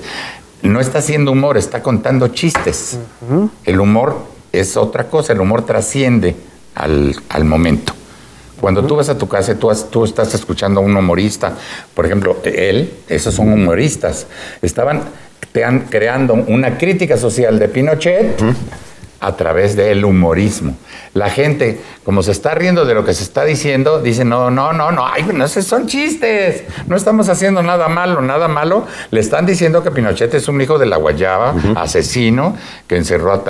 No 0.63 0.79
está 0.81 0.99
haciendo 0.99 1.31
humor, 1.31 1.57
está 1.57 1.81
contando 1.81 2.27
chistes. 2.27 2.99
El 3.63 3.79
humor 3.79 4.17
es 4.51 4.75
otra 4.75 5.05
cosa, 5.05 5.31
el 5.33 5.39
humor 5.39 5.65
trasciende 5.65 6.35
al, 6.75 7.15
al 7.29 7.45
momento. 7.45 7.93
Cuando 8.61 8.85
tú 8.85 8.95
vas 8.95 9.09
a 9.09 9.17
tu 9.17 9.27
casa 9.27 9.51
y 9.51 9.55
tú, 9.55 9.69
has- 9.71 9.89
tú 9.89 10.05
estás 10.05 10.33
escuchando 10.33 10.79
a 10.79 10.83
un 10.83 10.95
humorista, 10.95 11.53
por 11.93 12.05
ejemplo, 12.05 12.37
él, 12.45 12.93
esos 13.09 13.33
son 13.33 13.51
humoristas, 13.51 14.27
estaban 14.61 15.01
creando 15.89 16.35
una 16.35 16.77
crítica 16.77 17.17
social 17.17 17.59
de 17.59 17.67
Pinochet 17.67 18.39
a 19.19 19.35
través 19.35 19.75
del 19.75 20.03
humorismo. 20.05 20.75
La 21.13 21.29
gente, 21.29 21.79
como 22.03 22.23
se 22.23 22.31
está 22.31 22.55
riendo 22.55 22.85
de 22.85 22.93
lo 22.95 23.03
que 23.05 23.13
se 23.13 23.23
está 23.23 23.43
diciendo, 23.43 24.01
dice, 24.01 24.25
no, 24.25 24.49
no, 24.49 24.73
no, 24.73 24.91
no, 24.91 25.05
ay, 25.05 25.23
no, 25.33 25.47
son 25.47 25.87
chistes, 25.87 26.63
no 26.87 26.95
estamos 26.95 27.29
haciendo 27.29 27.61
nada 27.61 27.87
malo, 27.87 28.21
nada 28.21 28.47
malo. 28.47 28.87
Le 29.11 29.19
están 29.19 29.45
diciendo 29.45 29.83
que 29.83 29.91
Pinochet 29.91 30.33
es 30.33 30.47
un 30.47 30.59
hijo 30.61 30.79
de 30.79 30.85
la 30.85 30.97
guayaba, 30.97 31.53
asesino, 31.75 32.55
que 32.87 32.95
encerró 32.97 33.33
a 33.33 33.43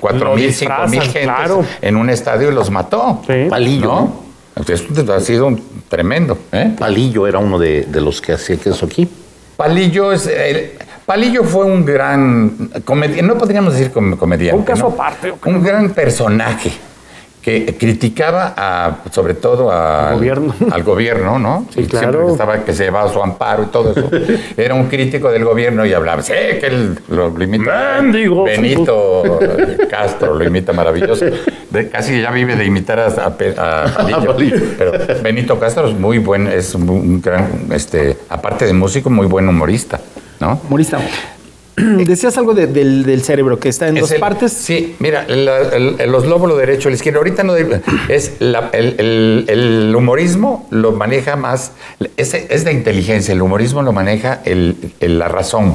cuatro 0.00 0.34
mil, 0.34 0.52
cinco 0.54 0.86
mil 0.88 1.02
gentes 1.02 1.22
claro. 1.24 1.64
en 1.82 1.96
un 1.96 2.08
estadio 2.08 2.50
y 2.50 2.54
los 2.54 2.70
mató. 2.70 3.22
Sí. 3.26 3.46
Palillo. 3.50 3.86
¿No? 3.86 4.27
Esto 4.66 5.12
ha 5.14 5.20
sido 5.20 5.56
tremendo. 5.88 6.38
¿eh? 6.52 6.74
Palillo 6.78 7.26
era 7.26 7.38
uno 7.38 7.58
de, 7.58 7.82
de 7.84 8.00
los 8.00 8.20
que 8.20 8.32
hacía 8.32 8.56
eso 8.64 8.86
aquí. 8.86 9.08
Palillo 9.56 10.12
es. 10.12 10.26
el- 10.26 10.72
Palillo 11.06 11.42
fue 11.42 11.64
un 11.64 11.86
gran 11.86 12.70
comediante, 12.84 13.22
no 13.22 13.38
podríamos 13.38 13.72
decir 13.72 13.90
com- 13.90 14.14
comediante. 14.16 14.58
Un 14.58 14.64
caso 14.64 14.82
¿no? 14.82 14.88
aparte. 14.88 15.32
Un 15.46 15.62
gran 15.62 15.90
personaje 15.90 16.70
que 17.42 17.76
criticaba 17.78 18.52
a, 18.56 18.96
sobre 19.10 19.34
todo 19.34 19.70
a- 19.70 20.08
Al 20.10 20.14
gobierno. 20.16 20.54
al 20.70 20.82
gobierno, 20.82 21.38
¿no? 21.38 21.66
Sí, 21.70 21.84
Siempre 21.86 21.98
claro. 22.00 22.26
que 22.26 22.32
estaba 22.32 22.64
que 22.64 22.74
se 22.74 22.84
llevaba 22.84 23.12
su 23.12 23.22
amparo 23.22 23.62
y 23.62 23.66
todo 23.66 23.92
eso. 23.92 24.10
Era 24.56 24.74
un 24.74 24.86
crítico 24.88 25.30
del 25.30 25.44
gobierno 25.44 25.86
y 25.86 25.92
hablaba, 25.92 26.22
sí, 26.22 26.32
que 26.32 26.66
él 26.66 26.98
lo, 27.08 27.28
imita. 27.42 28.00
Mendigo. 28.02 28.44
Benito 28.44 29.38
Castro 29.90 30.34
lo 30.34 30.44
imita 30.44 30.72
maravilloso. 30.72 31.24
De- 31.70 31.88
casi 31.88 32.20
ya 32.20 32.30
vive 32.30 32.56
de 32.56 32.64
imitar 32.64 32.98
a, 33.00 33.06
a 33.06 33.36
Palillo. 33.96 34.36
Pero 34.78 34.92
Benito 35.22 35.58
Castro 35.58 35.88
es 35.88 35.94
muy 35.94 36.18
buen, 36.18 36.46
es 36.48 36.74
un, 36.74 36.88
un 36.90 37.20
gran, 37.22 37.66
este, 37.72 38.16
aparte 38.28 38.66
de 38.66 38.72
músico, 38.72 39.10
muy 39.10 39.26
buen 39.26 39.48
humorista, 39.48 40.00
¿no? 40.40 40.60
Humorista. 40.66 40.98
Decías 42.06 42.36
algo 42.38 42.54
de- 42.54 42.66
del, 42.66 43.04
del 43.04 43.22
cerebro 43.22 43.58
que 43.58 43.68
está 43.68 43.88
en 43.88 43.96
Es 43.96 44.02
dos 44.02 44.10
el- 44.12 44.20
partes. 44.20 44.52
Sí, 44.52 44.96
mira, 44.98 45.26
la- 45.28 45.60
el- 45.68 45.96
los 46.10 46.26
lóbulos 46.26 46.58
derecho 46.58 46.88
y 46.88 46.92
el 46.92 46.96
izquierdo. 46.96 47.18
Ahorita 47.20 47.42
no 47.44 47.54
es 48.08 48.32
la- 48.40 48.70
el, 48.72 49.44
el- 49.48 49.94
humorismo 49.96 50.66
lo 50.70 50.92
maneja 50.92 51.36
más, 51.36 51.72
es, 52.16 52.34
es 52.34 52.64
de 52.64 52.72
inteligencia. 52.72 53.32
El 53.32 53.42
humorismo 53.42 53.82
lo 53.82 53.92
maneja 53.92 54.40
la 55.00 55.28
razón. 55.28 55.74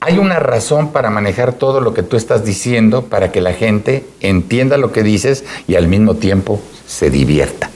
hay 0.00 0.18
una 0.18 0.38
razón 0.38 0.92
para 0.92 1.10
manejar 1.10 1.52
todo 1.52 1.80
lo 1.80 1.92
que 1.92 2.02
tú 2.02 2.16
estás 2.16 2.44
diciendo 2.44 3.02
para 3.04 3.30
que 3.32 3.40
la 3.42 3.52
gente 3.52 4.04
entienda 4.20 4.78
lo 4.78 4.92
que 4.92 5.02
dices 5.02 5.44
y 5.68 5.74
al 5.74 5.88
mismo 5.88 6.14
tiempo 6.16 6.60
se 6.86 7.10
divierta. 7.10 7.70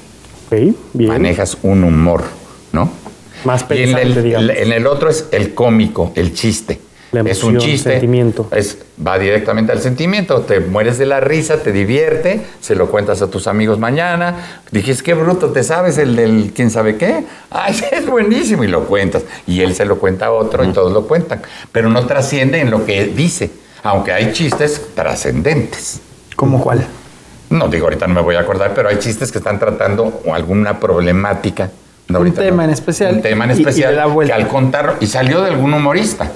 Ok, 0.46 0.74
bien. 0.94 1.08
Manejas 1.10 1.58
un 1.62 1.84
humor, 1.84 2.22
¿no? 2.72 2.90
Más 3.44 3.62
Y 3.62 3.64
en 3.64 3.68
pensante, 3.94 4.02
el, 4.02 4.22
digamos. 4.24 4.50
en 4.56 4.72
el 4.72 4.86
otro 4.86 5.10
es 5.10 5.26
el 5.32 5.54
cómico, 5.54 6.12
el 6.14 6.34
chiste. 6.34 6.80
La 7.12 7.20
es 7.20 7.44
un 7.44 7.50
emoción, 7.50 7.70
chiste. 7.70 7.90
sentimiento. 7.92 8.48
Es, 8.50 8.78
va 9.06 9.18
directamente 9.20 9.70
al 9.70 9.80
sentimiento. 9.80 10.40
Te 10.40 10.58
mueres 10.58 10.98
de 10.98 11.06
la 11.06 11.20
risa, 11.20 11.62
te 11.62 11.70
divierte, 11.70 12.40
se 12.60 12.74
lo 12.74 12.90
cuentas 12.90 13.22
a 13.22 13.30
tus 13.30 13.46
amigos 13.46 13.78
mañana. 13.78 14.60
Dijiste, 14.72 15.04
qué 15.04 15.14
bruto, 15.14 15.50
¿te 15.50 15.62
sabes 15.62 15.96
el 15.98 16.16
del 16.16 16.52
quién 16.52 16.70
sabe 16.72 16.96
qué? 16.96 17.24
Ay, 17.50 17.80
es 17.92 18.06
buenísimo. 18.06 18.64
Y 18.64 18.66
lo 18.66 18.86
cuentas. 18.86 19.22
Y 19.46 19.60
él 19.60 19.76
se 19.76 19.84
lo 19.84 19.98
cuenta 20.00 20.26
a 20.26 20.32
otro 20.32 20.64
y 20.64 20.72
todos 20.72 20.92
lo 20.92 21.06
cuentan. 21.06 21.40
Pero 21.70 21.88
no 21.88 22.04
trasciende 22.04 22.58
en 22.60 22.72
lo 22.72 22.84
que 22.84 23.04
dice. 23.06 23.50
Aunque 23.84 24.10
hay 24.12 24.32
chistes 24.32 24.80
trascendentes. 24.96 26.00
¿Cómo 26.34 26.60
cuál? 26.60 26.84
No 27.50 27.68
digo, 27.68 27.84
ahorita 27.86 28.08
no 28.08 28.14
me 28.14 28.22
voy 28.22 28.34
a 28.34 28.40
acordar, 28.40 28.72
pero 28.74 28.88
hay 28.88 28.98
chistes 28.98 29.30
que 29.30 29.38
están 29.38 29.60
tratando 29.60 30.22
alguna 30.32 30.80
problemática. 30.80 31.70
No, 32.08 32.20
Un 32.20 32.32
tema 32.32 32.64
en 32.64 32.70
especial, 32.70 33.14
Un 33.16 33.22
tema 33.22 33.44
en 33.44 33.50
y- 33.52 33.54
y 33.54 33.56
especial. 33.60 34.12
que 34.26 34.32
al 34.32 34.48
contarlo, 34.48 34.94
y 35.00 35.06
salió 35.06 35.40
de 35.42 35.48
algún 35.50 35.72
humorista. 35.72 36.30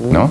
¿No? 0.00 0.30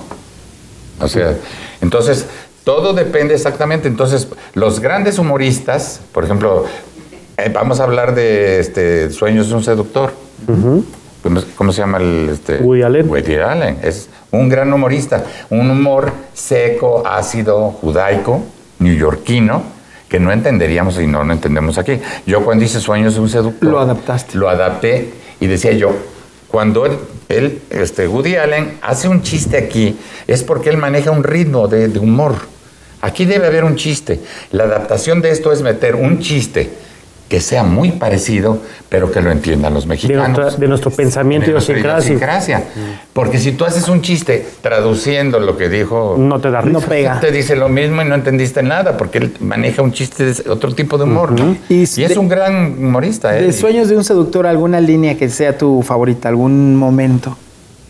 O 1.00 1.08
sea, 1.08 1.34
entonces, 1.80 2.26
todo 2.64 2.92
depende 2.94 3.34
exactamente. 3.34 3.88
Entonces, 3.88 4.28
los 4.54 4.80
grandes 4.80 5.18
humoristas, 5.18 6.00
por 6.12 6.24
ejemplo, 6.24 6.64
eh, 7.36 7.50
vamos 7.52 7.80
a 7.80 7.84
hablar 7.84 8.14
de 8.14 8.60
este, 8.60 9.10
Sueños 9.10 9.48
de 9.48 9.54
un 9.54 9.64
seductor. 9.64 10.12
¿Cómo, 11.22 11.40
cómo 11.56 11.72
se 11.72 11.78
llama 11.82 11.98
el 11.98 12.30
este? 12.32 12.56
Woody 12.58 12.82
Allen. 12.82 13.08
Woody 13.10 13.34
Allen. 13.36 13.78
Es 13.82 14.08
un 14.30 14.48
gran 14.48 14.72
humorista. 14.72 15.24
Un 15.50 15.70
humor 15.70 16.12
seco, 16.34 17.02
ácido, 17.06 17.70
judaico, 17.80 18.42
neoyorquino, 18.78 19.62
que 20.12 20.20
no 20.20 20.30
entenderíamos 20.30 21.00
y 21.00 21.06
no 21.06 21.24
lo 21.24 21.32
entendemos 21.32 21.78
aquí. 21.78 21.98
Yo 22.26 22.44
cuando 22.44 22.66
hice 22.66 22.80
Sueños 22.80 23.14
de 23.14 23.20
un 23.20 23.30
seductor... 23.30 23.66
Lo 23.66 23.80
adaptaste. 23.80 24.36
Lo 24.36 24.50
adapté 24.50 25.08
y 25.40 25.46
decía 25.46 25.72
yo, 25.72 25.96
cuando 26.48 26.84
él, 26.84 26.98
él, 27.30 27.62
este, 27.70 28.06
Woody 28.06 28.36
Allen 28.36 28.76
hace 28.82 29.08
un 29.08 29.22
chiste 29.22 29.56
aquí, 29.56 29.96
es 30.26 30.42
porque 30.42 30.68
él 30.68 30.76
maneja 30.76 31.10
un 31.10 31.24
ritmo 31.24 31.66
de, 31.66 31.88
de 31.88 31.98
humor. 31.98 32.34
Aquí 33.00 33.24
debe 33.24 33.46
haber 33.46 33.64
un 33.64 33.76
chiste. 33.76 34.20
La 34.50 34.64
adaptación 34.64 35.22
de 35.22 35.30
esto 35.30 35.50
es 35.50 35.62
meter 35.62 35.94
un 35.94 36.18
chiste 36.18 36.68
que 37.32 37.40
sea 37.40 37.62
muy 37.62 37.92
parecido, 37.92 38.58
pero 38.90 39.10
que 39.10 39.22
lo 39.22 39.30
entiendan 39.30 39.72
los 39.72 39.86
mexicanos. 39.86 40.38
nuestra- 40.38 40.60
de 40.60 40.68
nuestro 40.68 40.90
pensamiento 40.90 41.46
De 41.46 41.52
y 41.52 41.54
nuestra 41.54 41.78
idiosincrasia. 41.78 42.58
idiosincrasia. 42.58 43.04
Porque 43.14 43.38
si 43.38 43.52
tú 43.52 43.64
haces 43.64 43.88
un 43.88 44.02
chiste 44.02 44.46
traduciendo 44.60 45.40
lo 45.40 45.56
que 45.56 45.70
dijo 45.70 46.16
No 46.18 46.38
te 46.40 46.50
da 46.50 46.60
risa. 46.60 46.78
No 46.78 46.80
pega. 46.86 47.20
te 47.20 47.32
dice 47.32 47.56
lo 47.56 47.70
mismo 47.70 48.02
y 48.02 48.04
no 48.04 48.14
entendiste 48.16 48.62
nada, 48.62 48.98
porque 48.98 49.16
él 49.16 49.32
maneja 49.40 49.80
un 49.80 49.92
chiste 49.92 50.26
de 50.34 50.50
otro 50.50 50.74
tipo 50.74 50.98
de 50.98 51.04
humor. 51.04 51.32
¿no? 51.32 51.56
Y 51.70 51.84
es 51.84 51.96
de- 51.96 52.18
un 52.18 52.28
gran 52.28 52.76
humorista. 52.84 53.34
¿eh? 53.38 53.44
De 53.44 53.52
sueños 53.54 53.88
de 53.88 53.96
un 53.96 54.04
seductor, 54.04 54.46
alguna 54.46 54.78
línea 54.78 55.16
que 55.16 55.30
sea 55.30 55.56
tu 55.56 55.80
favorita, 55.80 56.28
algún 56.28 56.76
momento. 56.76 57.34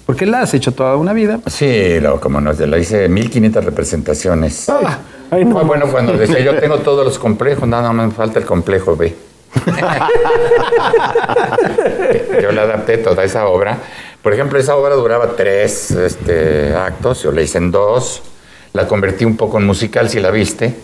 Porque 0.07 0.25
la 0.25 0.43
has 0.43 0.55
hecho 0.55 0.71
toda 0.71 0.95
una 0.97 1.13
vida. 1.13 1.41
Sí, 1.49 1.99
lo, 2.01 2.21
como 2.21 2.41
nos 2.41 2.61
la 2.61 2.79
hice 2.79 3.09
1500 3.09 3.65
representaciones. 3.65 4.69
Ay, 5.33 5.45
no. 5.47 5.53
Fue 5.53 5.65
bueno 5.65 5.87
cuando 5.91 6.13
decía 6.13 6.39
yo 6.41 6.59
tengo 6.61 6.79
todos 6.79 7.05
los 7.05 7.19
complejos, 7.19 7.67
nada 7.67 7.91
más 7.93 8.07
me 8.09 8.13
falta 8.13 8.39
el 8.39 8.45
complejo 8.45 8.95
B. 8.95 9.15
yo 12.43 12.53
la 12.53 12.63
adapté 12.63 12.99
toda 12.99 13.25
esa 13.25 13.47
obra. 13.47 13.79
Por 14.23 14.33
ejemplo, 14.33 14.59
esa 14.59 14.77
obra 14.77 14.95
duraba 14.95 15.35
tres 15.37 15.91
este, 15.91 16.75
actos, 16.75 17.23
yo 17.23 17.33
la 17.33 17.43
hice 17.43 17.59
en 17.59 17.71
dos. 17.71 18.23
La 18.73 18.87
convertí 18.87 19.25
un 19.25 19.37
poco 19.37 19.59
en 19.59 19.67
musical, 19.67 20.09
si 20.09 20.21
la 20.21 20.31
viste. 20.31 20.75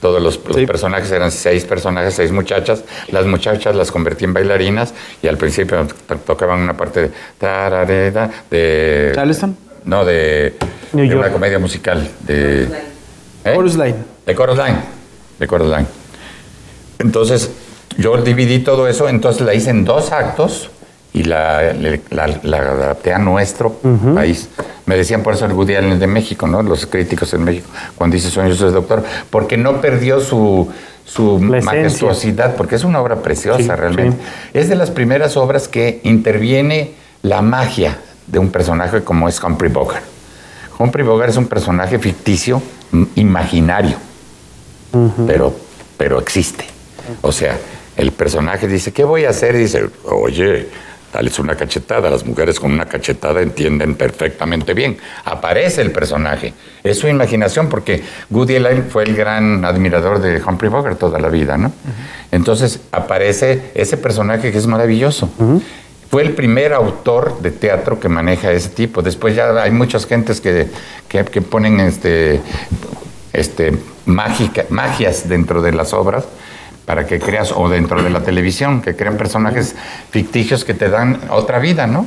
Todos 0.00 0.22
los, 0.22 0.40
los 0.46 0.56
Sí. 0.56 0.66
personajes 0.66 1.10
eran 1.10 1.30
seis 1.32 1.64
personajes, 1.64 2.14
seis 2.14 2.30
muchachas. 2.32 2.84
Las 3.08 3.26
muchachas 3.26 3.74
las 3.74 3.90
convertí 3.90 4.24
en 4.24 4.32
bailarinas 4.32 4.94
y 5.22 5.28
al 5.28 5.36
principio 5.36 5.86
to- 6.06 6.16
tocaban 6.18 6.60
una 6.60 6.76
parte 6.76 7.02
de... 7.02 7.10
tarareda, 7.36 8.30
de 8.50 9.12
¿Charleston? 9.14 9.56
no, 9.84 10.04
de, 10.04 10.54
New 10.92 11.04
de 11.04 11.10
York. 11.10 11.20
una 11.24 11.32
comedia 11.32 11.58
musical. 11.58 12.08
De, 12.20 12.62
¿eh? 13.44 13.52
Chorus 13.54 13.74
Line. 13.76 13.96
De 14.24 14.34
Chorus 14.36 14.56
Line. 14.56 14.78
De 15.38 15.46
Chorus 15.48 15.66
Line. 15.68 15.86
Entonces, 17.00 17.50
yo 17.98 18.16
dividí 18.22 18.60
todo 18.60 18.88
eso, 18.88 19.08
entonces 19.10 19.42
la 19.42 19.52
hice 19.52 19.68
en 19.70 19.84
dos 19.84 20.12
actos 20.12 20.70
y 21.12 21.24
la, 21.24 21.72
le- 21.74 22.00
la- 22.10 22.38
la 22.42 22.56
adapté 22.58 23.12
a 23.12 23.18
nuestro 23.18 23.74
país. 24.14 24.48
Me 24.86 24.96
decían 24.96 25.22
por 25.22 25.34
eso 25.34 25.44
el 25.44 25.52
Woody 25.52 25.74
Allen 25.74 25.98
de 25.98 26.06
México, 26.06 26.46
¿no? 26.46 26.62
Los 26.62 26.86
críticos 26.86 27.34
en 27.34 27.44
México, 27.44 27.68
cuando 27.96 28.14
dice 28.14 28.30
Sueños 28.30 28.58
de 28.60 28.70
Doctor, 28.70 29.04
porque 29.28 29.56
no 29.58 29.80
perdió 29.82 30.20
su, 30.20 30.68
su 31.04 31.38
majestuosidad, 31.66 32.54
porque 32.56 32.76
es 32.76 32.84
una 32.84 33.00
obra 33.00 33.16
preciosa 33.16 33.58
Sí, 33.62 33.68
realmente. 33.68 34.16
Es 34.54 34.68
de 34.70 34.76
las 34.76 34.90
primeras 34.90 35.36
obras 35.36 35.68
que 35.68 36.00
interviene 36.04 36.92
la 37.22 37.42
magia 37.42 37.98
de 38.26 38.38
un 38.38 38.50
personaje 38.50 39.02
como 39.02 39.28
es 39.28 39.42
Humphrey 39.42 39.70
Bogart. 39.72 40.04
Humphrey 40.78 41.04
Bogart 41.04 41.30
es 41.30 41.36
un 41.36 41.48
personaje 41.48 41.98
ficticio, 41.98 42.62
imaginario, 43.16 43.96
pero, 45.26 45.54
pero 45.96 46.20
existe. 46.20 46.64
O 47.22 47.32
sea, 47.32 47.56
el 47.98 48.12
personaje 48.12 48.68
dice, 48.68 48.92
¿qué 48.92 49.04
voy 49.04 49.24
a 49.24 49.30
hacer? 49.30 49.56
Y 49.56 49.58
dice, 49.58 49.84
oye, 50.04 50.68
dales 51.12 51.36
una 51.40 51.56
cachetada. 51.56 52.08
Las 52.08 52.24
mujeres 52.24 52.60
con 52.60 52.70
una 52.70 52.86
cachetada 52.86 53.42
entienden 53.42 53.96
perfectamente 53.96 54.72
bien. 54.72 54.96
Aparece 55.24 55.82
el 55.82 55.90
personaje. 55.90 56.54
Es 56.84 57.00
su 57.00 57.08
imaginación 57.08 57.68
porque 57.68 58.02
Woody 58.30 58.56
Allen 58.56 58.86
fue 58.88 59.02
el 59.02 59.16
gran 59.16 59.64
admirador 59.64 60.20
de 60.20 60.40
Humphrey 60.40 60.70
Bogart 60.70 60.96
toda 60.96 61.18
la 61.18 61.28
vida, 61.28 61.58
¿no? 61.58 61.72
Entonces 62.30 62.80
aparece 62.92 63.72
ese 63.74 63.96
personaje 63.96 64.52
que 64.52 64.58
es 64.58 64.66
maravilloso. 64.68 65.28
Fue 66.08 66.22
el 66.22 66.34
primer 66.34 66.74
autor 66.74 67.40
de 67.40 67.50
teatro 67.50 67.98
que 67.98 68.08
maneja 68.08 68.52
ese 68.52 68.68
tipo. 68.68 69.02
Después 69.02 69.34
ya 69.34 69.60
hay 69.60 69.72
muchas 69.72 70.06
gentes 70.06 70.40
que, 70.40 70.68
que, 71.08 71.24
que 71.24 71.42
ponen 71.42 71.80
este, 71.80 72.40
este, 73.32 73.76
mágica, 74.06 74.66
magias 74.70 75.28
dentro 75.28 75.62
de 75.62 75.72
las 75.72 75.92
obras 75.92 76.24
para 76.88 77.06
que 77.06 77.18
creas, 77.20 77.52
o 77.54 77.68
dentro 77.68 78.02
de 78.02 78.08
la 78.08 78.20
televisión, 78.22 78.80
que 78.80 78.96
crean 78.96 79.18
personajes 79.18 79.74
ficticios 80.10 80.64
que 80.64 80.72
te 80.72 80.88
dan 80.88 81.20
otra 81.28 81.58
vida, 81.58 81.86
¿no? 81.86 82.06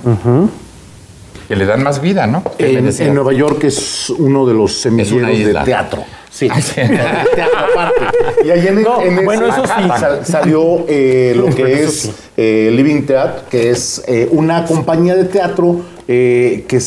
Que 1.47 1.55
le 1.55 1.67
dan 1.67 1.84
más 1.84 2.01
vida, 2.01 2.25
¿no? 2.25 2.43
¿Qué 2.57 2.82
me 2.82 2.89
En, 2.89 3.13
Nueva 3.13 3.32
York 3.32 3.63
es 3.65 4.09
uno 4.09 4.43
de 4.47 4.55
los 4.55 4.73
semilleros 4.82 5.38
de 5.38 5.53
teatro. 5.63 6.03
Sí. 6.32 6.47
Ah, 6.51 6.59
sí. 6.59 6.73
teatro 7.36 7.59
aparte. 7.71 8.05
Y 8.43 8.49
ahí 8.49 8.67
en, 8.69 8.82
No, 8.82 8.99
en 9.03 9.13
ese- 9.13 9.23
bueno, 9.25 9.45
eso 9.45 9.63
sí. 9.67 9.88
sal- 9.99 10.25
salió 10.25 10.84
eh, 10.88 11.36
lo 11.38 11.45
que 11.53 11.84
es 11.84 11.91
sí. 12.01 12.13
eh, 12.38 12.71
Living 12.73 13.03
Theatre, 13.03 13.41
que 13.51 13.69
es 13.69 14.03
eh, 14.07 14.29
una 14.32 14.65
compañía 14.65 15.15
de 15.15 15.25
teatro 15.25 15.79
eh, 16.07 16.65
que 16.67 16.79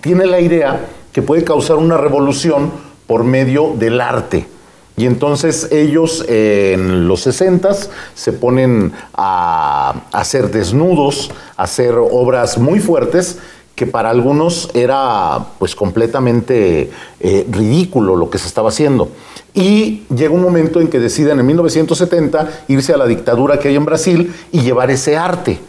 tiene 0.00 0.26
la 0.26 0.40
idea 0.40 0.80
que 1.12 1.22
puede 1.22 1.44
causar 1.44 1.76
una 1.76 1.96
revolución 1.96 2.72
por 3.06 3.22
medio 3.22 3.72
del 3.78 4.00
arte. 4.00 4.55
Y 4.96 5.04
entonces 5.04 5.68
ellos 5.72 6.24
eh, 6.28 6.72
en 6.74 7.06
los 7.06 7.20
60 7.22 7.76
se 8.14 8.32
ponen 8.32 8.92
a 9.14 10.06
hacer 10.12 10.50
desnudos, 10.50 11.30
a 11.56 11.64
hacer 11.64 11.94
obras 11.96 12.56
muy 12.56 12.80
fuertes 12.80 13.38
que 13.74 13.86
para 13.86 14.08
algunos 14.08 14.70
era 14.72 15.48
pues 15.58 15.76
completamente 15.76 16.90
eh, 17.20 17.46
ridículo 17.50 18.16
lo 18.16 18.30
que 18.30 18.38
se 18.38 18.48
estaba 18.48 18.70
haciendo. 18.70 19.10
Y 19.52 20.04
llega 20.08 20.32
un 20.32 20.42
momento 20.42 20.80
en 20.80 20.88
que 20.88 20.98
deciden 20.98 21.38
en 21.40 21.46
1970 21.46 22.64
irse 22.68 22.94
a 22.94 22.96
la 22.96 23.06
dictadura 23.06 23.58
que 23.58 23.68
hay 23.68 23.76
en 23.76 23.84
Brasil 23.84 24.34
y 24.50 24.62
llevar 24.62 24.90
ese 24.90 25.18
arte. 25.18 25.60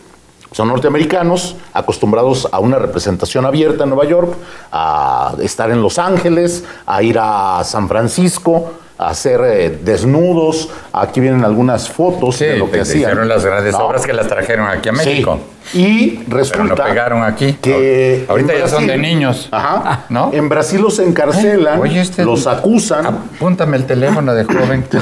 Son 0.52 0.68
norteamericanos 0.70 1.56
acostumbrados 1.74 2.48
a 2.52 2.60
una 2.60 2.80
representación 2.80 3.46
abierta 3.46 3.84
en 3.84 3.90
Nueva 3.90 4.06
York, 4.06 4.34
a 4.72 5.34
estar 5.42 5.70
en 5.72 5.82
Los 5.82 6.00
Ángeles, 6.00 6.64
a 6.86 7.04
ir 7.04 7.18
a 7.20 7.62
San 7.64 7.88
Francisco, 7.88 8.72
a 8.98 9.10
hacer 9.10 9.42
eh, 9.46 9.80
desnudos. 9.84 10.70
Aquí 10.94 11.20
vienen 11.20 11.44
algunas 11.46 11.88
fotos 11.90 12.38
Sí, 12.38 12.46
de 12.46 12.58
lo 12.58 12.72
que 12.72 12.82
hacían. 12.82 12.98
hicieron 13.02 13.28
las 13.28 13.46
grandes 13.46 13.74
No. 13.74 13.86
obras 13.86 14.06
que 14.06 14.14
las 14.14 14.28
trajeron 14.28 14.68
aquí 14.68 14.90
a 14.90 14.94
Sí. 14.96 14.98
México. 15.10 15.40
Y 15.74 16.24
resulta 16.30 16.76
Pero 16.76 16.88
pegaron 16.88 17.24
aquí. 17.24 17.54
que 17.62 18.26
Ahorita 18.30 18.54
ya 18.58 18.70
son 18.70 18.88
de 18.88 18.98
niños. 18.98 19.50
Ajá. 19.52 20.06
¿No? 20.10 20.32
En 20.34 20.48
Brasil 20.50 20.82
los 20.82 20.98
encarcelan, 21.00 21.80
Oye, 21.82 22.00
este- 22.00 22.24
los 22.24 22.48
acusan. 22.48 23.06
Apúntame 23.06 23.76
el 23.78 23.86
teléfono 23.86 24.34
de 24.34 24.46
joven. 24.46 24.88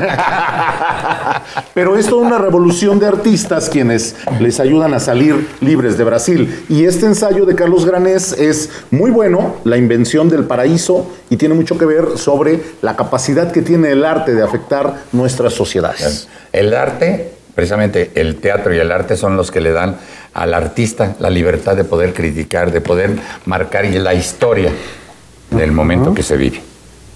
Pero 1.73 1.97
es 1.97 2.07
toda 2.07 2.25
una 2.25 2.37
revolución 2.37 2.99
de 2.99 3.07
artistas 3.07 3.69
quienes 3.69 4.15
les 4.39 4.59
ayudan 4.59 4.93
a 4.93 4.99
salir 4.99 5.47
libres 5.61 5.97
de 5.97 6.03
Brasil. 6.03 6.65
Y 6.69 6.85
este 6.85 7.05
ensayo 7.05 7.45
de 7.45 7.55
Carlos 7.55 7.85
Granés 7.85 8.33
es 8.33 8.69
muy 8.91 9.11
bueno, 9.11 9.57
la 9.63 9.77
invención 9.77 10.29
del 10.29 10.45
paraíso, 10.45 11.11
y 11.29 11.37
tiene 11.37 11.55
mucho 11.55 11.77
que 11.77 11.85
ver 11.85 12.17
sobre 12.17 12.61
la 12.81 12.95
capacidad 12.95 13.51
que 13.51 13.61
tiene 13.61 13.91
el 13.91 14.05
arte 14.05 14.33
de 14.33 14.43
afectar 14.43 15.03
nuestras 15.11 15.53
sociedades. 15.53 16.27
El 16.51 16.73
arte, 16.73 17.33
precisamente 17.53 18.11
el 18.15 18.37
teatro 18.37 18.73
y 18.73 18.77
el 18.77 18.91
arte 18.91 19.17
son 19.17 19.37
los 19.37 19.51
que 19.51 19.61
le 19.61 19.71
dan 19.71 19.97
al 20.33 20.53
artista 20.53 21.15
la 21.19 21.29
libertad 21.29 21.75
de 21.75 21.83
poder 21.83 22.13
criticar, 22.13 22.71
de 22.71 22.81
poder 22.81 23.11
marcar 23.45 23.85
la 23.85 24.13
historia. 24.13 24.71
del 25.51 25.71
momento 25.71 26.13
que 26.13 26.23
se 26.23 26.37
vive. 26.37 26.61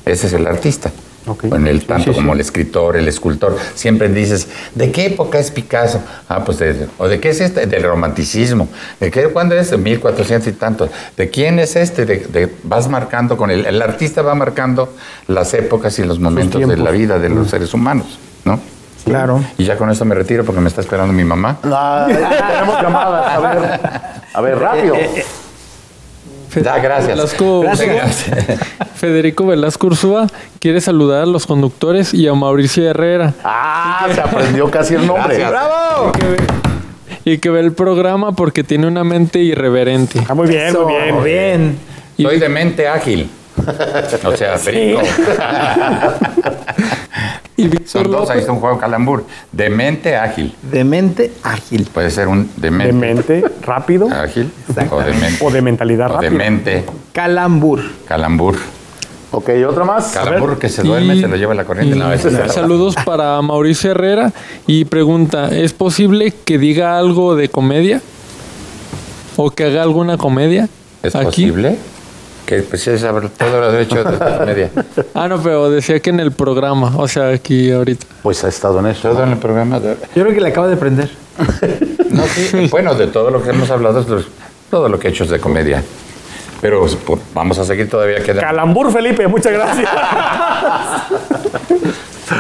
Ese 0.06 0.28
es 0.28 0.34
el 0.34 0.48
artista. 0.48 0.92
Ok. 1.28 1.44
En 1.46 1.68
el, 1.68 1.86
tanto 1.86 2.12
sí, 2.12 2.16
como 2.16 2.32
sí. 2.32 2.36
el 2.36 2.42
escritor, 2.42 2.96
el 2.98 3.08
escultor, 3.08 3.58
siempre 3.76 4.10
dices, 4.10 4.48
¿de 4.74 4.92
qué 4.92 5.08
época 5.08 5.38
es 5.38 5.52
Picasso? 5.52 6.02
Ah, 6.28 6.44
pues 6.46 6.60
de, 6.60 6.88
o 6.98 7.08
de 7.08 7.20
qué 7.20 7.30
es 7.30 7.42
este, 7.42 7.66
del 7.68 7.84
romanticismo. 7.84 8.68
¿De 9.00 9.12
qué, 9.12 9.24
cuándo 9.30 9.56
es? 9.56 9.70
De 9.70 9.78
1400 9.78 10.48
y 10.48 10.52
tantos. 10.54 10.90
¿De 11.18 11.30
quién 11.30 11.60
es 11.60 11.76
este? 11.76 12.06
De, 12.06 12.18
de- 12.20 12.54
vas 12.64 12.88
marcando 12.88 13.38
con 13.38 13.52
el, 13.52 13.66
el 13.66 13.82
artista 13.82 14.22
va 14.22 14.34
marcando 14.34 14.94
las 15.28 15.54
épocas 15.54 16.00
y 16.00 16.04
los 16.04 16.20
momentos 16.20 16.68
de 16.68 16.78
la 16.78 16.92
vida 16.92 17.20
de 17.20 17.30
los 17.30 17.50
seres 17.50 17.74
humanos, 17.74 18.18
¿no? 18.46 18.60
Claro. 19.06 19.44
Y 19.58 19.64
ya 19.66 19.76
con 19.78 19.90
eso 19.90 20.06
me 20.06 20.14
retiro 20.14 20.44
porque 20.44 20.62
me 20.62 20.68
está 20.68 20.82
esperando 20.82 21.14
mi 21.14 21.24
mamá. 21.24 21.58
Ah, 21.64 22.06
tenemos 22.08 22.82
llamadas. 22.82 23.28
A 23.32 23.40
ver, 23.40 23.80
a 24.34 24.42
ver, 24.42 24.60
rápido. 24.60 24.96
Da, 26.56 26.80
gracias. 26.80 27.08
Velasco, 27.16 27.62
Gracias. 27.62 28.26
Federico 28.96 29.46
Velasco 29.46 29.88
Ursúa 29.88 30.28
quiere 30.60 30.82
saludar 30.82 31.24
a 31.24 31.26
los 31.26 31.46
conductores 31.46 32.14
y 32.14 32.28
a 32.28 32.34
Mauricio 32.34 32.90
Herrera 32.90 33.34
Ah, 33.44 34.08
se 34.14 34.20
aprendió 34.20 34.70
casi 34.72 34.96
el 34.96 35.06
nombre. 35.08 35.38
Gracias. 35.38 35.50
¡Bravo! 35.52 36.12
y 37.26 37.38
que 37.38 37.50
ve 37.50 37.60
el 37.60 37.74
programa 37.74 38.32
porque 38.32 38.64
tiene 38.64 38.88
una 38.88 39.04
mente 39.04 39.40
irreverente. 39.40 40.22
Ah, 40.28 40.34
muy 40.34 40.48
bien, 40.48 40.68
Eso, 40.68 40.86
muy 40.88 40.94
bien. 40.96 41.24
bien. 41.24 41.80
Soy 42.30 42.40
de 42.40 42.50
mente 42.50 42.88
ágil. 42.88 43.30
O 44.26 44.36
sea, 44.38 44.56
perico. 44.58 45.02
Y 47.58 47.64
Víctor 47.68 48.04
Son 48.04 48.12
dos, 48.12 48.30
ahí 48.30 48.40
está 48.40 48.54
un 48.54 48.60
juego 48.62 48.78
calambur. 48.78 49.26
De 49.52 49.70
mente 49.70 50.16
ágil. 50.16 50.56
De 50.62 50.86
mente 50.86 51.34
ágil. 51.44 51.90
Puede 51.94 52.10
ser 52.10 52.30
un 52.30 52.50
de 52.56 52.72
De 52.72 52.94
mente, 52.94 53.44
rápido 53.62 54.08
ágil 54.10 54.50
o 54.90 55.02
de 55.02 55.12
mente. 55.14 55.38
o 55.46 55.52
de 55.52 55.62
mentalidad 55.62 56.06
o 56.10 56.22
de 56.22 56.30
rápida. 56.30 56.38
mente 56.50 56.86
Calambur. 57.12 57.82
calambur. 58.08 58.56
Ok, 59.32 59.50
otra 59.68 59.84
más. 59.84 60.08
Calambur 60.14 60.58
que 60.58 60.70
se 60.70 60.84
duerme, 60.84 61.18
Y- 61.18 61.22
se 61.22 61.28
lo 61.28 61.36
lleva 61.36 61.54
la 61.54 61.66
corriente. 61.66 61.98
y 61.98 62.00
No, 62.00 62.14
es 62.14 62.22
saludos 62.48 62.96
para 63.06 63.42
Mauricio 63.42 63.92
Herrera 63.92 64.32
y 64.66 64.86
pregunta, 64.86 65.50
¿es 65.50 65.74
posible 65.74 66.34
que 66.46 66.58
diga 66.58 66.98
algo 66.98 67.36
de 67.36 67.50
comedia? 67.50 68.02
¿O 69.36 69.52
que 69.52 69.66
haga 69.66 69.84
alguna 69.84 70.18
comedia? 70.18 70.70
¿Es 71.04 71.14
aquí? 71.14 71.26
posible? 71.48 71.76
Que 72.50 72.64
pues 72.64 72.82
sí, 72.82 72.98
saber 72.98 73.30
todo 73.30 73.62
lo 73.62 73.72
derecho 73.72 74.04
de 74.04 74.18
la 74.18 74.44
media. 74.44 74.72
Ah, 75.14 75.28
no, 75.28 75.40
pero 75.40 75.70
decía 75.70 76.00
que 76.00 76.10
en 76.10 76.20
el 76.20 76.32
programa, 76.32 76.92
o 76.98 77.08
sea, 77.08 77.30
aquí 77.30 77.72
ahorita. 77.72 78.08
Pues 78.24 78.44
ha 78.44 78.48
estado 78.48 78.80
en 78.80 78.88
eso. 78.88 79.08
Todo 79.08 79.22
en 79.22 79.34
el 79.34 79.38
programa. 79.38 79.80
de- 79.80 79.96
Yo 80.16 80.24
creo 80.24 80.34
que 80.34 80.42
le 80.42 80.50
acabo 80.50 80.68
de 80.68 80.74
aprender. 80.74 81.12
No, 82.10 82.24
sí, 82.26 82.68
bueno, 82.72 82.96
de 82.96 83.06
todo 83.06 83.30
lo 83.30 83.44
que 83.44 83.52
hemos 83.52 83.70
hablado, 83.70 84.00
es 84.00 84.08
lo- 84.10 84.24
todo 84.72 84.90
lo 84.90 84.98
que 85.00 85.08
he 85.10 85.12
hecho 85.12 85.26
es 85.26 85.30
de 85.30 85.40
comedia. 85.40 85.84
Pero 86.60 86.88
pues, 87.06 87.20
vamos 87.36 87.60
a 87.60 87.64
seguir 87.66 87.88
todavía 87.88 88.18
queda. 88.24 88.42
Calambur, 88.42 88.92
Felipe, 88.92 89.28
muchas 89.28 89.54
gracias. 89.54 89.88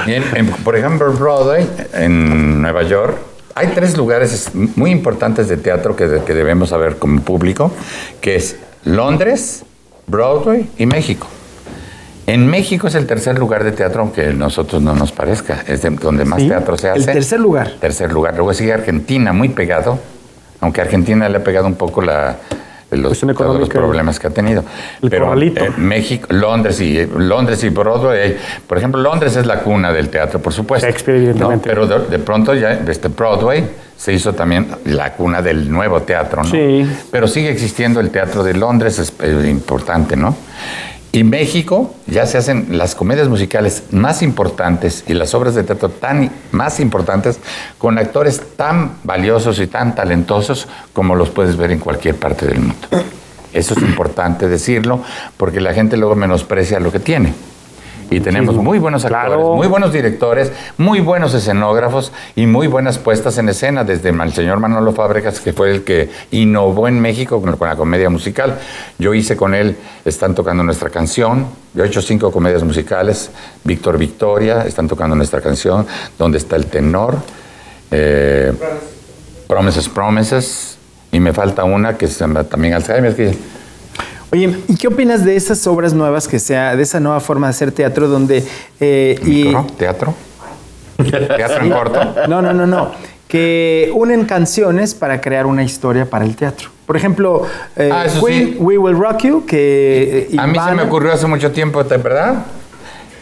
En- 0.07 0.23
en- 0.35 0.47
por 0.47 0.75
ejemplo, 0.75 1.11
Broadway, 1.13 1.67
en 1.93 2.61
Nueva 2.63 2.81
York, 2.81 3.15
hay 3.53 3.67
tres 3.67 3.95
lugares 3.95 4.49
muy 4.53 4.89
importantes 4.89 5.47
de 5.47 5.57
teatro 5.57 5.95
que, 5.95 6.21
que 6.25 6.33
debemos 6.33 6.69
saber 6.69 6.97
como 6.97 7.21
público, 7.21 7.71
que 8.21 8.35
es 8.37 8.57
Londres, 8.85 9.63
Broadway 10.09 10.69
y 10.77 10.85
México. 10.85 11.27
En 12.25 12.45
México 12.47 12.87
es 12.87 12.95
el 12.95 13.07
tercer 13.07 13.39
lugar 13.39 13.63
de 13.63 13.71
teatro, 13.71 14.01
aunque 14.01 14.27
a 14.27 14.33
nosotros 14.33 14.81
no 14.81 14.93
nos 14.93 15.11
parezca, 15.11 15.63
es 15.67 15.81
de- 15.81 15.89
donde 15.91 16.25
más 16.25 16.45
teatro 16.47 16.77
se 16.77 16.89
hace. 16.89 16.99
El 16.99 17.05
tercer 17.05 17.39
lugar. 17.39 17.71
Tercer 17.79 18.11
lugar. 18.11 18.35
Luego 18.35 18.53
sigue 18.53 18.73
Argentina, 18.73 19.33
muy 19.33 19.49
pegado, 19.49 19.99
aunque 20.61 20.81
Argentina 20.81 21.27
le 21.27 21.37
ha 21.37 21.43
pegado 21.43 21.65
un 21.65 21.73
poco 21.75 22.01
la, 22.03 22.35
los, 22.91 23.19
todos 23.19 23.59
los 23.59 23.69
problemas 23.69 24.19
que 24.19 24.27
ha 24.27 24.29
tenido. 24.29 24.63
El 25.01 25.11
eh, 25.57 25.71
México, 25.77 26.27
Londres 26.31 26.79
y 26.81 27.03
Londres 27.07 27.63
y 27.63 27.69
Broadway, 27.69 28.37
por 28.67 28.77
ejemplo, 28.77 29.01
Londres 29.01 29.35
es 29.35 29.47
la 29.47 29.61
cuna 29.61 29.91
del 29.91 30.09
teatro, 30.09 30.39
por 30.39 30.53
supuesto. 30.53 30.85
Shakespeare, 30.85 31.17
evidentemente. 31.17 31.69
¿no? 31.69 31.73
Pero 31.87 31.87
de, 31.87 32.07
de 32.09 32.19
pronto 32.19 32.53
ya 32.53 32.73
este 32.73 33.07
Broadway 33.07 33.67
se 33.99 34.13
hizo 34.13 34.33
también 34.33 34.67
la 34.85 35.13
cuna 35.13 35.41
del 35.41 35.69
nuevo 35.69 36.01
teatro, 36.03 36.41
¿no? 36.41 36.49
Sí. 36.49 36.89
Pero 37.11 37.27
sigue 37.27 37.51
existiendo 37.51 37.99
el 37.99 38.11
teatro 38.11 38.43
de 38.43 38.53
Londres, 38.53 38.97
es 38.97 39.13
eh, 39.19 39.47
importante, 39.49 40.15
¿no? 40.15 40.37
Y 41.11 41.23
México 41.25 41.93
ya 42.07 42.25
se 42.25 42.37
hacen 42.37 42.77
las 42.77 42.95
comedias 42.95 43.27
musicales 43.27 43.83
más 43.91 44.21
importantes 44.21 45.03
y 45.07 45.13
las 45.15 45.33
obras 45.33 45.53
de 45.53 45.63
teatro 45.63 45.89
tan 45.89 46.31
más 46.51 46.79
importantes 46.79 47.39
con 47.77 47.97
actores 47.97 48.41
tan 48.55 48.99
valiosos 49.03 49.59
y 49.59 49.67
tan 49.67 49.95
talentosos 49.95 50.67
como 50.93 51.15
los 51.15 51.29
puedes 51.29 51.57
ver 51.57 51.71
en 51.71 51.79
cualquier 51.79 52.15
parte 52.15 52.45
del 52.45 52.59
mundo. 52.59 52.87
Eso 53.51 53.73
es 53.73 53.81
importante 53.81 54.47
decirlo 54.47 55.03
porque 55.35 55.59
la 55.59 55.73
gente 55.73 55.97
luego 55.97 56.15
menosprecia 56.15 56.79
lo 56.79 56.91
que 56.91 56.99
tiene. 56.99 57.33
Y 58.11 58.19
tenemos 58.21 58.55
muy 58.55 58.79
buenos 58.79 59.05
actores, 59.05 59.27
Claro. 59.27 59.55
muy 59.55 59.67
buenos 59.67 59.93
directores, 59.93 60.51
muy 60.77 60.99
buenos 60.99 61.33
escenógrafos 61.33 62.11
y 62.35 62.47
muy 62.47 62.67
buenas 62.67 62.97
puestas 62.97 63.37
en 63.37 63.49
escena, 63.49 63.83
desde 63.83 64.09
el 64.09 64.33
señor 64.33 64.59
Manolo 64.59 64.93
Fábregas, 64.93 65.39
que 65.39 65.53
fue 65.53 65.71
el 65.71 65.83
que 65.83 66.09
innovó 66.31 66.87
en 66.87 66.99
México 66.99 67.41
con, 67.41 67.55
la 67.59 67.75
comedia 67.75 68.09
musical. 68.09 68.57
Yo 68.97 69.13
hice 69.13 69.37
con 69.37 69.53
él, 69.53 69.77
están 70.05 70.33
tocando 70.33 70.63
nuestra 70.63 70.89
canción, 70.89 71.47
yo 71.75 71.83
he 71.83 71.87
hecho 71.87 72.01
cinco 72.01 72.31
comedias 72.31 72.63
musicales, 72.63 73.29
Víctor 73.63 73.97
Victoria, 73.97 74.63
están 74.65 74.87
tocando 74.87 75.15
nuestra 75.15 75.41
canción, 75.41 75.85
donde 76.17 76.39
está 76.39 76.55
el 76.55 76.65
tenor, 76.65 77.17
eh, 77.91 78.53
Promises, 79.47 79.87
Promises, 79.87 80.77
y 81.11 81.19
me 81.19 81.33
falta 81.33 81.63
una 81.63 81.97
que 81.97 82.07
se 82.07 82.19
llama 82.19 82.43
también 82.43 82.73
Alzheimer, 82.73 83.15
que 83.15 83.35
Oye, 84.31 84.55
¿y 84.67 84.75
qué 84.75 84.87
opinas 84.87 85.25
de 85.25 85.35
esas 85.35 85.65
obras 85.67 85.93
nuevas 85.93 86.27
que 86.27 86.37
sea, 86.39 86.75
de 86.75 86.83
esa 86.83 86.99
nueva 86.99 87.19
forma 87.19 87.47
de 87.47 87.51
hacer 87.51 87.71
teatro 87.71 88.07
donde... 88.07 88.45
eh, 88.79 89.19
y. 89.25 89.53
¿Teatro? 89.77 90.13
¿Teatro 91.35 91.63
en 91.63 91.71
corto? 91.71 91.99
No, 92.27 92.41
no, 92.41 92.53
no, 92.53 92.67
no. 92.67 92.91
Que 93.27 93.91
unen 93.93 94.25
canciones 94.25 94.93
para 94.95 95.21
crear 95.21 95.45
una 95.45 95.63
historia 95.63 96.05
para 96.09 96.25
el 96.25 96.35
teatro. 96.35 96.69
Por 96.85 96.97
ejemplo, 96.97 97.45
eh, 97.75 97.89
Ah, 97.91 98.05
Queen, 98.25 98.49
sí. 98.53 98.57
We 98.59 98.77
Will 98.77 98.97
Rock 98.97 99.21
You, 99.23 99.45
que... 99.45 100.27
eh, 100.31 100.35
A 100.39 100.47
mí 100.47 100.57
se 100.59 100.73
me 100.75 100.83
ocurrió 100.83 101.13
hace 101.13 101.27
mucho 101.27 101.51
tiempo, 101.51 101.83
¿de 101.83 101.97
verdad? 101.97 102.45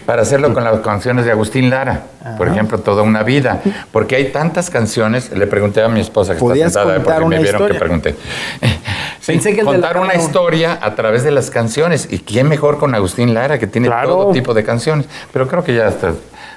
Para 0.06 0.22
hacerlo 0.22 0.54
con 0.54 0.64
las 0.64 0.80
canciones 0.80 1.26
de 1.26 1.32
Agustín 1.32 1.70
Lara, 1.70 2.04
por 2.38 2.48
ejemplo, 2.48 2.80
Toda 2.80 3.04
una 3.04 3.24
vida. 3.24 3.62
Porque 3.92 4.16
hay 4.16 4.32
tantas 4.32 4.70
canciones, 4.70 5.30
le 5.32 5.46
pregunté 5.48 5.82
a 5.84 5.90
mi 5.90 6.00
esposa 6.00 6.32
que 6.32 6.38
está 6.38 6.48
¿Podías 6.48 6.72
sentada, 6.74 7.04
porque 7.04 7.26
me 7.26 7.40
vieron 7.40 7.46
historia? 7.64 7.74
que 7.74 7.80
pregunté. 7.80 8.16
Sí, 9.28 9.34
Pensé 9.34 9.54
que 9.54 9.60
el 9.60 9.66
de 9.66 9.72
contar 9.74 9.96
la- 9.98 10.02
una 10.04 10.16
historia 10.16 10.80
a 10.82 10.96
través 10.96 11.24
de 11.24 11.32
las 11.32 11.52
canciones. 11.52 12.08
¿Y 12.10 12.20
quién 12.20 12.48
mejor 12.48 12.78
con 12.78 12.96
Agustín 12.96 13.34
Lara, 13.34 13.60
que 13.60 13.68
tiene 13.68 13.88
Claro. 13.88 14.08
todo 14.10 14.32
tipo 14.32 14.54
de 14.54 14.64
canciones? 14.64 15.06
Pero 15.34 15.48
creo 15.50 15.64
que 15.66 15.76
ya 15.76 15.90
está. 15.90 16.14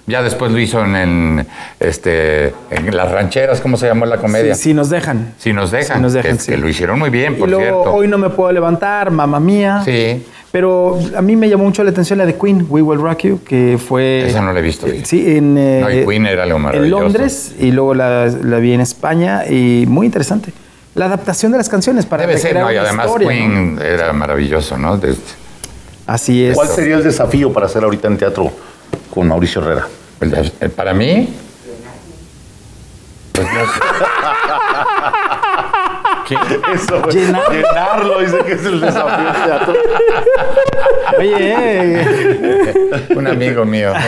Ya 0.07 0.23
después 0.23 0.53
lo 0.53 0.59
hizo 0.61 0.85
en, 0.85 1.47
este, 1.79 2.55
en 2.71 2.95
Las 2.97 3.11
Rancheras, 3.11 3.61
¿cómo 3.61 3.77
se 3.77 3.87
llamó 3.87 4.07
la 4.07 4.19
comedia? 4.19 4.55
Sí, 4.55 4.63
sí, 4.71 4.75
nos 4.75 4.89
dejan. 4.89 5.35
Si 5.39 5.53
nos 5.53 5.71
dejan, 5.73 5.97
Sí 5.99 6.03
nos 6.03 6.13
dejan, 6.13 6.37
que, 6.37 6.43
sí. 6.43 6.53
que 6.53 6.59
lo 6.59 6.69
hicieron 6.69 6.99
muy 6.99 7.11
bien, 7.11 7.35
Y 7.35 7.39
luego, 7.39 7.61
cierto. 7.61 7.83
hoy 7.93 8.07
no 8.09 8.19
me 8.19 8.31
puedo 8.31 8.53
levantar, 8.53 9.11
mamá 9.11 9.41
mía. 9.41 9.83
Sí. 9.85 10.25
Pero 10.53 10.99
a 11.17 11.23
mí 11.23 11.37
me 11.37 11.49
llamó 11.49 11.65
mucho 11.65 11.85
la 11.85 11.91
atención 11.91 12.19
la 12.19 12.27
de 12.27 12.35
Queen, 12.37 12.67
We 12.69 12.83
Will 12.83 13.01
Rock 13.01 13.21
You, 13.23 13.41
que 13.45 13.79
fue... 13.85 14.27
Esa 14.29 14.41
no 14.41 14.53
la 14.53 14.59
he 14.59 14.63
visto, 14.63 14.87
Eh. 14.87 15.03
Sí, 15.05 15.37
en... 15.37 15.57
eh, 15.57 15.81
No, 15.81 15.91
y 15.91 16.05
Queen 16.07 16.27
era 16.27 16.47
lo 16.47 16.57
En 16.57 16.63
maravilloso. 16.63 17.03
Londres 17.03 17.55
y 17.61 17.71
luego 17.71 17.95
la, 17.95 18.27
la 18.27 18.59
vi 18.59 18.73
en 18.73 18.81
España 18.81 19.45
y 19.49 19.85
muy 19.89 20.07
interesante. 20.07 20.53
La 20.95 21.07
adaptación 21.07 21.53
de 21.53 21.59
las 21.59 21.69
canciones 21.69 22.05
para 22.07 22.27
Debe 22.27 22.39
ser, 22.39 22.51
crear 22.51 22.65
¿no? 22.67 22.73
Y 22.73 22.77
una 22.77 22.83
además 22.89 23.07
historia, 23.07 23.29
¿no? 23.29 23.35
Queen 23.35 23.79
era 23.83 24.13
maravilloso, 24.13 24.77
¿no? 24.77 24.97
De- 24.97 25.15
Así 26.07 26.45
es. 26.45 26.55
¿Cuál 26.57 26.69
sería 26.69 26.97
el 26.97 27.05
desafío 27.05 27.53
para 27.53 27.67
hacer 27.67 27.85
ahorita 27.85 28.09
en 28.09 28.19
teatro 28.19 28.51
con 29.15 29.29
Mauricio 29.29 29.63
Herrera? 29.63 29.87
el- 30.21 30.53
el- 30.61 30.71
para 30.71 30.93
mí. 30.93 31.33
Pues 33.33 33.47
no 33.47 33.61
sé. 33.61 33.81
¿Qué? 36.31 36.37
Eso, 36.75 37.03
Llenar- 37.09 37.51
llenarlo, 37.51 38.21
dice 38.21 38.39
que 38.47 38.53
es 38.53 38.65
el 38.65 38.81
desafío 38.81 39.33
teatro. 39.45 39.75
Oye, 41.19 41.35
eh, 41.39 43.07
Un 43.17 43.27
amigo 43.27 43.65
mío. 43.65 43.93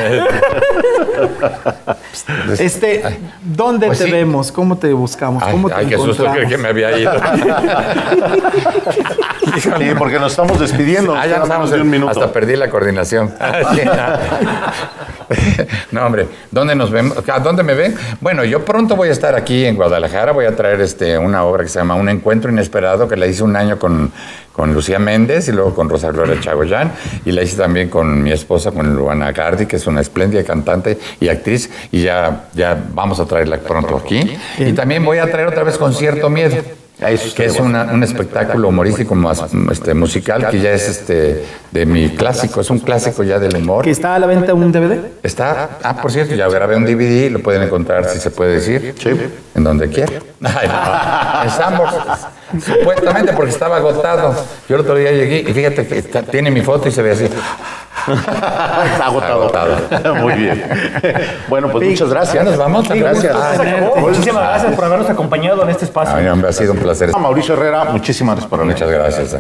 este, 2.58 3.02
¿dónde 3.42 3.86
Pues 3.86 3.98
te 3.98 4.04
sí. 4.04 4.10
vemos? 4.12 4.52
¿Cómo 4.52 4.76
te 4.78 4.92
buscamos? 4.92 5.42
Ay, 5.42 5.52
¿Cómo 5.52 5.68
te 5.68 5.74
ay, 5.74 5.86
qué 5.86 5.96
susto 5.96 6.24
creí 6.32 6.46
que 6.48 6.58
me 6.58 6.68
había 6.68 6.98
ido. 6.98 7.12
Sí, 9.60 9.70
porque 9.98 10.18
nos 10.18 10.32
estamos 10.32 10.58
despidiendo. 10.58 11.14
Ah, 11.14 11.26
ya 11.26 11.38
nos 11.38 11.48
vamos. 11.48 11.70
de 11.70 11.78
un 11.80 11.90
minuto. 11.90 12.10
Hasta 12.10 12.32
perdí 12.32 12.56
la 12.56 12.70
coordinación. 12.70 13.34
Sí, 13.74 13.82
no, 15.90 16.06
hombre, 16.06 16.26
¿dónde 16.50 16.74
nos 16.74 16.90
vemos? 16.90 17.16
¿A 17.28 17.38
¿Dónde 17.38 17.62
me 17.62 17.74
ven? 17.74 17.94
Bueno, 18.20 18.44
yo 18.44 18.64
pronto 18.64 18.96
voy 18.96 19.10
a 19.10 19.12
estar 19.12 19.34
aquí 19.34 19.66
en 19.66 19.76
Guadalajara. 19.76 20.32
Voy 20.32 20.46
a 20.46 20.56
traer 20.56 20.80
este, 20.80 21.18
una 21.18 21.44
obra 21.44 21.64
que 21.64 21.68
se 21.68 21.78
llama 21.78 21.94
Un 21.96 22.08
Encuentro 22.12 22.50
Inesperado, 22.50 23.08
que 23.08 23.16
la 23.16 23.26
hice 23.26 23.42
un 23.42 23.56
año 23.56 23.78
con, 23.78 24.12
con 24.52 24.72
Lucía 24.72 24.98
Méndez 24.98 25.48
y 25.48 25.52
luego 25.52 25.74
con 25.74 25.88
Rosa 25.88 26.10
Gloria 26.10 26.38
Chagoyán. 26.40 26.92
Y 27.24 27.32
la 27.32 27.42
hice 27.42 27.56
también 27.56 27.88
con 27.88 28.22
mi 28.22 28.32
esposa, 28.32 28.70
con 28.70 28.94
Luana 28.94 29.32
Gardi, 29.32 29.66
que 29.66 29.76
es 29.76 29.86
una 29.86 30.00
espléndida 30.00 30.44
cantante 30.44 30.98
y 31.20 31.28
actriz. 31.28 31.70
Y 31.90 32.02
ya, 32.02 32.48
ya 32.54 32.80
vamos 32.94 33.20
a 33.20 33.26
traerla 33.26 33.58
pronto 33.58 33.96
aquí. 33.96 34.36
Y 34.58 34.72
también 34.72 35.04
voy 35.04 35.18
a 35.18 35.30
traer 35.30 35.48
otra 35.48 35.64
vez 35.64 35.78
con 35.78 35.92
cierto 35.94 36.30
miedo. 36.30 36.56
Eso 37.11 37.34
que 37.34 37.46
es 37.46 37.59
una- 37.61 37.84
un 37.84 38.03
espectáculo 38.03 38.68
humorístico 38.68 39.14
más 39.14 39.42
este, 39.70 39.94
musical 39.94 40.48
que 40.50 40.61
ya 40.61 40.70
es 40.72 40.88
este 40.88 41.44
de 41.70 41.86
mi 41.86 42.11
clásico, 42.11 42.61
es 42.61 42.70
un 42.70 42.78
clásico 42.78 43.22
ya 43.22 43.38
del 43.38 43.57
humor. 43.57 43.84
¿Que 43.84 43.90
está 43.90 44.14
a 44.14 44.18
la 44.18 44.26
venta 44.26 44.55
un 44.55 44.70
DVD? 44.72 44.98
Está, 45.22 45.78
ah, 45.82 46.00
por 46.00 46.12
cierto, 46.12 46.34
ya 46.34 46.48
grabé 46.48 46.76
un 46.76 46.84
DVD, 46.84 47.30
lo 47.30 47.40
pueden 47.40 47.62
encontrar 47.62 48.05
si 48.07 48.18
se 48.20 48.30
puede 48.30 48.55
decir. 48.55 48.94
Sí. 48.98 49.11
En 49.55 49.64
donde 49.64 49.88
quiera. 49.88 50.12
Ay, 50.42 50.68
no. 50.68 51.42
En. 51.42 52.18
Supuestamente 52.61 53.32
porque 53.32 53.50
estaba 53.50 53.76
agotado. 53.76 54.34
Yo 54.68 54.76
el 54.76 54.82
otro 54.82 54.94
día 54.94 55.11
llegué 55.12 55.40
y 55.48 55.53
fíjate 55.53 55.86
que 55.86 55.98
está- 55.98 56.22
tiene 56.22 56.50
mi 56.50 56.61
foto 56.62 56.88
y 56.88 56.92
se 56.92 57.03
ve 57.03 57.12
así. 57.12 57.28
Está 58.92 59.07
agotado. 59.07 59.42
Agotado. 59.42 60.14
Muy 60.22 60.34
bien. 60.34 60.64
Bueno, 61.48 61.70
pues 61.70 61.88
muchas 61.88 62.09
gracias. 62.09 62.44
Nos 62.44 62.57
vamos. 62.57 62.88
Gracias. 62.88 63.36
Muchísimas 63.96 64.42
gracias 64.42 64.74
por 64.74 64.84
habernos 64.84 65.11
acompañado 65.11 65.62
en 65.62 65.70
este 65.70 65.84
espacio. 65.84 66.16
Ay, 66.16 66.26
hombre, 66.26 66.48
ha 66.50 66.53
sido 66.53 66.72
un 66.72 66.78
placer. 66.78 67.11
A 67.14 67.18
Mauricio 67.18 67.55
Herrera, 67.55 67.84
muchísimas 67.84 68.34
gracias 68.34 68.50
por 68.50 68.61
venir. 68.61 68.74
Muchas 68.74 68.90
gracias. 68.90 69.36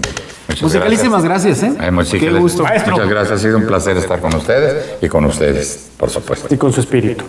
Musicalísimas 0.60 1.24
gracias, 1.24 1.62
¿eh? 1.62 1.72
Qué 2.10 2.30
gusto. 2.30 2.62
Maestro. 2.62 2.92
Muchas 2.92 3.08
gracias. 3.08 3.38
Ha 3.38 3.42
sido 3.42 3.58
un 3.58 3.66
placer 3.66 3.96
estar 3.96 4.20
con 4.20 4.34
ustedes 4.34 4.96
y 5.00 5.08
con 5.08 5.24
ustedes, 5.24 5.90
por 5.96 6.10
supuesto. 6.10 6.52
Y 6.52 6.56
con 6.56 6.72
su 6.72 6.80
espíritu. 6.80 7.24